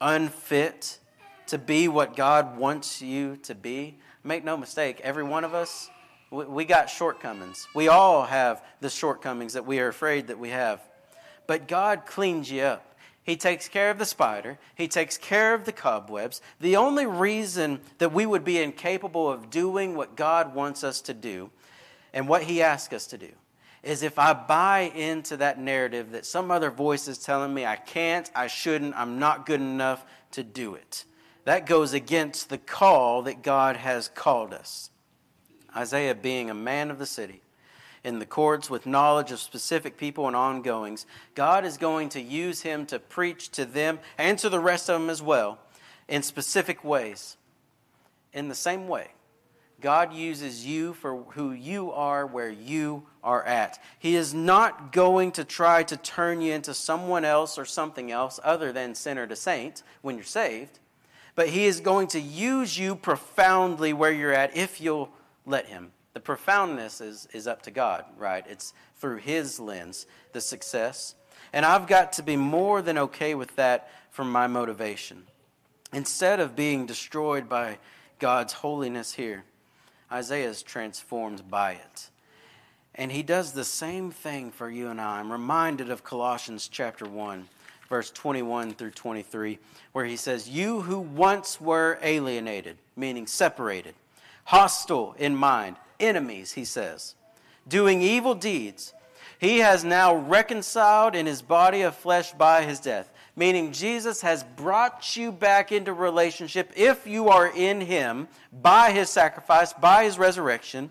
unfit 0.00 0.98
to 1.46 1.58
be 1.58 1.86
what 1.86 2.16
God 2.16 2.58
wants 2.58 3.00
you 3.00 3.36
to 3.44 3.54
be. 3.54 3.96
Make 4.24 4.42
no 4.42 4.56
mistake, 4.56 5.00
every 5.02 5.22
one 5.22 5.44
of 5.44 5.54
us 5.54 5.88
we 6.32 6.64
got 6.64 6.90
shortcomings. 6.90 7.68
We 7.76 7.86
all 7.86 8.24
have 8.24 8.64
the 8.80 8.90
shortcomings 8.90 9.52
that 9.52 9.64
we 9.64 9.78
are 9.78 9.86
afraid 9.86 10.26
that 10.26 10.38
we 10.40 10.48
have. 10.48 10.80
But 11.46 11.68
God 11.68 12.06
cleans 12.06 12.50
you 12.50 12.62
up. 12.62 12.93
He 13.24 13.36
takes 13.36 13.68
care 13.68 13.90
of 13.90 13.98
the 13.98 14.04
spider. 14.04 14.58
He 14.74 14.86
takes 14.86 15.16
care 15.16 15.54
of 15.54 15.64
the 15.64 15.72
cobwebs. 15.72 16.42
The 16.60 16.76
only 16.76 17.06
reason 17.06 17.80
that 17.98 18.12
we 18.12 18.26
would 18.26 18.44
be 18.44 18.62
incapable 18.62 19.30
of 19.30 19.50
doing 19.50 19.96
what 19.96 20.14
God 20.14 20.54
wants 20.54 20.84
us 20.84 21.00
to 21.02 21.14
do 21.14 21.50
and 22.12 22.28
what 22.28 22.42
He 22.42 22.62
asks 22.62 22.92
us 22.92 23.06
to 23.08 23.18
do 23.18 23.30
is 23.82 24.02
if 24.02 24.18
I 24.18 24.32
buy 24.32 24.92
into 24.94 25.36
that 25.38 25.58
narrative 25.58 26.12
that 26.12 26.26
some 26.26 26.50
other 26.50 26.70
voice 26.70 27.08
is 27.08 27.18
telling 27.18 27.52
me 27.52 27.66
I 27.66 27.76
can't, 27.76 28.30
I 28.34 28.46
shouldn't, 28.46 28.94
I'm 28.96 29.18
not 29.18 29.46
good 29.46 29.60
enough 29.60 30.04
to 30.32 30.42
do 30.42 30.74
it. 30.74 31.04
That 31.44 31.66
goes 31.66 31.92
against 31.92 32.48
the 32.48 32.58
call 32.58 33.22
that 33.22 33.42
God 33.42 33.76
has 33.76 34.08
called 34.08 34.54
us. 34.54 34.90
Isaiah 35.76 36.14
being 36.14 36.50
a 36.50 36.54
man 36.54 36.90
of 36.90 36.98
the 36.98 37.06
city, 37.06 37.42
in 38.04 38.18
the 38.18 38.26
courts 38.26 38.68
with 38.68 38.86
knowledge 38.86 39.32
of 39.32 39.40
specific 39.40 39.96
people 39.96 40.26
and 40.26 40.36
ongoings, 40.36 41.06
God 41.34 41.64
is 41.64 41.78
going 41.78 42.10
to 42.10 42.20
use 42.20 42.60
him 42.60 42.86
to 42.86 42.98
preach 42.98 43.48
to 43.52 43.64
them 43.64 43.98
and 44.18 44.38
to 44.38 44.48
the 44.48 44.60
rest 44.60 44.88
of 44.88 45.00
them 45.00 45.10
as 45.10 45.22
well 45.22 45.58
in 46.06 46.22
specific 46.22 46.84
ways. 46.84 47.36
In 48.32 48.48
the 48.48 48.54
same 48.54 48.88
way, 48.88 49.08
God 49.80 50.12
uses 50.12 50.66
you 50.66 50.92
for 50.94 51.22
who 51.30 51.52
you 51.52 51.92
are 51.92 52.26
where 52.26 52.50
you 52.50 53.04
are 53.22 53.44
at. 53.44 53.82
He 53.98 54.16
is 54.16 54.34
not 54.34 54.92
going 54.92 55.32
to 55.32 55.44
try 55.44 55.82
to 55.84 55.96
turn 55.96 56.40
you 56.40 56.52
into 56.52 56.74
someone 56.74 57.24
else 57.24 57.58
or 57.58 57.64
something 57.64 58.10
else 58.10 58.38
other 58.42 58.72
than 58.72 58.94
sinner 58.94 59.26
to 59.26 59.36
saint 59.36 59.82
when 60.02 60.16
you're 60.16 60.24
saved, 60.24 60.78
but 61.34 61.48
He 61.48 61.66
is 61.66 61.80
going 61.80 62.08
to 62.08 62.20
use 62.20 62.78
you 62.78 62.96
profoundly 62.96 63.92
where 63.92 64.12
you're 64.12 64.32
at 64.32 64.56
if 64.56 64.80
you'll 64.80 65.10
let 65.46 65.66
him. 65.66 65.92
The 66.14 66.20
profoundness 66.20 67.00
is, 67.00 67.28
is 67.32 67.46
up 67.46 67.62
to 67.62 67.70
God, 67.70 68.04
right? 68.16 68.44
It's 68.48 68.72
through 68.96 69.18
his 69.18 69.60
lens, 69.60 70.06
the 70.32 70.40
success. 70.40 71.16
And 71.52 71.66
I've 71.66 71.86
got 71.86 72.14
to 72.14 72.22
be 72.22 72.36
more 72.36 72.80
than 72.80 72.96
okay 72.98 73.34
with 73.34 73.54
that 73.56 73.90
for 74.10 74.24
my 74.24 74.46
motivation. 74.46 75.24
Instead 75.92 76.40
of 76.40 76.56
being 76.56 76.86
destroyed 76.86 77.48
by 77.48 77.78
God's 78.18 78.52
holiness 78.52 79.12
here, 79.12 79.44
Isaiah 80.10 80.48
is 80.48 80.62
transformed 80.62 81.50
by 81.50 81.72
it. 81.72 82.10
And 82.94 83.10
he 83.10 83.24
does 83.24 83.52
the 83.52 83.64
same 83.64 84.12
thing 84.12 84.52
for 84.52 84.70
you 84.70 84.88
and 84.88 85.00
I. 85.00 85.18
I'm 85.18 85.32
reminded 85.32 85.90
of 85.90 86.04
Colossians 86.04 86.68
chapter 86.68 87.06
1, 87.06 87.48
verse 87.88 88.10
21 88.12 88.74
through 88.74 88.92
23, 88.92 89.58
where 89.92 90.04
he 90.04 90.16
says, 90.16 90.48
You 90.48 90.82
who 90.82 91.00
once 91.00 91.60
were 91.60 91.98
alienated, 92.02 92.76
meaning 92.94 93.26
separated, 93.26 93.96
hostile 94.44 95.16
in 95.18 95.34
mind, 95.34 95.76
enemies, 96.04 96.52
he 96.52 96.64
says, 96.64 97.14
doing 97.66 98.02
evil 98.02 98.34
deeds. 98.34 98.92
He 99.38 99.58
has 99.58 99.84
now 99.84 100.14
reconciled 100.14 101.14
in 101.14 101.26
his 101.26 101.42
body 101.42 101.82
of 101.82 101.96
flesh 101.96 102.32
by 102.32 102.62
his 102.62 102.80
death, 102.80 103.12
meaning 103.36 103.72
Jesus 103.72 104.22
has 104.22 104.44
brought 104.44 105.16
you 105.16 105.32
back 105.32 105.72
into 105.72 105.92
relationship 105.92 106.72
if 106.76 107.06
you 107.06 107.28
are 107.28 107.48
in 107.48 107.80
him 107.80 108.28
by 108.52 108.92
his 108.92 109.10
sacrifice, 109.10 109.72
by 109.72 110.04
his 110.04 110.18
resurrection, 110.18 110.90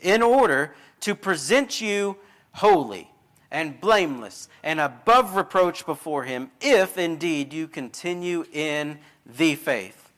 in 0.00 0.22
order 0.22 0.74
to 1.00 1.14
present 1.14 1.80
you 1.80 2.16
holy 2.52 3.10
and 3.50 3.80
blameless 3.80 4.48
and 4.62 4.78
above 4.78 5.34
reproach 5.34 5.86
before 5.86 6.24
him, 6.24 6.50
if 6.60 6.98
indeed 6.98 7.52
you 7.52 7.66
continue 7.66 8.44
in 8.52 8.98
the 9.24 9.54
faith. 9.54 10.12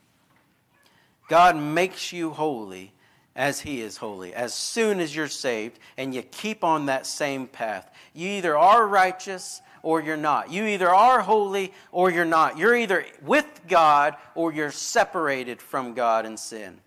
God 1.29 1.57
makes 1.57 2.13
you 2.13 2.31
holy 2.31 2.93
as 3.37 3.61
He 3.61 3.81
is 3.81 3.97
holy. 3.97 4.35
As 4.35 4.55
soon 4.55 5.01
as 5.01 5.15
you're 5.15 5.29
saved 5.29 5.79
and 5.97 6.15
you 6.15 6.23
keep 6.23 6.65
on 6.65 6.87
that 6.87 7.07
same 7.07 7.47
path, 7.47 7.91
you 8.15 8.29
either 8.29 8.57
are 8.57 8.87
righteous 8.87 9.63
or 9.83 10.03
you're 10.03 10.17
not. 10.17 10.51
You 10.51 10.65
either 10.65 10.91
are 10.91 11.21
holy 11.21 11.73
or 11.93 12.11
you're 12.11 12.25
not. 12.25 12.59
You're 12.59 12.77
either 12.77 13.07
with 13.23 13.63
God 13.69 14.17
or 14.35 14.53
you're 14.53 14.71
separated 14.71 15.63
from 15.63 15.95
God 15.95 16.27
in 16.27 16.37
sin. 16.37 16.79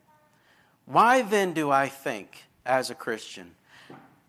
Why 0.86 1.22
then 1.22 1.54
do 1.54 1.72
I 1.72 1.88
think, 1.88 2.44
as 2.66 2.90
a 2.90 2.96
Christian, 2.96 3.52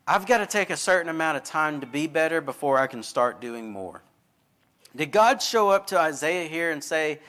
I've 0.07 0.25
got 0.25 0.37
to 0.37 0.45
take 0.45 0.69
a 0.69 0.77
certain 0.77 1.09
amount 1.09 1.37
of 1.37 1.43
time 1.43 1.81
to 1.81 1.87
be 1.87 2.07
better 2.07 2.41
before 2.41 2.77
I 2.77 2.87
can 2.87 3.03
start 3.03 3.41
doing 3.41 3.71
more? 3.71 4.01
Did 4.95 5.11
God 5.11 5.41
show 5.41 5.69
up 5.69 5.87
to 5.87 5.99
Isaiah 5.99 6.47
here 6.47 6.71
and 6.71 6.83
say, 6.83 7.19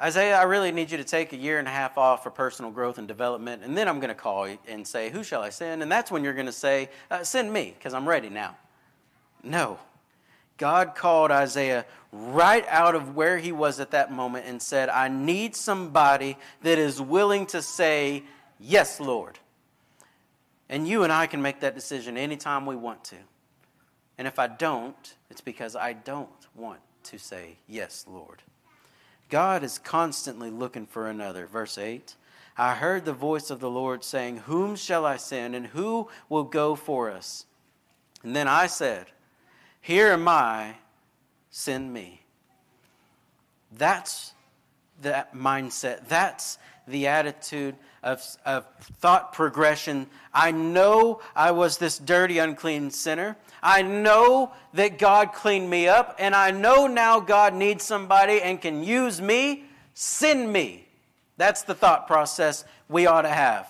Isaiah, 0.00 0.36
I 0.36 0.44
really 0.44 0.70
need 0.70 0.92
you 0.92 0.98
to 0.98 1.04
take 1.04 1.32
a 1.32 1.36
year 1.36 1.58
and 1.58 1.66
a 1.66 1.72
half 1.72 1.98
off 1.98 2.22
for 2.22 2.30
personal 2.30 2.70
growth 2.70 2.98
and 2.98 3.08
development, 3.08 3.64
and 3.64 3.76
then 3.76 3.88
I'm 3.88 3.98
going 3.98 4.10
to 4.10 4.14
call 4.14 4.48
you 4.48 4.58
and 4.68 4.86
say, 4.86 5.10
Who 5.10 5.24
shall 5.24 5.42
I 5.42 5.50
send? 5.50 5.82
And 5.82 5.90
that's 5.90 6.10
when 6.10 6.22
you're 6.22 6.34
going 6.34 6.46
to 6.46 6.52
say, 6.52 6.90
uh, 7.10 7.24
Send 7.24 7.52
me, 7.52 7.74
because 7.76 7.94
I'm 7.94 8.08
ready 8.08 8.28
now. 8.28 8.56
No. 9.42 9.78
God 10.56 10.94
called 10.94 11.30
Isaiah 11.30 11.84
right 12.12 12.66
out 12.68 12.94
of 12.94 13.14
where 13.14 13.38
he 13.38 13.52
was 13.52 13.80
at 13.80 13.92
that 13.92 14.12
moment 14.12 14.46
and 14.46 14.60
said, 14.60 14.88
I 14.88 15.08
need 15.08 15.54
somebody 15.56 16.36
that 16.62 16.78
is 16.78 17.00
willing 17.00 17.46
to 17.46 17.60
say, 17.60 18.22
Yes, 18.60 19.00
Lord. 19.00 19.38
And 20.68 20.86
you 20.86 21.02
and 21.02 21.12
I 21.12 21.26
can 21.26 21.42
make 21.42 21.60
that 21.60 21.74
decision 21.74 22.16
anytime 22.16 22.66
we 22.66 22.76
want 22.76 23.02
to. 23.04 23.16
And 24.16 24.28
if 24.28 24.38
I 24.38 24.46
don't, 24.46 25.14
it's 25.30 25.40
because 25.40 25.74
I 25.74 25.92
don't 25.92 26.28
want 26.54 26.80
to 27.04 27.18
say, 27.18 27.56
Yes, 27.66 28.04
Lord. 28.08 28.42
God 29.28 29.62
is 29.62 29.78
constantly 29.78 30.50
looking 30.50 30.86
for 30.86 31.08
another. 31.08 31.46
Verse 31.46 31.78
8 31.78 32.14
I 32.56 32.74
heard 32.74 33.04
the 33.04 33.12
voice 33.12 33.50
of 33.50 33.60
the 33.60 33.70
Lord 33.70 34.02
saying, 34.02 34.38
Whom 34.38 34.74
shall 34.74 35.06
I 35.06 35.16
send, 35.16 35.54
and 35.54 35.66
who 35.66 36.08
will 36.28 36.44
go 36.44 36.74
for 36.74 37.10
us? 37.10 37.46
And 38.24 38.34
then 38.34 38.48
I 38.48 38.66
said, 38.66 39.06
Here 39.80 40.08
am 40.08 40.26
I, 40.26 40.74
send 41.50 41.92
me. 41.92 42.22
That's 43.76 44.32
that 45.02 45.34
mindset. 45.34 46.08
That's 46.08 46.58
the 46.88 47.06
attitude 47.06 47.76
of, 48.02 48.22
of 48.44 48.66
thought 49.00 49.32
progression. 49.32 50.06
I 50.32 50.50
know 50.50 51.20
I 51.34 51.50
was 51.50 51.78
this 51.78 51.98
dirty, 51.98 52.38
unclean 52.38 52.90
sinner. 52.90 53.36
I 53.62 53.82
know 53.82 54.52
that 54.74 54.98
God 54.98 55.32
cleaned 55.32 55.68
me 55.68 55.88
up, 55.88 56.16
and 56.18 56.34
I 56.34 56.50
know 56.50 56.86
now 56.86 57.20
God 57.20 57.54
needs 57.54 57.84
somebody 57.84 58.40
and 58.40 58.60
can 58.60 58.84
use 58.84 59.20
me. 59.20 59.64
Send 59.94 60.52
me. 60.52 60.86
That's 61.36 61.62
the 61.62 61.74
thought 61.74 62.06
process 62.06 62.64
we 62.88 63.06
ought 63.06 63.22
to 63.22 63.28
have. 63.28 63.68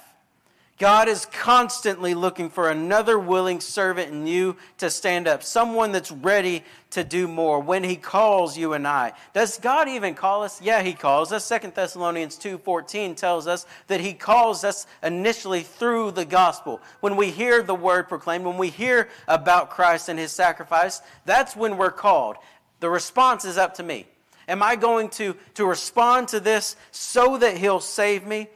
God 0.79 1.09
is 1.09 1.26
constantly 1.26 2.14
looking 2.14 2.51
for 2.51 2.70
another 2.70 3.18
willing 3.18 3.61
servant 3.61 4.12
in 4.12 4.29
you 4.29 4.57
to 4.79 4.91
stand 4.91 5.26
up, 5.26 5.43
someone 5.43 5.91
that's 5.91 6.12
ready 6.12 6.62
to 6.91 7.03
do 7.03 7.26
more 7.26 7.59
when 7.59 7.83
he 7.83 7.97
calls 7.97 8.57
you 8.57 8.74
and 8.74 8.87
I. 8.87 9.12
Does 9.35 9.59
God 9.59 9.89
even 9.89 10.14
call 10.14 10.45
us? 10.45 10.62
Yeah, 10.62 10.83
he 10.83 10.93
calls 10.93 11.33
us. 11.33 11.45
Second 11.45 11.74
Thessalonians 11.74 12.37
2:14 12.37 13.16
tells 13.16 13.49
us 13.49 13.66
that 13.89 14.01
he 14.01 14.14
calls 14.14 14.62
us 14.62 14.87
initially 15.03 15.62
through 15.62 16.12
the 16.12 16.24
gospel. 16.24 16.81
When 17.01 17.16
we 17.16 17.33
hear 17.33 17.62
the 17.62 17.74
word 17.74 18.09
proclaimed, 18.09 18.45
when 18.45 18.57
we 18.57 18.70
hear 18.70 19.09
about 19.26 19.70
Christ 19.70 20.09
and 20.09 20.18
his 20.18 20.31
sacrifice, 20.31 21.03
that's 21.24 21.57
when 21.57 21.76
we're 21.76 21.91
called. 21.91 22.37
The 22.79 22.89
response 22.89 23.45
is 23.45 23.59
up 23.59 23.74
to 23.74 23.83
me. 23.83 24.07
Am 24.47 24.62
I 24.62 24.76
going 24.76 25.11
to, 25.11 25.37
to 25.55 25.66
respond 25.66 26.29
to 26.29 26.41
this 26.41 26.76
so 26.93 27.37
that 27.37 27.59
he'll 27.59 27.81
save 27.81 28.24
me? 28.24 28.49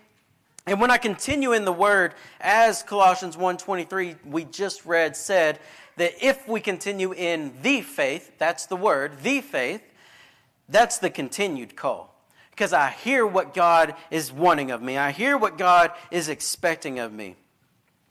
And 0.66 0.80
when 0.80 0.90
I 0.90 0.98
continue 0.98 1.52
in 1.52 1.64
the 1.64 1.72
word, 1.72 2.14
as 2.40 2.82
Colossians 2.82 3.36
1:23 3.36 4.24
we 4.24 4.44
just 4.44 4.86
read 4.86 5.16
said, 5.16 5.58
that 5.96 6.14
if 6.24 6.48
we 6.48 6.60
continue 6.60 7.12
in 7.12 7.52
the 7.62 7.82
faith, 7.82 8.32
that's 8.38 8.66
the 8.66 8.76
word, 8.76 9.22
the 9.22 9.40
faith, 9.40 9.82
that's 10.68 10.98
the 10.98 11.10
continued 11.10 11.76
call. 11.76 12.14
Because 12.50 12.72
I 12.72 12.90
hear 12.90 13.26
what 13.26 13.54
God 13.54 13.94
is 14.10 14.32
wanting 14.32 14.70
of 14.70 14.82
me. 14.82 14.96
I 14.96 15.10
hear 15.10 15.36
what 15.36 15.58
God 15.58 15.92
is 16.10 16.28
expecting 16.28 16.98
of 16.98 17.12
me. 17.12 17.36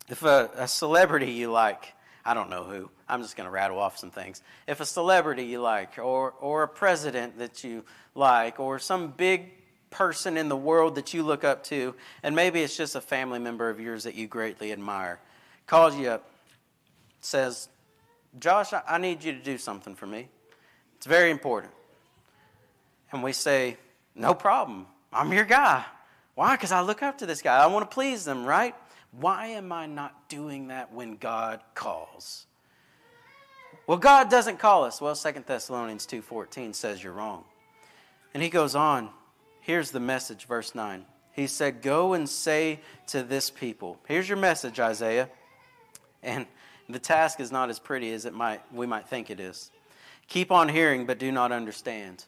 If 0.10 0.24
a, 0.24 0.50
a 0.56 0.68
celebrity 0.68 1.32
you 1.32 1.52
like, 1.52 1.94
I 2.26 2.34
don't 2.34 2.50
know 2.50 2.64
who, 2.64 2.90
I'm 3.08 3.22
just 3.22 3.36
going 3.36 3.46
to 3.46 3.52
rattle 3.52 3.80
off 3.80 3.98
some 3.98 4.12
things. 4.12 4.42
If 4.68 4.80
a 4.80 4.86
celebrity 4.86 5.46
you 5.46 5.62
like, 5.62 5.98
or, 5.98 6.32
or 6.40 6.64
a 6.64 6.68
president 6.68 7.38
that 7.40 7.64
you 7.64 7.84
like, 8.16 8.60
or 8.60 8.80
some 8.80 9.12
big 9.12 9.52
person 9.92 10.38
in 10.38 10.50
the 10.50 10.58
world 10.58 10.96
that 10.96 11.14
you 11.14 11.22
look 11.22 11.44
up 11.44 11.64
to, 11.66 11.94
and 12.24 12.36
maybe 12.36 12.62
it's 12.62 12.76
just 12.76 12.96
a 12.96 13.02
family 13.02 13.38
member 13.38 13.70
of 13.70 13.80
yours 13.80 14.06
that 14.06 14.16
you 14.16 14.28
greatly 14.28 14.72
admire. 14.72 15.20
calls 15.68 15.96
you 15.96 16.10
up, 16.10 16.30
says, 17.20 17.70
Josh, 18.40 18.74
I 18.88 18.98
need 18.98 19.24
you 19.24 19.34
to 19.34 19.40
do 19.40 19.58
something 19.58 19.96
for 19.96 20.08
me. 20.08 20.30
It's 20.96 21.06
very 21.06 21.30
important. 21.30 21.74
And 23.12 23.22
we 23.22 23.34
say, 23.34 23.78
No 24.16 24.34
problem. 24.34 24.88
I'm 25.14 25.32
your 25.34 25.46
guy. 25.46 25.84
Why? 26.36 26.56
Because 26.56 26.72
I 26.72 26.82
look 26.82 27.04
up 27.04 27.18
to 27.20 27.26
this 27.26 27.42
guy. 27.42 27.58
I 27.58 27.68
want 27.68 27.90
to 27.90 27.94
please 27.94 28.24
them, 28.24 28.46
right? 28.46 28.74
Why 29.12 29.48
am 29.48 29.72
I 29.72 29.86
not 29.86 30.30
doing 30.30 30.70
that 30.70 30.94
when 30.94 31.18
God 31.18 31.60
calls? 31.76 32.46
Well, 33.86 33.98
God 33.98 34.30
doesn't 34.30 34.58
call 34.58 34.86
us. 34.86 35.02
Well, 35.02 35.16
2 35.16 35.44
Thessalonians 35.46 36.06
2:14 36.06 36.74
says 36.74 37.04
you're 37.04 37.14
wrong. 37.14 37.44
And 38.34 38.42
he 38.42 38.50
goes 38.50 38.76
on. 38.76 39.10
Here's 39.62 39.92
the 39.92 40.00
message, 40.00 40.46
verse 40.46 40.76
9. 40.76 41.06
He 41.34 41.48
said, 41.48 41.82
Go 41.82 42.14
and 42.14 42.28
say 42.28 42.82
to 43.08 43.24
this 43.24 43.50
people, 43.50 44.00
here's 44.08 44.28
your 44.28 44.38
message, 44.38 44.80
Isaiah. 44.80 45.30
And 46.22 46.46
the 46.90 47.00
task 47.00 47.40
is 47.40 47.52
not 47.52 47.70
as 47.70 47.80
pretty 47.80 48.12
as 48.12 48.26
it 48.26 48.34
might 48.34 48.62
we 48.74 48.86
might 48.86 49.08
think 49.08 49.30
it 49.30 49.40
is. 49.40 49.72
Keep 50.28 50.52
on 50.52 50.70
hearing, 50.70 51.06
but 51.06 51.20
do 51.20 51.32
not 51.32 51.52
understand. 51.52 52.26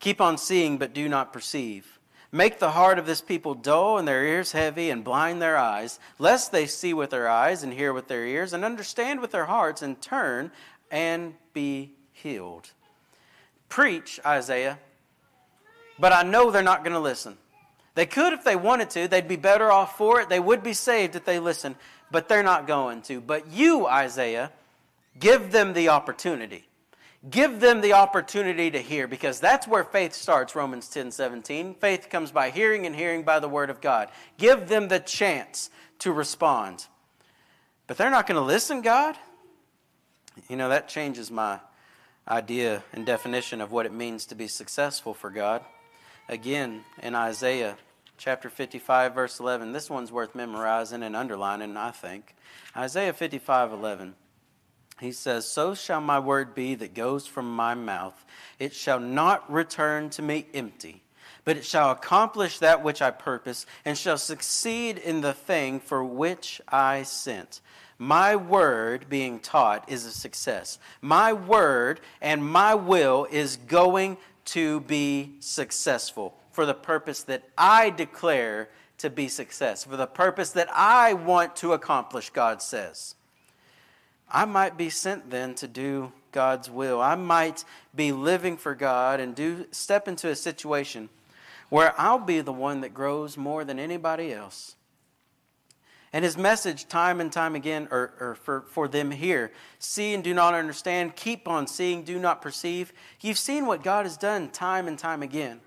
Keep 0.00 0.20
on 0.20 0.38
seeing, 0.38 0.78
but 0.78 0.94
do 0.94 1.08
not 1.08 1.32
perceive. 1.32 1.98
Make 2.30 2.58
the 2.58 2.72
heart 2.72 2.98
of 2.98 3.06
this 3.06 3.22
people 3.22 3.54
dull 3.54 3.98
and 3.98 4.06
their 4.06 4.24
ears 4.24 4.52
heavy 4.52 4.90
and 4.90 5.02
blind 5.02 5.40
their 5.40 5.56
eyes, 5.56 5.98
lest 6.18 6.52
they 6.52 6.66
see 6.66 6.92
with 6.92 7.10
their 7.10 7.28
eyes 7.28 7.62
and 7.62 7.72
hear 7.72 7.92
with 7.92 8.06
their 8.06 8.24
ears 8.24 8.52
and 8.52 8.64
understand 8.64 9.20
with 9.20 9.30
their 9.30 9.46
hearts 9.46 9.80
and 9.80 10.00
turn 10.00 10.52
and 10.90 11.34
be 11.54 11.94
healed. 12.12 12.70
Preach, 13.68 14.20
Isaiah, 14.26 14.78
but 15.98 16.12
I 16.12 16.22
know 16.22 16.50
they're 16.50 16.62
not 16.62 16.84
going 16.84 16.94
to 16.94 17.00
listen. 17.00 17.36
They 17.94 18.06
could 18.06 18.32
if 18.32 18.44
they 18.44 18.56
wanted 18.56 18.90
to. 18.90 19.08
They'd 19.08 19.26
be 19.26 19.36
better 19.36 19.72
off 19.72 19.96
for 19.96 20.20
it. 20.20 20.28
They 20.28 20.38
would 20.38 20.62
be 20.62 20.72
saved 20.72 21.16
if 21.16 21.24
they 21.24 21.38
listened, 21.40 21.76
but 22.10 22.28
they're 22.28 22.42
not 22.42 22.66
going 22.66 23.02
to. 23.02 23.20
But 23.20 23.50
you, 23.50 23.86
Isaiah, 23.86 24.52
give 25.18 25.50
them 25.50 25.72
the 25.72 25.88
opportunity. 25.88 26.68
Give 27.28 27.58
them 27.58 27.80
the 27.80 27.94
opportunity 27.94 28.70
to 28.70 28.78
hear 28.78 29.08
because 29.08 29.40
that's 29.40 29.66
where 29.66 29.82
faith 29.82 30.14
starts, 30.14 30.54
Romans 30.54 30.88
10 30.88 31.10
17. 31.10 31.74
Faith 31.74 32.08
comes 32.08 32.30
by 32.30 32.50
hearing 32.50 32.86
and 32.86 32.94
hearing 32.94 33.24
by 33.24 33.40
the 33.40 33.48
word 33.48 33.70
of 33.70 33.80
God. 33.80 34.08
Give 34.36 34.68
them 34.68 34.86
the 34.86 35.00
chance 35.00 35.68
to 35.98 36.12
respond. 36.12 36.86
But 37.88 37.96
they're 37.96 38.10
not 38.10 38.28
going 38.28 38.40
to 38.40 38.46
listen, 38.46 38.82
God. 38.82 39.16
You 40.48 40.54
know, 40.54 40.68
that 40.68 40.88
changes 40.88 41.30
my 41.32 41.58
idea 42.28 42.84
and 42.92 43.04
definition 43.04 43.60
of 43.60 43.72
what 43.72 43.86
it 43.86 43.92
means 43.92 44.26
to 44.26 44.36
be 44.36 44.46
successful 44.46 45.14
for 45.14 45.30
God. 45.30 45.64
Again, 46.30 46.84
in 47.02 47.14
Isaiah 47.14 47.78
chapter 48.18 48.50
55, 48.50 49.14
verse 49.14 49.40
11, 49.40 49.72
this 49.72 49.88
one's 49.88 50.12
worth 50.12 50.34
memorizing 50.34 51.02
and 51.02 51.16
underlining, 51.16 51.74
I 51.78 51.90
think. 51.90 52.34
Isaiah 52.76 53.14
55, 53.14 53.72
11. 53.72 54.14
He 55.00 55.12
says, 55.12 55.50
So 55.50 55.74
shall 55.74 56.02
my 56.02 56.18
word 56.18 56.54
be 56.54 56.74
that 56.74 56.92
goes 56.92 57.26
from 57.26 57.50
my 57.50 57.74
mouth. 57.74 58.26
It 58.58 58.74
shall 58.74 59.00
not 59.00 59.50
return 59.50 60.10
to 60.10 60.22
me 60.22 60.46
empty, 60.52 61.02
but 61.46 61.56
it 61.56 61.64
shall 61.64 61.90
accomplish 61.90 62.58
that 62.58 62.84
which 62.84 63.00
I 63.00 63.10
purpose, 63.10 63.64
and 63.86 63.96
shall 63.96 64.18
succeed 64.18 64.98
in 64.98 65.22
the 65.22 65.32
thing 65.32 65.80
for 65.80 66.04
which 66.04 66.60
I 66.68 67.04
sent. 67.04 67.62
My 68.00 68.36
word 68.36 69.06
being 69.08 69.40
taught 69.40 69.88
is 69.90 70.04
a 70.04 70.12
success. 70.12 70.78
My 71.00 71.32
word 71.32 72.00
and 72.20 72.44
my 72.44 72.76
will 72.76 73.26
is 73.28 73.56
going 73.56 74.18
to 74.48 74.80
be 74.80 75.32
successful 75.40 76.34
for 76.52 76.66
the 76.66 76.74
purpose 76.74 77.22
that 77.24 77.42
I 77.56 77.90
declare 77.90 78.68
to 78.98 79.10
be 79.10 79.28
success, 79.28 79.84
for 79.84 79.96
the 79.96 80.06
purpose 80.06 80.50
that 80.50 80.68
I 80.72 81.14
want 81.14 81.54
to 81.56 81.72
accomplish, 81.72 82.30
God 82.30 82.60
says. 82.62 83.14
I 84.30 84.44
might 84.44 84.76
be 84.76 84.90
sent 84.90 85.30
then 85.30 85.54
to 85.56 85.68
do 85.68 86.12
God's 86.32 86.70
will. 86.70 87.00
I 87.00 87.14
might 87.14 87.64
be 87.94 88.12
living 88.12 88.56
for 88.56 88.74
God 88.74 89.20
and 89.20 89.34
do 89.34 89.66
step 89.70 90.08
into 90.08 90.28
a 90.28 90.36
situation 90.36 91.08
where 91.68 91.94
I'll 91.98 92.18
be 92.18 92.40
the 92.40 92.52
one 92.52 92.80
that 92.80 92.94
grows 92.94 93.36
more 93.36 93.64
than 93.64 93.78
anybody 93.78 94.32
else. 94.32 94.74
And 96.12 96.24
his 96.24 96.38
message, 96.38 96.88
time 96.88 97.20
and 97.20 97.30
time 97.30 97.54
again, 97.54 97.88
or, 97.90 98.14
or, 98.18 98.34
for, 98.34 98.62
for 98.62 98.88
them 98.88 99.10
here 99.10 99.52
see 99.78 100.14
and 100.14 100.24
do 100.24 100.32
not 100.32 100.54
understand, 100.54 101.16
keep 101.16 101.46
on 101.46 101.66
seeing, 101.66 102.02
do 102.02 102.18
not 102.18 102.40
perceive. 102.40 102.92
You've 103.20 103.38
seen 103.38 103.66
what 103.66 103.82
God 103.82 104.06
has 104.06 104.16
done 104.16 104.50
time 104.50 104.88
and 104.88 104.98
time 104.98 105.22
again. 105.22 105.60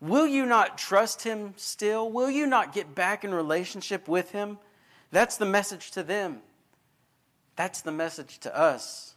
Will 0.00 0.26
you 0.26 0.46
not 0.46 0.78
trust 0.78 1.22
him 1.22 1.54
still? 1.56 2.10
Will 2.10 2.30
you 2.30 2.46
not 2.46 2.72
get 2.72 2.94
back 2.94 3.24
in 3.24 3.34
relationship 3.34 4.08
with 4.08 4.32
him? 4.32 4.58
That's 5.10 5.36
the 5.36 5.46
message 5.46 5.90
to 5.92 6.02
them. 6.02 6.40
That's 7.56 7.82
the 7.82 7.92
message 7.92 8.38
to 8.40 8.56
us. 8.56 9.14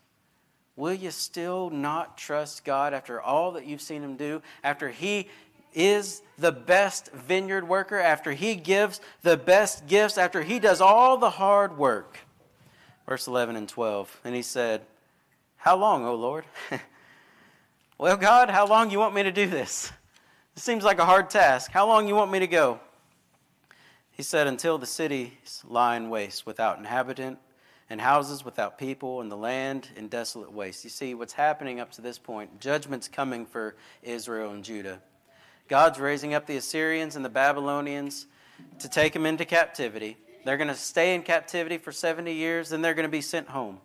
Will 0.75 0.93
you 0.93 1.11
still 1.11 1.69
not 1.69 2.17
trust 2.17 2.65
God 2.65 2.93
after 2.93 3.21
all 3.21 3.51
that 3.51 3.65
you've 3.65 3.81
seen 3.81 4.03
him 4.03 4.17
do? 4.17 4.41
After 4.63 4.89
he 4.89 5.29
is 5.73 6.21
the 6.37 6.51
best 6.51 7.11
vineyard 7.11 7.67
worker, 7.67 7.99
after 7.99 8.31
he 8.31 8.55
gives 8.55 9.01
the 9.21 9.37
best 9.37 9.87
gifts, 9.87 10.17
after 10.17 10.41
he 10.41 10.59
does 10.59 10.81
all 10.81 11.17
the 11.17 11.29
hard 11.29 11.77
work. 11.77 12.19
Verse 13.07 13.27
11 13.27 13.55
and 13.55 13.67
12. 13.67 14.21
And 14.23 14.35
he 14.35 14.41
said, 14.41 14.81
How 15.57 15.75
long, 15.75 16.05
O 16.05 16.15
Lord? 16.15 16.45
well, 17.97 18.17
God, 18.17 18.49
how 18.49 18.65
long 18.65 18.89
you 18.89 18.99
want 18.99 19.15
me 19.15 19.23
to 19.23 19.31
do 19.31 19.47
this? 19.47 19.91
It 20.55 20.61
seems 20.61 20.83
like 20.83 20.99
a 20.99 21.05
hard 21.05 21.29
task. 21.29 21.71
How 21.71 21.87
long 21.87 22.07
you 22.07 22.15
want 22.15 22.31
me 22.31 22.39
to 22.39 22.47
go? 22.47 22.79
He 24.11 24.23
said, 24.23 24.47
Until 24.47 24.77
the 24.77 24.85
cities 24.85 25.63
lie 25.67 25.97
in 25.97 26.09
waste 26.09 26.45
without 26.45 26.77
inhabitant, 26.77 27.39
and 27.89 27.99
houses 27.99 28.45
without 28.45 28.77
people, 28.77 29.21
and 29.21 29.31
the 29.31 29.37
land 29.37 29.89
in 29.95 30.07
desolate 30.07 30.51
waste. 30.51 30.83
You 30.83 30.89
see, 30.89 31.13
what's 31.13 31.33
happening 31.33 31.79
up 31.79 31.91
to 31.93 32.01
this 32.01 32.17
point, 32.17 32.59
judgment's 32.59 33.07
coming 33.07 33.45
for 33.45 33.75
Israel 34.01 34.51
and 34.51 34.63
Judah. 34.63 35.01
God's 35.67 35.99
raising 35.99 36.33
up 36.33 36.45
the 36.45 36.57
Assyrians 36.57 37.15
and 37.15 37.23
the 37.23 37.29
Babylonians 37.29 38.27
to 38.79 38.89
take 38.89 39.13
them 39.13 39.25
into 39.25 39.45
captivity. 39.45 40.17
They're 40.45 40.57
going 40.57 40.67
to 40.67 40.75
stay 40.75 41.15
in 41.15 41.23
captivity 41.23 41.77
for 41.77 41.91
70 41.91 42.33
years, 42.33 42.69
then 42.69 42.81
they're 42.81 42.93
going 42.93 43.07
to 43.07 43.11
be 43.11 43.21
sent 43.21 43.47
home. 43.47 43.79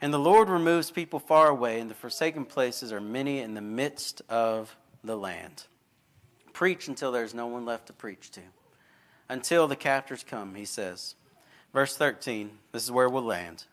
And 0.00 0.12
the 0.12 0.18
Lord 0.18 0.48
removes 0.48 0.90
people 0.90 1.18
far 1.18 1.48
away, 1.48 1.80
and 1.80 1.90
the 1.90 1.94
forsaken 1.94 2.44
places 2.44 2.92
are 2.92 3.00
many 3.00 3.40
in 3.40 3.54
the 3.54 3.60
midst 3.60 4.22
of 4.28 4.76
the 5.02 5.16
land. 5.16 5.64
Preach 6.52 6.88
until 6.88 7.10
there's 7.10 7.34
no 7.34 7.46
one 7.46 7.64
left 7.64 7.86
to 7.86 7.92
preach 7.92 8.30
to. 8.32 8.40
Until 9.28 9.66
the 9.66 9.76
captors 9.76 10.22
come, 10.22 10.54
he 10.54 10.64
says. 10.64 11.14
Verse 11.72 11.96
13, 11.96 12.50
this 12.72 12.84
is 12.84 12.90
where 12.90 13.08
we'll 13.08 13.22
land. 13.22 13.64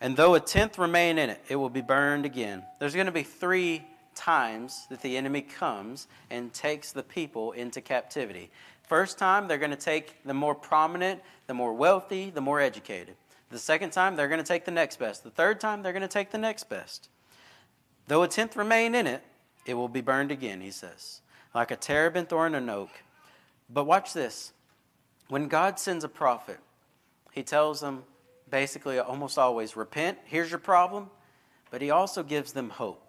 And 0.00 0.16
though 0.16 0.34
a 0.34 0.40
tenth 0.40 0.78
remain 0.78 1.18
in 1.18 1.30
it, 1.30 1.40
it 1.48 1.56
will 1.56 1.70
be 1.70 1.82
burned 1.82 2.24
again. 2.24 2.64
There's 2.78 2.94
going 2.94 3.06
to 3.06 3.12
be 3.12 3.22
three 3.22 3.84
times 4.14 4.86
that 4.90 5.02
the 5.02 5.16
enemy 5.16 5.42
comes 5.42 6.08
and 6.30 6.52
takes 6.52 6.92
the 6.92 7.02
people 7.02 7.52
into 7.52 7.80
captivity. 7.80 8.50
First 8.88 9.18
time, 9.18 9.48
they're 9.48 9.58
going 9.58 9.70
to 9.70 9.76
take 9.76 10.22
the 10.24 10.34
more 10.34 10.54
prominent, 10.54 11.20
the 11.46 11.54
more 11.54 11.72
wealthy, 11.72 12.30
the 12.30 12.40
more 12.40 12.60
educated. 12.60 13.14
The 13.50 13.58
second 13.58 13.90
time, 13.90 14.16
they're 14.16 14.28
going 14.28 14.42
to 14.42 14.46
take 14.46 14.64
the 14.64 14.70
next 14.70 14.98
best. 14.98 15.24
The 15.24 15.30
third 15.30 15.60
time, 15.60 15.82
they're 15.82 15.92
going 15.92 16.02
to 16.02 16.08
take 16.08 16.30
the 16.30 16.38
next 16.38 16.68
best. 16.68 17.08
Though 18.08 18.22
a 18.22 18.28
tenth 18.28 18.56
remain 18.56 18.94
in 18.94 19.06
it, 19.06 19.22
it 19.64 19.74
will 19.74 19.88
be 19.88 20.00
burned 20.00 20.30
again, 20.32 20.60
he 20.60 20.70
says, 20.70 21.20
like 21.54 21.70
a 21.70 21.76
terebinth 21.76 22.32
or 22.32 22.46
an 22.46 22.68
oak. 22.68 22.90
But 23.70 23.84
watch 23.84 24.12
this. 24.12 24.52
When 25.28 25.48
God 25.48 25.78
sends 25.78 26.04
a 26.04 26.08
prophet, 26.08 26.58
he 27.32 27.42
tells 27.42 27.80
them 27.80 28.04
basically 28.50 28.98
almost 28.98 29.38
always, 29.38 29.76
repent, 29.76 30.18
here's 30.24 30.50
your 30.50 30.58
problem, 30.58 31.08
but 31.70 31.80
he 31.80 31.90
also 31.90 32.22
gives 32.22 32.52
them 32.52 32.70
hope. 32.70 33.01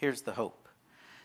Here's 0.00 0.22
the 0.22 0.32
hope 0.32 0.66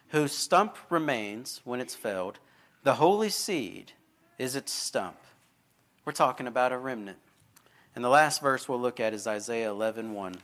whose 0.09 0.33
stump 0.33 0.75
remains 0.89 1.61
when 1.63 1.79
it's 1.79 1.95
felled. 1.95 2.39
The 2.83 2.95
holy 2.95 3.29
seed 3.29 3.93
is 4.37 4.53
its 4.53 4.73
stump. 4.73 5.15
We're 6.03 6.11
talking 6.11 6.45
about 6.45 6.73
a 6.73 6.77
remnant. 6.77 7.17
And 7.95 8.03
the 8.03 8.09
last 8.09 8.41
verse 8.41 8.67
we'll 8.67 8.81
look 8.81 8.99
at 8.99 9.13
is 9.13 9.27
Isaiah 9.27 9.69
11:1. 9.69 10.41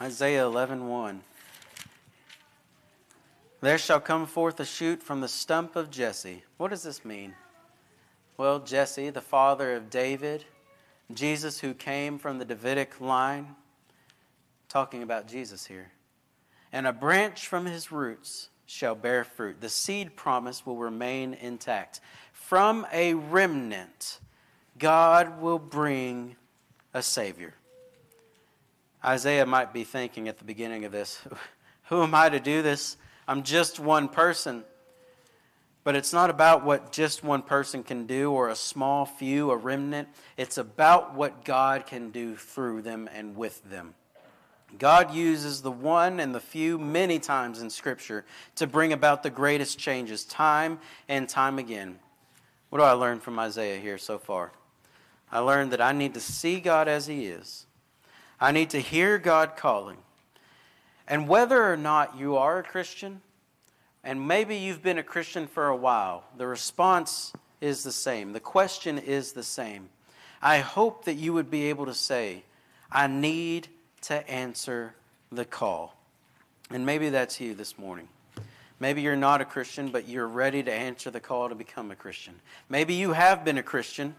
Isaiah 0.00 0.44
11:1. 0.44 1.24
There 3.60 3.78
shall 3.78 4.00
come 4.00 4.26
forth 4.26 4.60
a 4.60 4.64
shoot 4.64 5.02
from 5.02 5.20
the 5.20 5.28
stump 5.28 5.74
of 5.74 5.90
Jesse. 5.90 6.44
What 6.58 6.70
does 6.70 6.84
this 6.84 7.04
mean? 7.04 7.34
Well, 8.36 8.60
Jesse, 8.60 9.10
the 9.10 9.20
father 9.20 9.74
of 9.74 9.90
David, 9.90 10.44
Jesus 11.12 11.58
who 11.58 11.74
came 11.74 12.20
from 12.20 12.38
the 12.38 12.44
Davidic 12.44 13.00
line, 13.00 13.56
talking 14.68 15.02
about 15.02 15.26
Jesus 15.26 15.66
here 15.66 15.90
and 16.72 16.86
a 16.86 16.92
branch 16.92 17.46
from 17.46 17.66
his 17.66 17.92
roots 17.92 18.48
shall 18.66 18.94
bear 18.94 19.24
fruit. 19.24 19.60
The 19.60 19.68
seed 19.68 20.16
promise 20.16 20.64
will 20.64 20.76
remain 20.76 21.34
intact. 21.34 22.00
From 22.32 22.86
a 22.92 23.14
remnant, 23.14 24.18
God 24.78 25.40
will 25.40 25.58
bring 25.58 26.36
a 26.94 27.02
Savior. 27.02 27.54
Isaiah 29.04 29.46
might 29.46 29.72
be 29.72 29.84
thinking 29.84 30.28
at 30.28 30.38
the 30.38 30.44
beginning 30.44 30.84
of 30.84 30.92
this, 30.92 31.20
Who 31.88 32.02
am 32.02 32.14
I 32.14 32.28
to 32.30 32.40
do 32.40 32.62
this? 32.62 32.96
I'm 33.28 33.42
just 33.42 33.78
one 33.78 34.08
person. 34.08 34.64
But 35.84 35.96
it's 35.96 36.12
not 36.12 36.30
about 36.30 36.64
what 36.64 36.92
just 36.92 37.24
one 37.24 37.42
person 37.42 37.82
can 37.82 38.06
do 38.06 38.30
or 38.30 38.48
a 38.48 38.56
small 38.56 39.04
few, 39.04 39.50
a 39.50 39.56
remnant. 39.56 40.08
It's 40.36 40.56
about 40.56 41.14
what 41.14 41.44
God 41.44 41.86
can 41.86 42.10
do 42.10 42.36
through 42.36 42.82
them 42.82 43.10
and 43.12 43.36
with 43.36 43.62
them. 43.68 43.94
God 44.78 45.14
uses 45.14 45.62
the 45.62 45.70
one 45.70 46.20
and 46.20 46.34
the 46.34 46.40
few 46.40 46.78
many 46.78 47.18
times 47.18 47.60
in 47.60 47.70
Scripture 47.70 48.24
to 48.56 48.66
bring 48.66 48.92
about 48.92 49.22
the 49.22 49.30
greatest 49.30 49.78
changes, 49.78 50.24
time 50.24 50.78
and 51.08 51.28
time 51.28 51.58
again. 51.58 51.98
What 52.70 52.78
do 52.78 52.84
I 52.84 52.92
learn 52.92 53.20
from 53.20 53.38
Isaiah 53.38 53.78
here 53.78 53.98
so 53.98 54.18
far? 54.18 54.52
I 55.30 55.40
learned 55.40 55.72
that 55.72 55.80
I 55.80 55.92
need 55.92 56.14
to 56.14 56.20
see 56.20 56.60
God 56.60 56.88
as 56.88 57.06
He 57.06 57.26
is, 57.26 57.66
I 58.40 58.52
need 58.52 58.70
to 58.70 58.80
hear 58.80 59.18
God 59.18 59.56
calling. 59.56 59.98
And 61.06 61.28
whether 61.28 61.70
or 61.70 61.76
not 61.76 62.16
you 62.16 62.36
are 62.36 62.58
a 62.58 62.62
Christian, 62.62 63.20
and 64.04 64.26
maybe 64.26 64.56
you've 64.56 64.82
been 64.82 64.98
a 64.98 65.02
Christian 65.02 65.46
for 65.46 65.68
a 65.68 65.76
while, 65.76 66.24
the 66.36 66.46
response 66.46 67.32
is 67.60 67.82
the 67.82 67.92
same. 67.92 68.32
The 68.32 68.40
question 68.40 68.98
is 68.98 69.32
the 69.32 69.42
same. 69.42 69.88
I 70.40 70.58
hope 70.58 71.04
that 71.04 71.14
you 71.14 71.32
would 71.34 71.50
be 71.50 71.66
able 71.66 71.86
to 71.86 71.94
say, 71.94 72.42
I 72.90 73.06
need 73.06 73.68
to 74.02 74.28
answer 74.30 74.94
the 75.30 75.44
call. 75.44 75.96
And 76.70 76.86
maybe 76.86 77.10
that's 77.10 77.40
you 77.40 77.54
this 77.54 77.78
morning. 77.78 78.08
Maybe 78.80 79.02
you're 79.02 79.14
not 79.14 79.40
a 79.40 79.44
Christian, 79.44 79.90
but 79.90 80.08
you're 80.08 80.26
ready 80.26 80.62
to 80.62 80.72
answer 80.72 81.10
the 81.10 81.20
call 81.20 81.48
to 81.48 81.54
become 81.54 81.90
a 81.90 81.96
Christian. 81.96 82.34
Maybe 82.68 82.94
you 82.94 83.12
have 83.12 83.44
been 83.44 83.58
a 83.58 83.62
Christian, 83.62 84.14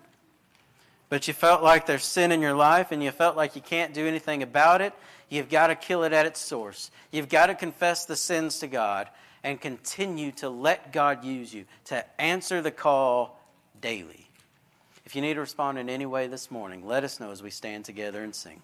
but 1.10 1.28
you 1.28 1.34
felt 1.34 1.62
like 1.62 1.86
there's 1.86 2.06
sin 2.06 2.32
in 2.32 2.42
your 2.42 2.54
life 2.54 2.92
and 2.92 3.04
you 3.04 3.12
felt 3.12 3.36
like 3.36 3.56
you 3.56 3.62
can't 3.62 3.94
do 3.94 4.08
anything 4.08 4.42
about 4.42 4.82
it. 4.82 4.94
You've 5.30 5.50
got 5.50 5.68
to 5.68 5.76
kill 5.76 6.04
it 6.04 6.14
at 6.14 6.26
its 6.26 6.40
source. 6.40 6.92
You've 7.12 7.28
got 7.28 7.48
to 7.48 7.56
confess 7.56 8.06
the 8.06 8.16
sins 8.16 8.60
to 8.60 8.68
God 8.68 9.10
and 9.44 9.60
continue 9.60 10.32
to 10.34 10.50
let 10.50 10.94
God 10.94 11.26
use 11.26 11.54
you 11.54 11.66
to 11.86 12.06
answer 12.22 12.62
the 12.62 12.72
call 12.72 13.40
daily. 13.82 14.30
If 15.06 15.16
you 15.16 15.22
need 15.22 15.34
to 15.34 15.42
respond 15.42 15.78
in 15.78 15.90
any 15.90 16.06
way 16.06 16.28
this 16.28 16.50
morning, 16.50 16.88
let 16.88 17.04
us 17.04 17.20
know 17.20 17.32
as 17.32 17.44
we 17.44 17.50
stand 17.50 17.84
together 17.84 18.24
and 18.24 18.34
sing. 18.34 18.62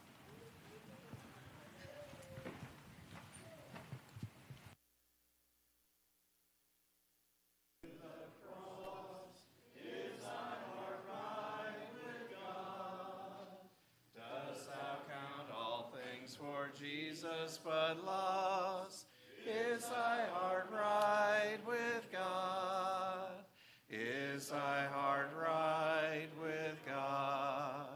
Jesus 17.19 17.59
but 17.65 18.05
lost? 18.05 19.07
Is 19.45 19.83
thy 19.83 20.25
heart 20.31 20.69
right 20.71 21.57
with 21.67 22.07
God? 22.13 23.43
Is 23.89 24.47
thy 24.49 24.85
heart 24.85 25.29
right 25.37 26.27
with 26.41 26.77
God? 26.87 27.87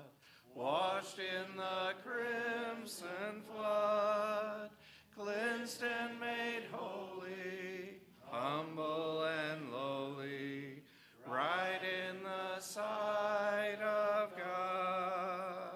Washed 0.54 1.20
in 1.20 1.56
the 1.56 1.94
crimson 2.04 3.42
flood, 3.50 4.70
cleansed 5.18 5.84
and 5.84 6.20
made 6.20 6.64
holy, 6.72 8.02
humble 8.30 9.24
and 9.24 9.72
lowly, 9.72 10.82
right 11.26 11.80
in 11.82 12.24
the 12.24 12.60
sight 12.62 13.80
of 13.82 14.38
God. 14.38 15.74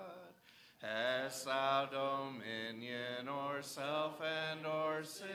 Hast 0.81 1.45
thou 1.45 1.85
dominion 1.91 2.46
self 3.61 4.21
and 4.21 4.65
o'er 4.65 5.03
sin? 5.03 5.27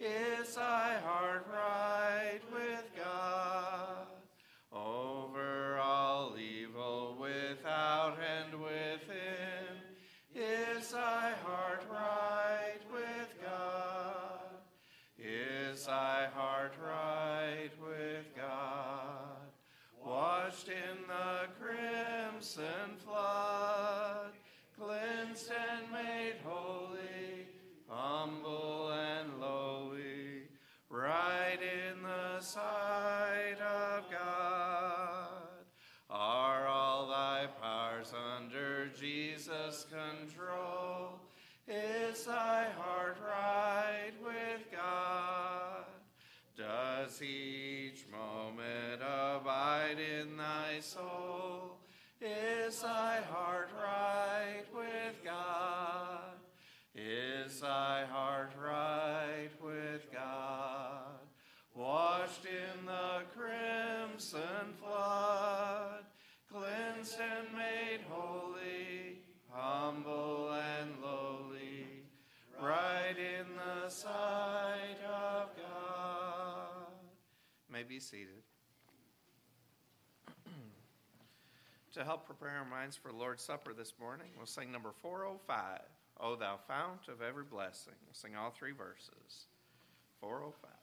Is 0.00 0.54
thy 0.54 0.98
heart 1.04 1.46
right 1.52 2.40
with 2.52 2.84
God? 2.96 4.06
Over 4.72 5.78
all 5.78 6.34
evil 6.38 7.16
without 7.20 8.16
and 8.18 8.60
within, 8.60 9.76
is 10.34 10.90
thy 10.92 11.32
heart 11.44 11.82
right 11.90 12.80
with 12.92 13.34
God? 13.44 14.40
Is 15.18 15.86
thy 15.86 16.28
heart 16.34 16.74
right 16.82 17.70
with 17.80 18.24
God? 18.36 19.50
Washed 20.02 20.68
in 20.68 21.06
the 21.06 21.48
crimson 21.60 22.96
flood, 23.04 24.32
cleansed 24.78 25.50
and 25.50 25.89
sight 32.50 33.60
of 33.60 34.10
God. 34.10 35.28
Are 36.10 36.66
all 36.66 37.08
thy 37.08 37.46
powers 37.62 38.12
under 38.36 38.88
Jesus' 38.98 39.86
control? 39.88 41.20
Is 41.68 42.24
thy 42.24 42.66
heart 42.76 43.18
right 43.24 44.10
with 44.24 44.62
God? 44.72 45.84
Does 46.58 47.22
each 47.22 48.04
moment 48.10 49.00
abide 49.00 49.98
in 50.00 50.36
thy 50.36 50.80
soul? 50.80 51.76
Is 52.20 52.80
thy 52.80 53.20
heart 53.30 53.70
right 53.80 54.64
with 54.74 55.24
God? 55.24 56.34
Is 56.96 57.60
thy 57.60 58.06
heart 58.06 58.50
right 58.60 59.50
with 59.62 60.12
God? 60.12 61.20
Washed 62.30 62.46
in 62.46 62.86
the 62.86 63.22
crimson 63.36 64.74
flood, 64.80 66.04
cleansed 66.52 67.16
and 67.18 67.48
made 67.56 68.02
holy, 68.08 69.18
humble 69.50 70.52
and 70.52 70.90
lowly, 71.02 72.04
right 72.62 73.16
in 73.16 73.46
the 73.56 73.90
sight 73.90 74.98
of 75.04 75.48
God. 75.56 76.92
May 77.68 77.82
be 77.82 77.98
seated. 77.98 78.44
to 81.94 82.04
help 82.04 82.26
prepare 82.26 82.50
our 82.50 82.64
minds 82.64 82.94
for 82.94 83.10
Lord's 83.10 83.42
Supper 83.42 83.72
this 83.72 83.94
morning, 84.00 84.28
we'll 84.36 84.46
sing 84.46 84.70
number 84.70 84.92
405, 85.02 85.80
O 86.20 86.36
Thou 86.36 86.60
Fount 86.68 87.08
of 87.08 87.22
Every 87.22 87.44
Blessing. 87.44 87.94
We'll 88.06 88.14
sing 88.14 88.36
all 88.36 88.52
three 88.52 88.72
verses. 88.72 89.46
405. 90.20 90.79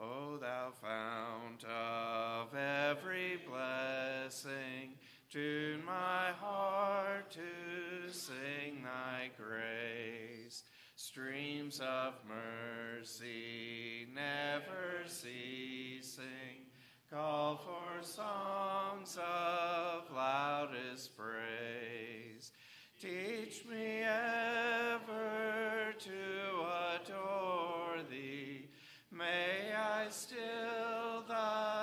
O 0.00 0.36
thou 0.36 0.70
fount 0.80 1.64
of 1.64 2.54
every 2.54 3.40
blessing, 3.48 4.94
tune 5.28 5.84
my 5.84 6.30
heart 6.40 7.32
to 7.32 8.12
sing 8.12 8.84
thy 8.84 9.30
grace. 9.36 10.62
Streams 10.94 11.80
of 11.80 12.14
mercy 12.28 14.06
never 14.14 15.02
ceasing, 15.06 16.68
call 17.10 17.56
for 17.56 18.04
songs 18.06 19.18
of 19.18 20.04
loudest 20.14 21.16
praise. 21.16 22.52
Teach 23.00 23.64
me 23.68 24.02
ever 24.02 25.92
to 25.98 26.12
adore. 27.02 27.57
May 29.18 29.74
I 29.74 30.06
still 30.10 31.24
thy 31.26 31.77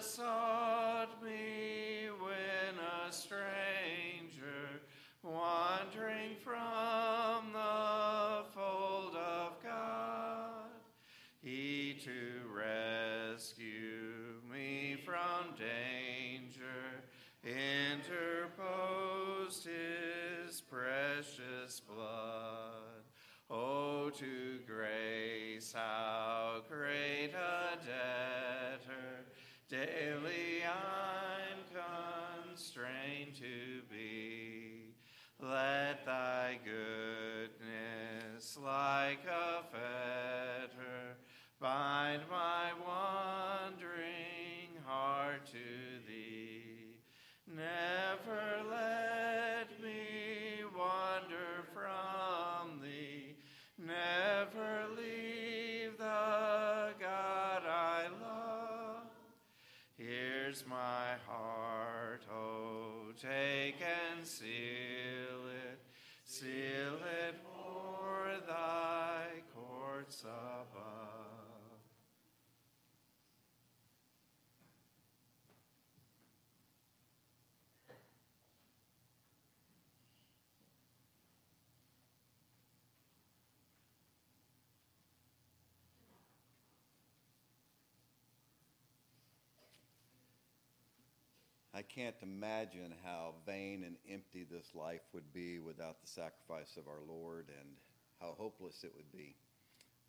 sought 0.00 1.22
me 1.22 2.08
when 2.20 2.78
a 2.78 3.12
stranger 3.12 4.80
wandering 5.22 6.34
from 6.42 7.52
the 7.52 8.44
fold 8.52 9.14
of 9.14 9.62
God. 9.62 10.70
He 11.40 12.00
to 12.04 12.48
rescue 12.52 14.40
me 14.50 14.96
from 15.04 15.54
danger 15.56 17.04
interposed 17.44 19.66
his 19.66 20.60
precious 20.60 21.80
blood. 21.80 23.04
Oh, 23.50 24.10
to 24.10 24.58
grace, 24.66 25.72
how 25.72 26.62
great 26.68 27.32
a 27.34 27.63
daily 29.74 30.53
I 91.76 91.82
can't 91.82 92.14
imagine 92.22 92.94
how 93.02 93.34
vain 93.44 93.82
and 93.82 93.96
empty 94.08 94.46
this 94.48 94.68
life 94.76 95.00
would 95.12 95.32
be 95.32 95.58
without 95.58 96.00
the 96.00 96.06
sacrifice 96.06 96.76
of 96.76 96.86
our 96.86 97.02
Lord 97.08 97.46
and 97.48 97.68
how 98.20 98.36
hopeless 98.38 98.84
it 98.84 98.92
would 98.96 99.10
be, 99.10 99.34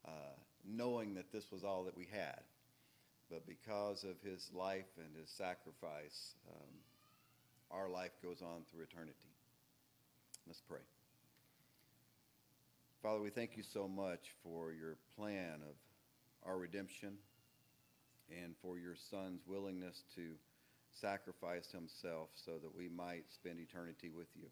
uh, 0.08 0.38
knowing 0.64 1.16
that 1.16 1.32
this 1.32 1.52
was 1.52 1.64
all 1.64 1.84
that 1.86 1.98
we 1.98 2.08
had. 2.12 2.42
But 3.32 3.48
because 3.48 4.04
of 4.04 4.22
his 4.22 4.52
life 4.54 4.86
and 4.98 5.08
his 5.20 5.28
sacrifice, 5.32 6.36
um, 6.48 6.70
our 7.72 7.90
life 7.90 8.12
goes 8.22 8.44
on 8.44 8.62
through 8.72 8.84
eternity. 8.84 9.18
Let's 10.46 10.62
pray. 10.62 10.82
Father, 13.02 13.22
we 13.22 13.32
thank 13.32 13.58
you 13.58 13.64
so 13.64 13.88
much 13.88 14.36
for 14.44 14.72
your 14.72 14.98
plan 15.18 15.62
of 15.68 15.76
our 16.48 16.60
redemption 16.60 17.14
and 18.30 18.54
for 18.62 18.78
your 18.78 18.96
son's 19.10 19.42
willingness 19.48 20.04
to 20.16 20.22
sacrifice 21.02 21.68
himself 21.72 22.30
so 22.46 22.54
that 22.62 22.76
we 22.76 22.90
might 22.90 23.26
spend 23.34 23.60
eternity 23.60 24.10
with 24.16 24.28
you. 24.36 24.48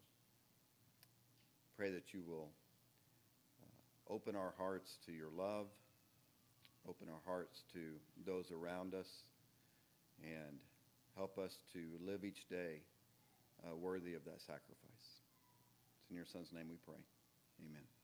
Pray 1.78 1.92
that 1.92 2.14
you 2.14 2.22
will 2.28 2.50
uh, 3.62 4.14
open 4.14 4.36
our 4.36 4.54
hearts 4.58 4.92
to 5.06 5.12
your 5.12 5.30
love, 5.36 5.68
open 6.88 7.08
our 7.10 7.22
hearts 7.26 7.62
to 7.74 7.80
those 8.26 8.52
around 8.52 8.94
us, 8.94 9.08
and 10.22 10.58
help 11.16 11.38
us 11.38 11.52
to 11.74 11.80
live 12.06 12.24
each 12.24 12.48
day 12.50 12.82
uh, 13.66 13.76
worthy 13.76 14.14
of 14.14 14.24
that 14.26 14.42
sacrifice. 14.42 15.08
It's 16.02 16.10
in 16.10 16.16
your 16.16 16.26
son's 16.32 16.52
name 16.54 16.68
we 16.70 16.78
pray. 16.86 17.02
Amen. 17.66 18.03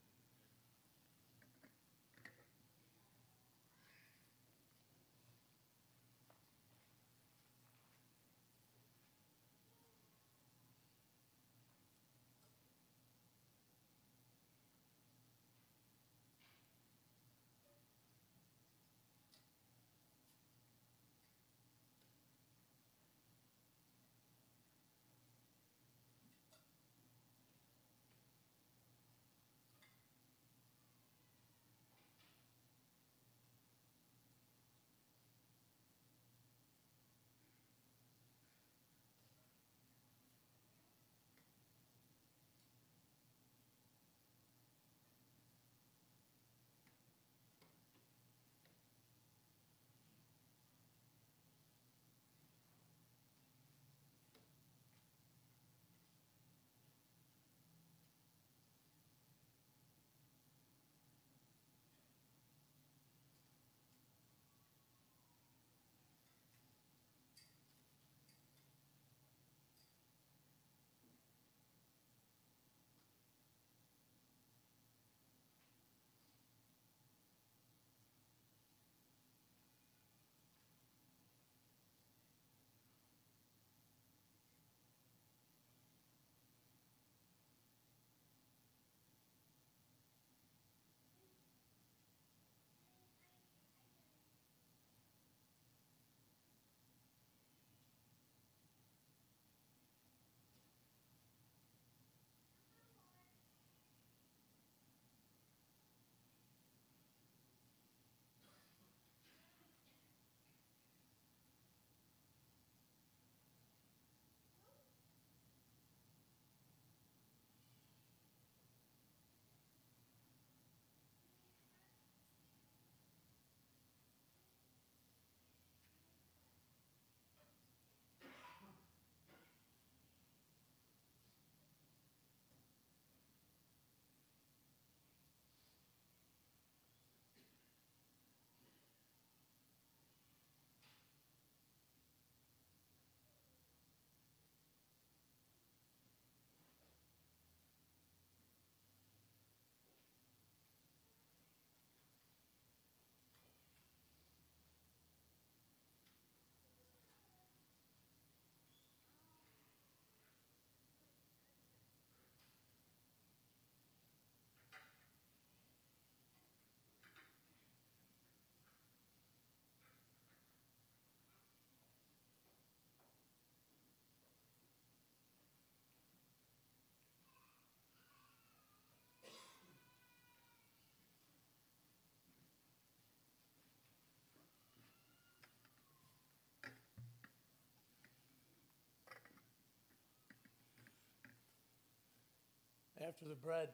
After 193.01 193.25
the 193.25 193.35
bread, 193.35 193.69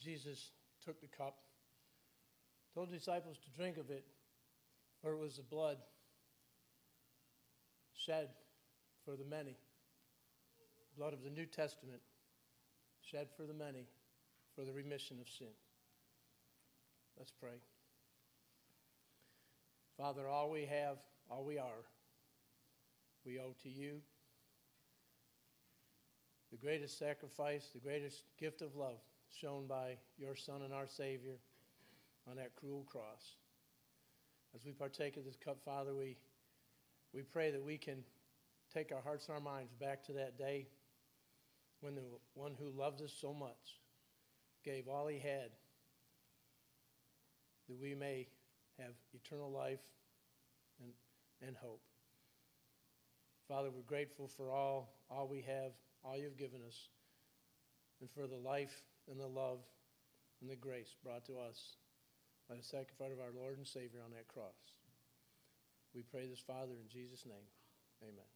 Jesus 0.00 0.50
took 0.84 1.00
the 1.00 1.08
cup, 1.08 1.38
told 2.74 2.90
the 2.90 2.96
disciples 2.96 3.38
to 3.38 3.50
drink 3.60 3.76
of 3.76 3.90
it, 3.90 4.04
for 5.02 5.12
it 5.12 5.18
was 5.18 5.36
the 5.36 5.42
blood 5.42 5.78
shed 7.94 8.28
for 9.04 9.16
the 9.16 9.24
many, 9.24 9.56
blood 10.96 11.12
of 11.12 11.24
the 11.24 11.30
New 11.30 11.46
Testament, 11.46 12.00
shed 13.00 13.28
for 13.36 13.44
the 13.44 13.54
many 13.54 13.86
for 14.54 14.64
the 14.64 14.72
remission 14.72 15.18
of 15.20 15.28
sin. 15.28 15.48
Let's 17.18 17.32
pray. 17.40 17.60
Father, 19.96 20.28
all 20.28 20.50
we 20.50 20.66
have, 20.66 20.98
all 21.30 21.44
we 21.44 21.58
are, 21.58 21.84
we 23.24 23.38
owe 23.38 23.54
to 23.62 23.68
you. 23.68 24.00
The 26.54 26.64
greatest 26.64 27.00
sacrifice, 27.00 27.70
the 27.74 27.80
greatest 27.80 28.22
gift 28.38 28.62
of 28.62 28.76
love 28.76 29.00
shown 29.40 29.66
by 29.66 29.96
your 30.16 30.36
Son 30.36 30.62
and 30.62 30.72
our 30.72 30.86
Savior 30.86 31.40
on 32.30 32.36
that 32.36 32.54
cruel 32.54 32.86
cross. 32.88 33.34
As 34.54 34.64
we 34.64 34.70
partake 34.70 35.16
of 35.16 35.24
this 35.24 35.34
cup, 35.34 35.56
Father, 35.64 35.96
we, 35.96 36.16
we 37.12 37.22
pray 37.22 37.50
that 37.50 37.60
we 37.60 37.76
can 37.76 38.04
take 38.72 38.92
our 38.92 39.00
hearts 39.00 39.26
and 39.26 39.34
our 39.34 39.40
minds 39.40 39.72
back 39.80 40.04
to 40.04 40.12
that 40.12 40.38
day 40.38 40.68
when 41.80 41.96
the 41.96 42.04
one 42.34 42.54
who 42.56 42.70
loved 42.70 43.02
us 43.02 43.12
so 43.20 43.34
much 43.34 43.80
gave 44.64 44.86
all 44.86 45.08
he 45.08 45.18
had 45.18 45.50
that 47.68 47.80
we 47.82 47.96
may 47.96 48.28
have 48.78 48.92
eternal 49.12 49.50
life 49.50 49.82
and, 50.80 50.92
and 51.48 51.56
hope. 51.56 51.82
Father, 53.48 53.70
we're 53.74 53.82
grateful 53.82 54.28
for 54.28 54.52
all, 54.52 54.94
all 55.10 55.26
we 55.26 55.40
have, 55.40 55.72
all 56.04 56.16
you've 56.16 56.36
given 56.36 56.60
us, 56.66 56.88
and 58.00 58.10
for 58.10 58.26
the 58.26 58.36
life 58.36 58.74
and 59.10 59.18
the 59.18 59.26
love 59.26 59.60
and 60.40 60.50
the 60.50 60.56
grace 60.56 60.94
brought 61.02 61.24
to 61.26 61.38
us 61.38 61.76
by 62.48 62.56
the 62.56 62.62
sacrifice 62.62 63.12
of 63.12 63.20
our 63.20 63.32
Lord 63.34 63.56
and 63.56 63.66
Savior 63.66 64.00
on 64.04 64.12
that 64.12 64.28
cross. 64.28 64.58
We 65.94 66.02
pray 66.02 66.26
this, 66.28 66.40
Father, 66.46 66.74
in 66.74 66.88
Jesus' 66.88 67.24
name. 67.24 67.48
Amen. 68.02 68.33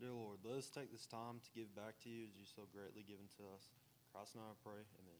Dear 0.00 0.16
Lord, 0.16 0.38
let 0.42 0.56
us 0.56 0.70
take 0.70 0.90
this 0.90 1.04
time 1.04 1.44
to 1.44 1.50
give 1.52 1.76
back 1.76 2.00
to 2.04 2.08
you 2.08 2.24
as 2.24 2.32
you 2.32 2.46
so 2.48 2.62
greatly 2.72 3.04
given 3.04 3.28
to 3.36 3.42
us. 3.52 3.68
In 3.68 4.08
Christ's 4.08 4.34
name 4.34 4.48
I 4.48 4.56
pray. 4.64 4.80
Amen. 4.96 5.19